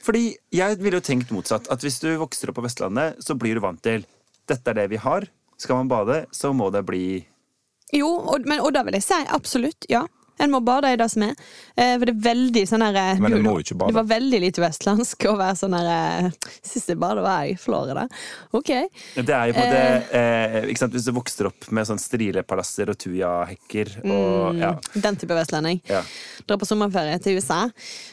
Fordi 0.03 0.35
jeg 0.51 0.79
ville 0.83 0.99
jo 0.99 1.05
tenkt 1.07 1.31
motsatt. 1.31 1.69
At 1.71 1.81
hvis 1.81 2.01
du 2.03 2.09
vokser 2.19 2.51
opp 2.51 2.57
på 2.59 2.65
Vestlandet, 2.67 3.23
så 3.23 3.37
blir 3.39 3.55
du 3.55 3.61
vant 3.63 3.81
til 3.81 4.05
dette 4.49 4.69
er 4.69 4.75
det 4.75 4.91
vi 4.91 4.97
har. 4.97 5.29
Skal 5.57 5.77
man 5.77 5.89
bade, 5.89 6.27
så 6.35 6.51
må 6.53 6.73
det 6.75 6.83
bli 6.85 7.25
Jo, 7.95 8.09
og, 8.35 8.47
men, 8.49 8.61
og 8.65 8.73
da 8.75 8.83
vil 8.87 8.97
jeg 8.99 9.07
si 9.07 9.23
absolutt, 9.31 9.87
ja. 9.93 10.07
En 10.37 10.51
må 10.53 10.59
bade 10.61 10.91
i 10.93 10.97
det 11.01 11.07
som 11.09 11.23
er. 11.25 11.31
Eh, 11.81 11.95
for 11.97 12.03
det 12.05 12.13
er 12.13 12.25
veldig 12.27 12.63
sånn 12.69 12.83
her 12.85 12.97
eh, 13.01 13.21
Men 13.25 13.33
en 13.33 13.39
du- 13.41 13.45
må 13.47 13.55
jo 13.57 13.63
ikke 13.65 13.77
bade. 13.81 13.89
Det 13.89 13.97
var 13.97 14.09
veldig 14.11 14.41
lite 14.43 14.61
vestlandsk 14.61 15.25
å 15.31 15.33
være 15.39 15.57
sånn 15.57 15.77
her 15.79 15.87
eh, 16.27 16.29
Siste 16.73 16.93
badet, 17.01 17.23
var 17.25 17.47
jeg 17.47 17.55
i 17.55 17.57
Florida. 17.63 18.03
Ok. 18.53 18.69
Det 19.17 19.33
er 19.33 19.49
jo 19.49 19.55
på 19.57 19.65
det 19.73 19.81
eh, 20.21 20.59
ikke 20.69 20.83
sant? 20.83 20.93
Hvis 20.99 21.09
du 21.09 21.15
vokser 21.17 21.49
opp 21.49 21.71
med 21.73 21.89
sånn 21.89 22.03
strilepalasser 22.03 22.93
og 22.93 22.99
tujahekker 23.01 23.95
og 24.05 24.61
ja. 24.61 24.75
Den 24.93 25.17
type 25.23 25.39
vestlending. 25.41 25.81
ja. 25.89 26.03
Drar 26.45 26.61
på 26.61 26.69
sommerferie 26.69 27.17
til 27.25 27.41
USA. 27.41 27.63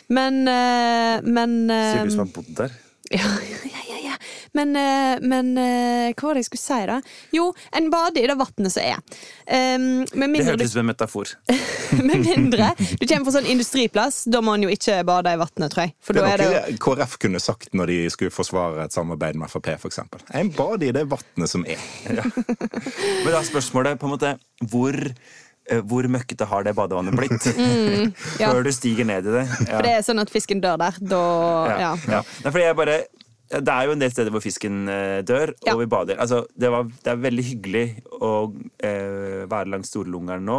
Men 0.08 0.46
eh, 0.48 1.20
Men 1.28 1.60
eh, 1.68 1.90
Sier 1.98 2.08
du 2.08 2.16
som 2.16 2.24
har 2.24 2.32
bodd 2.40 2.56
der? 2.64 2.80
Ja, 3.20 3.30
ja, 3.46 3.58
ja, 3.70 3.80
ja. 4.04 4.16
Men, 4.54 4.76
eh, 4.76 5.20
men 5.22 5.58
eh, 5.58 6.14
hva 6.14 6.28
var 6.30 6.38
det 6.38 6.44
jeg 6.44 6.50
skulle 6.52 6.62
si, 6.62 6.80
da? 6.90 6.98
Jo, 7.34 7.48
en 7.78 7.90
bader 7.94 8.24
i 8.24 8.30
det 8.30 8.36
vannet 8.40 8.74
som 8.74 8.84
er. 8.84 9.00
Um, 9.46 9.86
med 10.14 10.26
Det 10.26 10.30
mindre 10.34 10.48
hørtes 10.52 10.72
ut 10.72 10.76
som 10.76 10.84
en 10.84 10.90
metafor. 10.92 11.34
Med 12.10 12.24
mindre 12.26 12.72
du 12.78 13.06
kommer 13.06 13.28
fra 13.28 13.36
sånn 13.36 13.50
industriplass, 13.54 14.24
da 14.34 14.42
må 14.46 14.56
en 14.58 14.66
jo 14.66 14.72
ikke 14.74 15.00
bade 15.06 15.34
i 15.34 15.40
vannet, 15.42 15.74
tror 15.74 15.86
jeg. 15.86 15.94
For 16.02 16.18
Det 16.18 16.24
da 16.24 16.32
er 16.32 16.34
er 16.34 16.44
det 16.44 16.64
noe 16.74 16.82
KrF 16.86 17.18
kunne 17.22 17.42
sagt 17.44 17.78
når 17.78 17.94
de 17.94 18.00
skulle 18.14 18.34
forsvare 18.34 18.88
et 18.88 18.96
samarbeid 18.96 19.38
med 19.42 19.52
Frp, 19.52 19.74
f.eks. 19.78 20.02
En 20.34 20.52
bader 20.58 20.90
i 20.90 20.96
det 20.96 21.06
vannet 21.12 21.54
som 21.54 21.66
er. 21.70 21.82
Men 22.10 23.30
da 23.30 23.38
er 23.40 23.50
spørsmålet 23.50 24.02
på 24.02 24.10
en 24.10 24.16
måte 24.16 24.36
hvor, 24.72 24.98
hvor 25.88 26.08
møkkete 26.12 26.48
har 26.50 26.66
det 26.68 26.76
badevannet 26.78 27.16
blitt? 27.18 27.46
ja. 28.42 28.52
Før 28.52 28.64
du 28.66 28.72
stiger 28.76 29.08
ned 29.08 29.28
i 29.30 29.36
det. 29.40 29.44
Ja. 29.48 29.76
For 29.78 29.88
det 29.88 29.94
er 29.98 30.06
sånn 30.06 30.22
at 30.24 30.32
fisken 30.34 30.64
dør 30.64 30.80
der. 30.82 30.98
Da 31.00 31.22
Ja. 31.72 31.92
Ja. 32.10 32.24
Nei, 32.44 32.52
fordi 32.52 32.66
jeg 32.68 32.80
bare 32.80 33.04
det 33.54 33.70
er 33.70 33.86
jo 33.86 33.94
en 33.94 34.02
del 34.02 34.10
steder 34.10 34.34
hvor 34.34 34.42
fisken 34.42 34.88
eh, 34.90 35.20
dør, 35.28 35.52
Ja. 35.62 35.76
og 35.76 35.84
vi 35.84 35.86
bader. 35.92 36.18
Altså, 36.18 36.40
det, 36.58 36.72
var, 36.74 36.88
det 37.04 37.12
er 37.12 37.20
veldig 37.22 37.44
hyggelig 37.46 37.84
å 38.18 38.32
eh, 38.82 39.44
være 39.52 39.70
langs 39.70 39.92
Storlungeren 39.94 40.46
nå. 40.48 40.58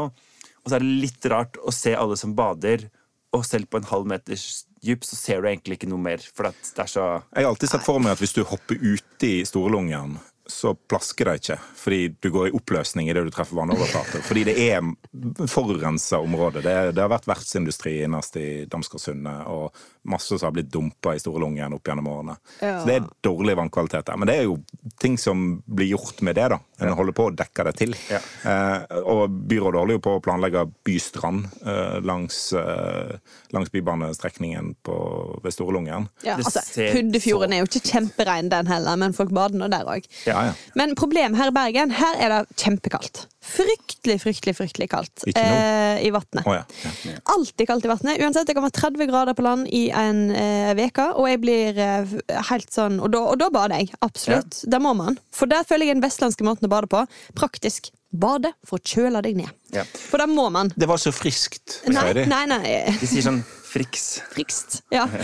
Og 0.62 0.70
så 0.70 0.76
er 0.76 0.84
det 0.84 1.00
litt 1.02 1.26
rart 1.32 1.58
å 1.58 1.74
se 1.74 1.94
alle 1.98 2.16
som 2.20 2.36
bader, 2.38 2.86
og 3.34 3.42
selv 3.48 3.66
på 3.72 3.80
en 3.80 3.88
halv 3.90 4.06
meters 4.06 4.64
dyp 4.84 5.02
så 5.04 5.16
ser 5.18 5.42
du 5.42 5.48
egentlig 5.50 5.80
ikke 5.80 5.90
noe 5.90 6.00
mer. 6.04 6.22
For 6.36 6.52
at 6.52 6.70
det 6.76 6.84
er 6.84 6.92
så 6.92 7.06
Jeg 7.34 7.42
har 7.42 7.50
alltid 7.50 7.72
sett 7.72 7.84
for 7.86 7.98
meg 7.98 8.14
at 8.14 8.22
hvis 8.22 8.36
du 8.36 8.44
hopper 8.46 8.78
uti 8.78 9.32
storlungen, 9.48 10.14
så 10.46 10.74
plasker 10.74 11.28
det 11.28 11.34
ikke. 11.40 11.56
Fordi 11.80 12.00
du 12.20 12.30
går 12.30 12.48
i 12.48 12.54
oppløsning 12.58 13.08
idet 13.08 13.24
du 13.26 13.32
treffer 13.32 13.56
vannoverflater. 13.56 14.24
Fordi 14.26 14.44
det 14.50 14.56
er 14.66 15.46
forurensa 15.48 16.20
område. 16.20 16.62
Det, 16.64 16.74
det 16.96 17.02
har 17.02 17.12
vært 17.12 17.28
verftsindustri 17.30 17.96
innerst 18.04 18.36
i 18.40 18.48
Damsgårdsundet, 18.70 19.48
og 19.48 19.72
masse 20.04 20.38
som 20.38 20.46
har 20.46 20.54
blitt 20.56 20.70
dumpa 20.72 21.14
i 21.14 21.22
storlungen 21.22 21.76
opp 21.76 21.88
gjennom 21.88 22.08
årene. 22.12 22.36
Ja. 22.60 22.78
Så 22.80 22.88
det 22.88 22.96
er 22.98 23.08
dårlig 23.24 23.56
vannkvalitet 23.58 24.06
der. 24.10 24.20
Men 24.20 24.30
det 24.30 24.36
er 24.40 24.48
jo 24.48 24.58
ting 25.00 25.16
som 25.20 25.62
blir 25.64 25.94
gjort 25.94 26.20
med 26.26 26.36
det, 26.38 26.48
da. 26.52 26.60
En 26.84 26.94
holder 26.98 27.16
på 27.16 27.28
å 27.30 27.34
dekke 27.34 27.66
det 27.68 27.74
til. 27.78 27.96
Ja. 28.10 28.20
Eh, 28.50 28.98
og 29.00 29.32
byrådet 29.48 29.80
holder 29.80 29.98
jo 29.98 30.04
på 30.04 30.16
å 30.18 30.22
planlegge 30.24 30.66
bystrand 30.86 31.46
eh, 31.64 31.98
langs, 32.04 32.38
eh, 32.58 33.16
langs 33.54 33.72
bybanestrekningen 33.74 34.74
på, 34.84 34.96
ved 35.44 35.56
Storlungen. 35.56 36.08
Ja, 36.26 36.36
altså, 36.38 36.64
Huddefjorden 36.94 37.24
Puddefjorden 37.24 37.54
er 37.54 37.62
jo 37.62 37.68
ikke 37.68 37.92
kjemperein, 37.92 38.50
den 38.52 38.68
heller, 38.70 38.98
men 39.00 39.14
folk 39.16 39.32
bader 39.34 39.58
nå 39.58 39.68
der 39.72 39.88
òg. 39.88 40.06
Ja, 40.28 40.50
ja. 40.50 40.54
Men 40.78 40.96
problemet 40.98 41.38
her 41.40 41.52
i 41.52 41.54
Bergen, 41.54 41.94
her 41.94 42.20
er 42.20 42.34
det 42.34 42.60
kjempekaldt. 42.60 43.26
Fryktelig, 43.44 44.16
fryktelig 44.22 44.54
fryktelig 44.56 44.86
kaldt 44.90 45.24
eh, 45.36 46.06
i 46.06 46.10
vannet. 46.10 46.46
Oh, 46.46 46.54
ja. 46.56 46.62
Ja. 47.04 47.16
Alltid 47.34 47.66
kaldt 47.68 47.84
i 47.84 47.90
vannet. 47.90 48.20
Uansett, 48.20 48.46
det 48.48 48.54
kan 48.56 48.64
være 48.64 48.76
30 48.78 49.10
grader 49.10 49.36
på 49.36 49.44
land 49.44 49.68
i 49.68 49.90
en 49.92 50.30
eh, 50.32 50.72
og 51.14 51.26
jeg 51.28 51.40
blir 51.42 51.78
eh, 51.80 52.14
helt 52.50 52.72
sånn 52.72 53.00
Og 53.02 53.10
da, 53.12 53.20
og 53.34 53.38
da 53.40 53.50
bader 53.52 53.82
jeg. 53.82 53.92
Absolutt. 54.04 54.62
Det 54.64 54.80
må 54.80 54.94
man. 54.96 55.18
For 55.34 55.50
der 55.50 55.66
føler 55.68 55.90
jeg 55.90 55.98
den 55.98 56.04
vestlandske 56.04 56.46
måten 56.46 56.68
å 56.68 56.72
bade 56.72 56.88
på. 56.90 57.04
Praktisk. 57.36 57.92
Bade 58.14 58.52
for 58.64 58.78
å 58.78 58.86
kjøle 58.86 59.20
deg 59.26 59.36
ned. 59.42 59.52
Ja. 59.74 59.84
For 59.84 60.22
det 60.22 60.28
må 60.30 60.46
man. 60.54 60.70
Det 60.78 60.88
var 60.88 61.02
så 61.02 61.12
friskt, 61.12 61.80
Nei, 61.90 62.24
nei, 62.30 62.44
nei. 62.48 62.62
De 63.00 63.08
sier 63.10 63.26
sånn 63.26 63.42
friks. 63.74 64.22
Frikst. 64.32 64.82
Ja. 64.94 65.08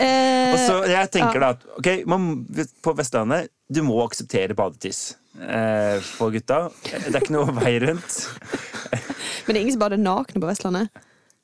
Eh, 0.00 0.54
Og 0.54 0.60
så 0.62 0.76
jeg 0.88 1.10
tenker 1.12 1.36
ja. 1.36 1.40
da 1.42 1.48
at 1.52 1.64
ok, 1.76 1.88
man, 2.08 2.28
på 2.80 2.94
Vestlandet 2.96 3.50
du 3.68 3.82
må 3.84 3.98
akseptere 4.06 4.56
badetiss 4.56 5.10
eh, 5.38 6.00
for 6.16 6.30
gutta. 6.34 6.70
Det 6.84 7.14
er 7.14 7.20
ikke 7.22 7.36
noe 7.36 7.52
vei 7.60 7.76
rundt. 7.82 8.18
Men 9.46 9.54
det 9.54 9.56
er 9.56 9.62
ingen 9.64 9.76
som 9.76 9.84
bader 9.84 10.00
nakne 10.00 10.40
på 10.42 10.48
Vestlandet. 10.50 10.90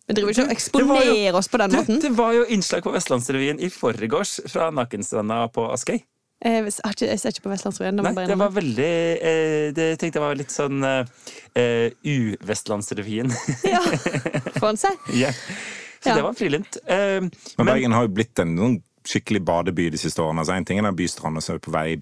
Vi 0.07 0.15
driver 0.15 0.31
ikke 0.37 0.45
og 0.47 0.53
eksponere 0.55 0.87
jo- 0.87 0.99
eksponerer 1.03 1.35
oss 1.41 1.49
på 1.51 1.59
den 1.59 1.71
det, 1.73 1.79
måten. 1.81 2.01
det 2.05 2.11
var 2.15 2.33
jo 2.37 2.45
innslag 2.55 2.83
på 2.87 2.93
Vestlandsrevyen 2.95 3.59
i 3.59 3.71
forgårs 3.75 4.37
fra 4.53 4.69
Nakenstranda 4.71 5.41
på 5.51 5.65
Askøy. 5.75 5.99
Jeg, 6.45 6.69
jeg 6.69 7.19
ser 7.19 7.33
ikke 7.33 7.47
på 7.47 7.51
Vestlandsrevyen. 7.51 7.97
Nei, 8.05 8.27
det 8.29 8.37
var 8.39 8.51
veldig 8.53 8.91
eh, 9.25 9.71
Det 9.75 9.87
tenkte 9.99 10.19
jeg 10.21 10.25
var 10.27 10.37
litt 10.37 10.53
sånn 10.53 10.85
eh, 10.85 11.89
U-Vestlandsrevyen. 12.05 13.33
Ja, 13.75 13.81
får 14.61 14.69
en 14.69 14.77
si. 14.81 14.93
ja. 15.23 15.33
Så 16.05 16.11
Ja. 16.13 16.15
det 16.21 16.23
var 16.23 16.35
frilunt. 16.39 16.77
Eh, 16.87 17.21
Men 17.25 17.31
men 17.59 17.67
Bergen 17.67 17.93
har 17.97 18.05
jo 18.07 18.13
blitt 18.15 18.39
en 18.39 18.53
noen 18.55 18.77
skikkelig 19.07 19.41
badeby 19.49 19.89
de 19.91 19.99
siste 19.99 20.21
årene. 20.23 20.45
Altså, 20.45 20.55
en 20.55 20.65
ting 20.69 20.79
er 20.79 20.87
den 20.87 20.95
bystranda 20.99 21.41
som 21.43 21.57
er 21.57 21.59
på 21.65 21.73
vei 21.75 21.97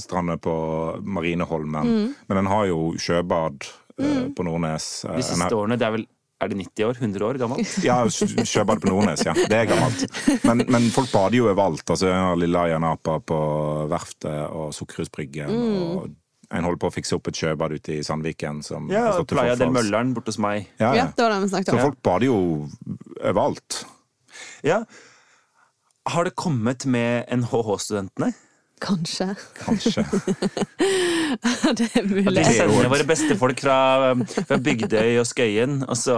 stranda 0.00 0.36
på 0.38 0.54
Marineholmen, 1.02 1.86
Mm. 1.86 2.14
men 2.28 2.36
den 2.36 2.46
har 2.46 2.66
jo 2.66 2.92
sjøbad 2.98 3.64
eh, 3.98 4.28
på 4.36 4.44
Nordnes. 4.44 5.04
Eh, 5.04 5.16
de 5.16 5.22
siste 5.22 5.52
årene, 5.54 5.76
det 5.78 5.86
er 5.86 5.92
vel 5.98 6.06
er 6.42 6.48
det 6.50 6.56
90 6.58 6.84
år? 6.88 6.96
100 6.98 7.22
år 7.28 7.38
gammelt? 7.38 7.74
Ja, 7.86 8.00
sjø- 8.10 8.42
sjøbad 8.48 8.80
på 8.82 8.88
Nordnes, 8.90 9.22
ja. 9.24 9.32
Det 9.32 9.52
er 9.60 9.68
gammelt. 9.70 10.08
Men, 10.44 10.64
men 10.74 10.88
folk 10.90 11.12
bader 11.12 11.36
jo 11.38 11.44
overalt. 11.46 11.84
Altså, 11.86 12.08
jeg 12.10 12.18
har 12.18 12.34
Lilla 12.40 12.64
Janapa 12.72 13.20
på 13.22 13.38
verftet 13.92 14.50
og 14.50 14.72
Sukkerhusbryggen 14.74 15.52
Mm. 15.52 15.76
og 16.00 16.10
en 16.52 16.64
holder 16.66 16.80
på 16.82 16.88
å 16.90 16.92
fikse 16.92 17.14
opp 17.16 17.28
et 17.30 17.38
sjøbad 17.38 17.72
ute 17.78 17.94
i 17.94 18.02
Sandviken. 18.04 18.58
Som 18.66 18.90
Ja, 18.90 19.22
Playa 19.24 19.54
del. 19.56 19.70
Mølleren 19.72 20.10
borte 20.16 20.28
hos 20.34 20.38
meg. 20.42 20.66
Ja, 20.80 20.90
Ja, 20.92 20.94
ja. 20.94 21.06
det 21.16 21.22
var 21.24 21.30
det 21.30 21.38
vi 21.46 21.48
snakket 21.54 21.70
Så 21.72 21.80
folk 21.80 22.02
bader 22.02 22.26
jo 22.26 22.68
overalt. 23.22 23.84
Ja. 24.66 24.82
Har 26.10 26.24
det 26.24 26.34
kommet 26.34 26.84
med 26.90 27.24
NHH-studentene? 27.30 28.32
Kanskje. 28.82 29.28
Kanskje. 29.62 30.04
det 31.78 31.88
er 31.94 32.06
mulig. 32.08 32.34
De 32.34 32.42
er 32.42 32.56
sender 32.56 32.90
våre 32.90 33.06
beste 33.06 33.36
folk 33.38 33.62
fra, 33.62 33.76
fra 34.34 34.58
Bygdøy 34.58 35.20
og 35.20 35.28
Skøyen, 35.28 35.82
og 35.86 35.98
så 35.98 36.16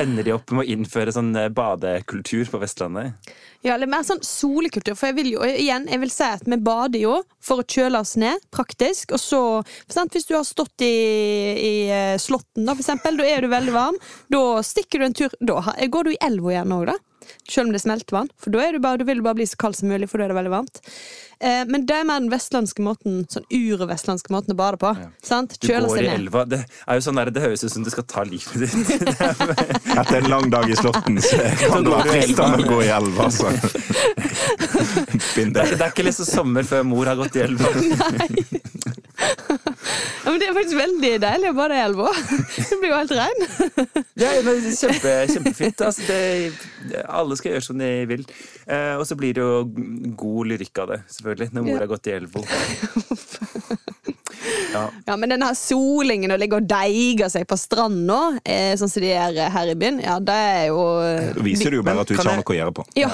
ender 0.00 0.26
de 0.26 0.34
opp 0.36 0.54
med 0.54 0.64
å 0.64 0.70
innføre 0.76 1.12
sånn 1.14 1.34
eh, 1.36 1.50
badekultur 1.52 2.48
på 2.52 2.60
Vestlandet. 2.62 3.34
Ja, 3.66 3.74
eller 3.74 3.90
mer 3.90 4.04
sånn 4.06 4.22
solekultur. 4.24 4.94
For 4.96 5.10
jeg 5.10 5.18
vil 5.18 5.32
jo 5.34 5.46
igjen, 5.46 5.88
jeg 5.90 6.00
vil 6.04 6.12
si 6.12 6.26
at 6.26 6.44
vi 6.46 6.58
bader 6.62 7.02
jo 7.02 7.16
for 7.42 7.62
å 7.62 7.66
kjøle 7.66 8.00
oss 8.00 8.14
ned, 8.20 8.44
praktisk. 8.54 9.16
Og 9.16 9.20
så, 9.20 9.42
sant, 9.90 10.14
hvis 10.14 10.28
du 10.28 10.36
har 10.36 10.46
stått 10.46 10.84
i, 10.86 10.94
i 11.56 11.74
eh, 11.90 12.14
Slåtten, 12.22 12.64
da, 12.64 12.76
for 12.76 12.84
eksempel, 12.84 13.18
da 13.20 13.26
er 13.28 13.44
du 13.44 13.50
veldig 13.52 13.74
varm. 13.76 13.98
Da 14.32 14.44
stikker 14.64 15.02
du 15.02 15.08
en 15.08 15.16
tur 15.16 15.34
Da 15.40 15.60
går 15.92 16.08
du 16.08 16.14
i 16.14 16.22
elva 16.24 16.54
igjen 16.54 16.76
òg, 16.76 16.88
da. 16.92 16.96
Selv 17.48 17.68
om 17.68 17.74
det 17.74 17.80
er 17.80 17.86
smeltevann. 17.86 18.32
For 18.40 18.54
da, 18.54 18.64
er 18.64 18.76
du 18.76 18.82
bare, 18.84 19.00
du 19.00 19.06
vil 19.08 19.22
du 19.22 19.26
bare 19.26 19.38
bli 19.38 19.46
så 19.48 19.58
kald 19.60 19.78
som 19.78 19.90
mulig, 19.92 20.08
for 20.10 20.20
da 20.20 20.26
er 20.26 20.34
det 20.34 20.38
veldig 20.40 20.54
varmt. 20.54 20.82
Eh, 21.40 21.64
men 21.68 21.84
det 21.84 21.92
er 21.98 22.06
mer 22.08 22.22
den 22.22 22.30
vestlandske 22.32 22.80
måten 22.80 23.26
Sånn 23.28 23.44
ure-vestlandske 23.52 24.32
måten 24.32 24.54
å 24.54 24.56
bade 24.56 24.78
på. 24.80 24.92
Sant? 25.20 25.58
Du 25.60 25.68
går 25.68 26.00
i 26.00 26.06
elva. 26.08 26.46
Det 26.48 26.62
er 26.64 26.96
jo 26.96 27.04
sånn 27.04 27.20
der, 27.20 27.30
det 27.34 27.42
høres 27.44 27.64
ut 27.66 27.74
som 27.74 27.84
du 27.84 27.90
skal 27.92 28.06
ta 28.08 28.24
livet 28.24 28.64
ditt. 28.64 28.72
Etter 30.00 30.22
en 30.22 30.30
lang 30.32 30.48
dag 30.52 30.70
i 30.70 30.78
Slåtten 30.78 31.20
så 31.20 31.42
kan 31.66 31.84
det 31.84 31.92
være 31.92 32.14
fristende 32.14 32.62
å 32.64 32.70
gå 32.70 32.80
i 32.86 32.90
elva. 32.96 33.28
Altså. 33.28 33.52
Det 35.36 35.44
det. 35.52 35.60
er, 35.60 35.76
det 35.76 35.82
er 35.82 35.90
ikke 35.92 36.08
liksom 36.08 36.30
sommer 36.30 36.64
før 36.68 36.86
mor 36.88 37.12
har 37.12 37.20
gått 37.20 37.36
i 37.36 37.44
elva. 37.44 37.68
Ja, 40.26 40.32
men 40.34 40.40
det 40.42 40.48
er 40.50 40.56
faktisk 40.56 40.74
veldig 40.80 41.10
deilig 41.22 41.50
å 41.52 41.54
bade 41.54 41.76
i 41.78 41.82
elva. 41.86 42.08
Du 42.66 42.72
blir 42.82 42.90
jo 42.90 42.96
helt 42.98 43.12
rein. 43.14 43.44
Ja, 44.18 44.32
men 44.42 44.64
kjempe, 44.74 45.12
kjempefint. 45.30 45.82
Altså, 45.86 46.02
det, 46.08 47.02
alle 47.06 47.36
skal 47.38 47.52
gjøre 47.54 47.62
som 47.68 47.78
de 47.78 47.90
vil. 48.10 48.24
Eh, 48.66 48.96
og 48.98 49.04
så 49.06 49.14
blir 49.20 49.36
det 49.38 49.44
jo 49.44 49.62
god 50.18 50.50
lyrikk 50.50 50.82
av 50.82 50.90
det, 50.96 50.98
selvfølgelig, 51.14 51.52
når 51.54 51.66
mor 51.68 51.76
Ja. 51.76 51.78
har 51.84 51.92
gått 51.94 52.10
i 52.10 52.16
elva. 52.16 52.42
Ja. 54.72 54.82
Ja, 55.06 55.14
men 55.16 55.30
denne 55.32 55.46
her 55.48 55.56
solingen 55.56 56.34
og 56.34 56.40
ligge 56.42 56.58
og 56.58 56.66
deige 56.68 57.28
seg 57.32 57.46
på 57.48 57.56
stranda, 57.60 58.18
eh, 58.44 58.74
sånn 58.76 58.90
som 58.92 59.02
de 59.04 59.08
gjør 59.14 59.38
her 59.54 59.70
i 59.72 59.76
byen, 59.78 60.02
ja, 60.04 60.18
det 60.20 60.34
er 60.50 60.66
jo 60.68 60.82
Da 61.38 61.44
viser 61.46 61.70
det 61.72 61.78
jo 61.80 61.86
bare 61.86 62.02
at 62.02 62.10
du 62.10 62.14
ikke 62.16 62.26
har 62.28 62.40
noe 62.42 62.52
å 62.52 62.58
gjøre 62.58 62.74
på. 62.76 62.84
Ja. 62.98 63.08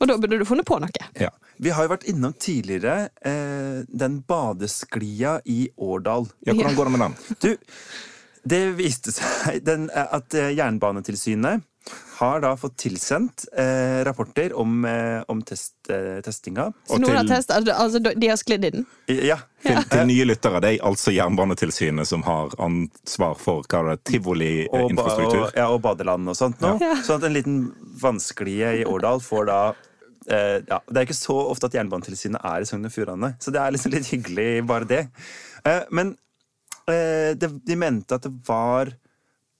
Og 0.00 0.08
da 0.08 0.16
burde 0.16 0.38
du 0.40 0.46
funnet 0.48 0.66
på 0.68 0.78
noe. 0.80 1.08
Ja. 1.20 1.28
Vi 1.60 1.72
har 1.76 1.84
jo 1.84 1.92
vært 1.92 2.06
innom 2.08 2.32
tidligere 2.40 3.10
eh, 3.20 3.82
den 3.88 4.20
badesklia 4.28 5.40
i 5.44 5.66
Årdal. 5.76 6.30
ja, 6.48 6.54
Hvordan 6.56 6.76
går 6.78 6.88
det 6.88 6.94
med 6.94 7.02
den? 7.04 7.18
Du, 7.44 7.50
det 8.48 8.62
viste 8.78 9.12
seg 9.12 9.60
den, 9.68 9.90
eh, 9.92 10.14
at 10.16 10.34
eh, 10.34 10.54
Jernbanetilsynet 10.56 11.66
har 12.20 12.42
da 12.44 12.50
fått 12.60 12.74
tilsendt 12.76 13.46
eh, 13.56 14.00
rapporter 14.04 14.52
om, 14.56 14.84
eh, 14.84 15.22
om 15.32 15.40
test, 15.42 15.74
eh, 15.88 16.20
testinga. 16.24 16.66
Så 16.86 16.94
Og 16.96 17.00
noen 17.00 17.16
har 17.16 17.28
testa, 17.28 17.56
testet, 17.56 17.72
altså 17.76 18.02
de 18.20 18.28
har 18.28 18.36
sklidd 18.40 18.66
i 18.68 18.70
den. 18.74 18.84
Ja. 19.08 19.38
Til, 19.64 19.80
til 19.88 20.04
nye 20.08 20.26
lyttere, 20.28 20.60
det 20.64 20.74
er 20.74 20.84
altså 20.88 21.12
Jernbanetilsynet 21.16 22.08
som 22.08 22.24
har 22.28 22.52
ansvar 22.60 23.36
for 23.40 23.64
hva 23.68 23.80
det 23.88 23.96
er, 23.96 23.96
Og, 23.96 24.04
ba, 24.04 24.10
tivoliinfrastruktur. 24.12 25.46
og, 25.46 25.56
ja, 25.56 25.68
og 25.72 25.80
badeland 25.84 26.28
og 26.32 26.36
sånt 26.36 26.60
nå. 26.64 26.74
Ja. 26.84 26.94
Sånn 27.04 27.20
at 27.20 27.28
en 27.30 27.36
liten 27.36 27.60
vannsklie 28.00 28.74
i 28.82 28.84
Årdal 28.88 29.24
får 29.24 29.48
da 29.48 29.60
eh, 30.30 30.56
ja, 30.68 30.80
Det 30.86 30.96
er 30.96 31.08
ikke 31.08 31.18
så 31.18 31.36
ofte 31.50 31.70
at 31.70 31.76
Jernbanetilsynet 31.78 32.40
er 32.40 32.62
i 32.62 32.68
Sogn 32.68 32.88
og 32.88 32.94
Fjordane, 32.94 33.34
så 33.42 33.52
det 33.54 33.62
er 33.62 33.76
liksom 33.76 33.94
litt 33.94 34.10
hyggelig, 34.12 34.48
bare 34.68 34.88
det. 34.88 35.04
Eh, 35.66 35.84
men 35.90 36.14
eh, 36.88 37.36
det, 37.38 37.52
de 37.66 37.78
mente 37.78 38.16
at 38.16 38.26
det 38.26 38.34
var 38.46 38.92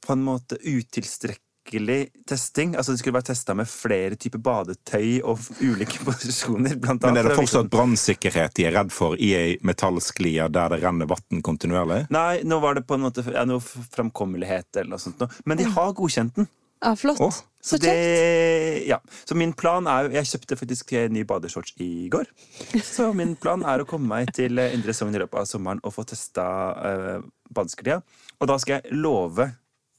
på 0.06 0.12
en 0.16 0.22
måte 0.24 0.56
utilstrekkelig 0.62 2.08
testing. 2.28 2.76
Altså 2.76 2.92
Det 2.92 3.02
skulle 3.02 3.18
være 3.18 3.28
testa 3.30 3.54
med 3.54 3.68
flere 3.68 4.16
typer 4.16 4.40
badetøy 4.42 5.20
og 5.20 5.42
ulike 5.60 6.00
posisjoner. 6.06 6.78
Blant 6.80 7.04
Men 7.04 7.20
er 7.20 7.28
det 7.28 7.36
fortsatt 7.38 7.70
brannsikkerhet 7.72 8.56
de 8.56 8.66
er 8.70 8.76
redd 8.78 8.94
for 8.94 9.18
i 9.20 9.34
ei 9.36 9.58
metallsklie 9.66 10.48
der 10.48 10.74
det 10.74 10.80
renner 10.84 11.10
vann 11.10 11.44
kontinuerlig? 11.44 12.06
Nei, 12.14 12.40
nå 12.48 12.60
var 12.64 12.78
det 12.78 12.86
på 12.88 12.96
en 12.96 13.04
måte 13.06 13.26
ja, 13.28 13.44
noe 13.48 13.60
framkommelighet 13.60 14.80
eller 14.80 14.94
noe 14.96 15.02
sånt. 15.02 15.22
Men 15.44 15.60
de 15.60 15.68
har 15.76 15.94
godkjent 15.98 16.40
den. 16.40 16.50
Ja, 16.80 16.94
flott. 16.96 17.20
Å, 17.20 17.28
så 17.60 17.76
det, 17.76 18.84
ja. 18.88 18.96
så 19.24 19.36
min 19.36 19.52
plan 19.52 19.84
er 19.90 20.08
Jeg 20.14 20.28
kjøpte 20.30 20.56
faktisk 20.56 20.92
en 20.96 21.12
ny 21.12 21.26
badeshorts 21.28 21.74
i 21.84 22.08
går. 22.12 22.28
Så 22.94 23.10
min 23.16 23.34
plan 23.36 23.60
er 23.68 23.82
å 23.82 23.88
komme 23.88 24.08
meg 24.08 24.32
til 24.36 24.58
eh, 24.58 24.72
Indre 24.72 24.94
Sogn 24.96 25.12
i 25.14 25.20
løpet 25.20 25.42
av 25.42 25.48
sommeren 25.48 25.82
og 25.84 25.92
få 25.92 26.06
testa 26.08 26.46
uh, 26.72 27.26
badesklia. 27.52 27.98
Og 28.40 28.48
da 28.48 28.56
skal 28.62 28.78
jeg 28.78 28.96
love 28.96 29.50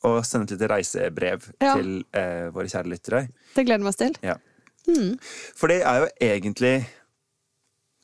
å 0.02 0.16
sende 0.26 0.50
et 0.50 0.56
lite 0.56 0.72
reisebrev 0.72 1.52
Ja. 1.62 1.76
til 1.76 2.02
uh, 2.18 2.50
våre 2.56 2.72
kjære 2.72 2.90
lyttere. 2.90 3.28
Det 3.54 3.68
gleder 3.68 3.86
vi 3.86 3.92
oss 3.94 4.02
til. 4.02 4.18
Ja. 4.26 4.40
For 5.54 5.70
det 5.70 5.84
er 5.86 6.02
jo 6.02 6.10
egentlig 6.26 6.74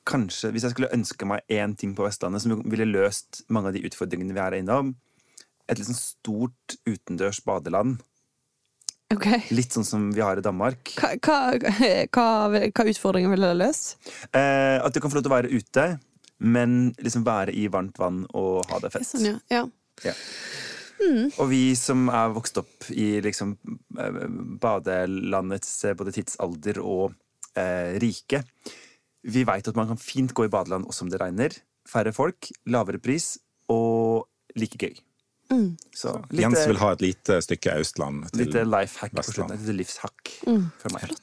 Kanskje, 0.08 0.54
hvis 0.54 0.64
jeg 0.64 0.72
skulle 0.72 0.94
ønske 0.96 1.28
meg 1.28 1.42
én 1.52 1.74
ting 1.76 1.92
på 1.98 2.06
Vestlandet 2.06 2.40
som 2.40 2.62
ville 2.64 2.86
løst 2.88 3.42
mange 3.52 3.74
av 3.74 3.76
de 3.76 3.82
utfordringene 3.90 4.32
vi 4.38 4.40
er 4.40 4.56
innom 4.62 4.94
Et 5.68 5.76
litt 5.76 5.90
sånn 5.90 5.98
stort 6.00 6.78
utendørs 6.88 7.42
badeland. 7.44 7.98
Ok. 9.14 9.28
Litt 9.56 9.72
sånn 9.76 9.88
som 9.88 10.10
vi 10.12 10.24
har 10.24 10.40
i 10.40 10.44
Danmark. 10.44 10.92
Hva, 11.00 11.14
hva, 11.24 11.40
hva, 12.16 12.28
hva 12.68 12.88
utfordringer 12.92 13.32
vil 13.32 13.48
det 13.48 13.56
løse? 13.56 13.98
Eh, 14.36 14.78
at 14.84 14.94
du 14.94 15.00
kan 15.00 15.12
få 15.12 15.20
lov 15.20 15.28
til 15.28 15.32
å 15.32 15.38
være 15.38 15.54
ute, 15.54 15.88
men 16.44 16.78
liksom 17.02 17.26
være 17.28 17.56
i 17.56 17.68
varmt 17.72 17.98
vann 18.02 18.26
og 18.38 18.68
ha 18.72 18.82
det 18.84 18.92
fett. 18.94 19.08
Sånn, 19.08 19.30
ja. 19.32 19.38
ja. 19.54 19.66
Ja. 20.06 20.14
Og 21.38 21.50
vi 21.52 21.62
som 21.78 22.08
er 22.10 22.34
vokst 22.36 22.58
opp 22.60 22.90
i 22.94 23.18
liksom 23.24 23.56
eh, 24.02 24.20
badelandets 24.62 25.72
eh, 25.86 25.96
både 25.98 26.14
tidsalder 26.16 26.82
og 26.82 27.14
eh, 27.58 27.96
rike, 28.02 28.44
vi 29.28 29.44
veit 29.48 29.68
at 29.70 29.78
man 29.78 29.92
kan 29.92 30.02
fint 30.02 30.34
gå 30.36 30.48
i 30.48 30.52
badeland 30.52 30.88
også 30.90 31.06
om 31.06 31.12
det 31.14 31.22
regner. 31.22 31.56
Færre 31.88 32.14
folk, 32.16 32.50
lavere 32.70 33.02
pris 33.04 33.36
og 33.72 34.28
like 34.58 34.80
gøy. 34.82 34.98
Så 35.96 36.14
litt, 36.30 36.42
Jens 36.44 36.64
vil 36.68 36.80
ha 36.82 36.92
et 36.96 37.04
lite 37.04 37.40
stykke 37.46 37.78
Austland 37.80 38.28
Til... 38.32 38.46
lite 38.46 38.64
life 38.68 39.00
hack 39.02 39.14
på 39.14 39.22
Vestland. 39.22 39.36
slutten. 39.36 39.56
Et 39.56 39.68
lite 39.68 39.78
livshack 39.82 40.34
for 40.82 40.98
meg. 40.98 41.16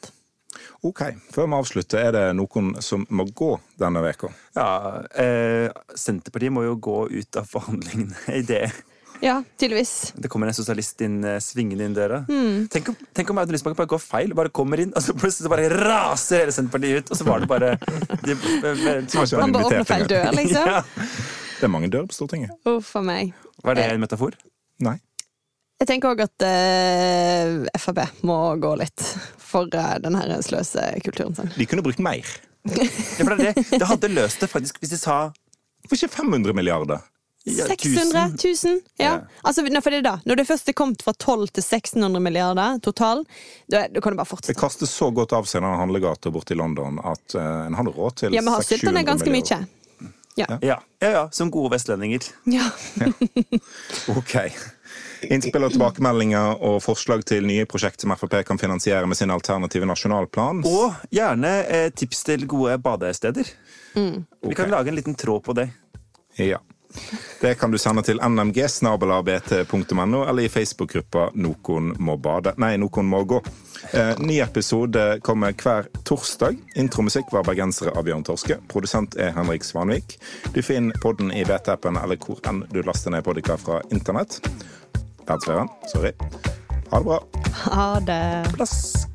Ok, 0.85 1.01
Før 1.33 1.47
vi 1.49 1.57
avslutter, 1.59 2.01
er 2.09 2.12
det 2.14 2.25
noen 2.37 2.75
som 2.85 3.07
må 3.09 3.27
gå 3.37 3.55
denne 3.81 4.03
veka? 4.05 4.29
Ja, 4.57 5.03
eh, 5.16 5.68
Senterpartiet 5.97 6.53
må 6.53 6.64
jo 6.66 6.75
gå 6.77 6.99
ut 7.11 7.41
av 7.41 7.49
forhandlingene 7.49 8.37
i 8.39 8.43
det 8.47 8.66
ja, 9.25 9.43
tydeligvis. 9.57 10.12
Det 10.16 10.29
kommer 10.29 10.51
en 10.51 10.57
sosialist 10.57 11.01
inn, 11.01 11.22
eh, 11.25 11.39
svingende 11.41 11.87
inn 11.87 11.95
døra. 11.97 12.25
Tenk, 12.70 12.91
om, 12.91 12.97
tenk 13.16 13.31
om 13.31 13.39
Audun 13.41 13.55
Lysbakken 13.57 13.79
bare 13.79 13.89
går 13.95 14.03
feil, 14.03 14.35
bare 14.37 14.53
kommer 14.53 14.83
inn, 14.83 14.93
og 14.93 15.03
så 15.03 15.14
plutselig 15.16 15.47
så 15.47 15.53
bare 15.53 15.70
raser 15.70 16.43
hele 16.43 16.53
Senterpartiet 16.53 17.05
ut, 17.05 17.14
og 17.14 17.20
så 17.20 17.29
var 17.29 17.41
det 17.41 17.49
bare 17.49 17.70
de, 18.27 18.37
ikke 18.37 19.41
Han 19.41 19.55
bare 19.55 19.70
åpner 19.70 19.89
feil 19.89 20.07
dør, 20.11 20.29
liksom. 20.37 20.68
ja. 20.75 20.83
Det 21.65 21.71
er 21.71 21.73
mange 21.73 21.89
dører 21.89 22.05
på 22.11 22.12
Stortinget. 22.12 22.51
Uff 22.69 22.91
a 22.99 23.01
meg. 23.01 23.31
Var 23.65 23.79
det 23.79 23.85
en 23.95 24.03
metafor? 24.03 24.35
Nei. 24.85 24.99
Jeg 25.81 25.89
tenker 25.89 26.12
òg 26.12 26.21
at 26.27 26.45
uh, 26.45 27.79
Frp 27.81 28.03
må 28.29 28.37
gå 28.61 28.75
litt 28.83 29.01
for 29.41 29.65
uh, 29.73 29.95
den 30.05 30.19
her 30.21 30.35
sløsekulturen 30.45 31.33
sin. 31.39 31.49
De 31.57 31.67
kunne 31.71 31.85
brukt 31.87 32.03
mer. 32.05 32.29
Det, 32.65 32.85
det, 33.41 33.51
det 33.77 33.87
hadde 33.89 34.09
løst 34.09 34.41
det 34.41 34.47
faktisk 34.49 34.79
hvis 34.81 34.95
de 34.95 34.97
sa 34.97 35.17
Hvorfor 35.85 35.99
ikke 35.99 36.15
500 36.15 36.55
milliarder? 36.57 37.03
ja, 37.45 37.67
600 37.69 38.23
000? 38.41 38.79
Ja. 38.97 39.05
Ja. 39.05 39.11
Altså, 39.45 39.61
nå, 39.69 39.83
for 39.85 39.93
det 39.93 39.99
da, 40.07 40.15
når 40.25 40.41
det 40.41 40.47
først 40.49 40.71
er 40.73 40.77
kommet 40.79 41.05
fra 41.05 41.12
12 41.12 41.51
til 41.59 41.61
1600 41.67 42.23
milliarder 42.25 42.79
total, 42.81 43.21
da, 43.69 43.83
da 43.93 44.01
kan 44.01 44.15
du 44.15 44.17
bare 44.17 44.25
Det 44.25 44.31
fortsette. 44.33 44.57
kastes 44.61 44.95
så 44.97 45.11
godt 45.12 45.35
av 45.37 45.45
seg 45.51 45.61
den 45.61 45.77
handlegata 45.77 46.33
borte 46.33 46.57
i 46.57 46.61
London 46.61 46.97
at 47.05 47.37
uh, 47.37 47.67
en 47.67 47.77
hadde 47.77 47.93
råd 47.93 48.17
til 48.23 48.37
Ja, 48.37 48.41
vi 48.41 48.55
har 48.57 48.65
600-700 48.65 48.81
sylta 48.81 49.03
ganske 49.11 49.29
milliarder. 49.37 49.67
mye. 49.69 49.84
Ja. 50.35 50.47
ja, 50.61 50.82
ja, 50.99 51.11
ja, 51.11 51.28
som 51.30 51.51
gode 51.51 51.76
vestlendinger. 51.76 52.20
ja. 52.45 52.70
Ok. 54.16 54.35
Innspill 55.30 55.64
og 55.64 55.72
tilbakemeldinger 55.72 56.61
og 56.62 56.80
forslag 56.85 57.22
til 57.28 57.47
nye 57.49 57.64
prosjekt 57.70 58.03
som 58.03 58.12
Frp 58.18 58.41
kan 58.47 58.59
finansiere 58.61 59.07
med 59.09 59.16
sin 59.16 59.32
alternative 59.32 59.87
nasjonalplan. 59.89 60.64
Og 60.68 60.99
gjerne 61.14 61.55
eh, 61.64 61.89
tips 61.97 62.24
til 62.28 62.47
gode 62.51 62.76
badesteder. 62.82 63.49
Vi 63.95 64.59
kan 64.59 64.70
lage 64.74 64.91
en 64.93 64.99
liten 64.99 65.14
tråd 65.14 65.45
på 65.47 65.55
det. 65.57 65.68
Ja. 66.43 66.59
Det 67.41 67.55
kan 67.61 67.71
du 67.71 67.79
sende 67.79 68.03
til 68.07 68.21
nmg.bt.no 68.23 70.21
eller 70.25 70.43
i 70.43 70.49
Facebook-gruppa 70.49 71.29
Nokon 71.35 71.95
må 71.99 72.17
bade. 72.17 72.55
Nei, 72.61 72.77
Nokon 72.81 73.09
må 73.11 73.23
gå. 73.29 73.41
Eh, 73.93 74.15
ny 74.19 74.39
episode 74.41 75.21
kommer 75.23 75.53
hver 75.53 75.89
torsdag. 76.09 76.57
Intromusikk 76.81 77.33
var 77.35 77.45
bergensere 77.45 77.93
av 77.93 78.07
Bjørn 78.09 78.25
Torske. 78.25 78.59
Produsent 78.71 79.19
er 79.21 79.35
Henrik 79.37 79.65
Svanvik. 79.67 80.19
Du 80.55 80.63
finner 80.63 80.97
podden 81.03 81.33
i 81.35 81.45
BT-appen 81.45 82.01
eller 82.01 82.21
hvor 82.21 82.41
enn 82.49 82.65
du 82.73 82.83
laster 82.83 83.13
ned 83.15 83.27
podika 83.27 83.59
fra 83.61 83.83
internett. 83.93 84.41
Verdensveien, 85.25 85.69
sorry. 85.93 86.15
Ha 86.91 87.01
det 87.01 87.05
bra. 87.05 87.21
Ha 87.65 87.89
det. 88.01 88.23
Plass! 88.55 89.14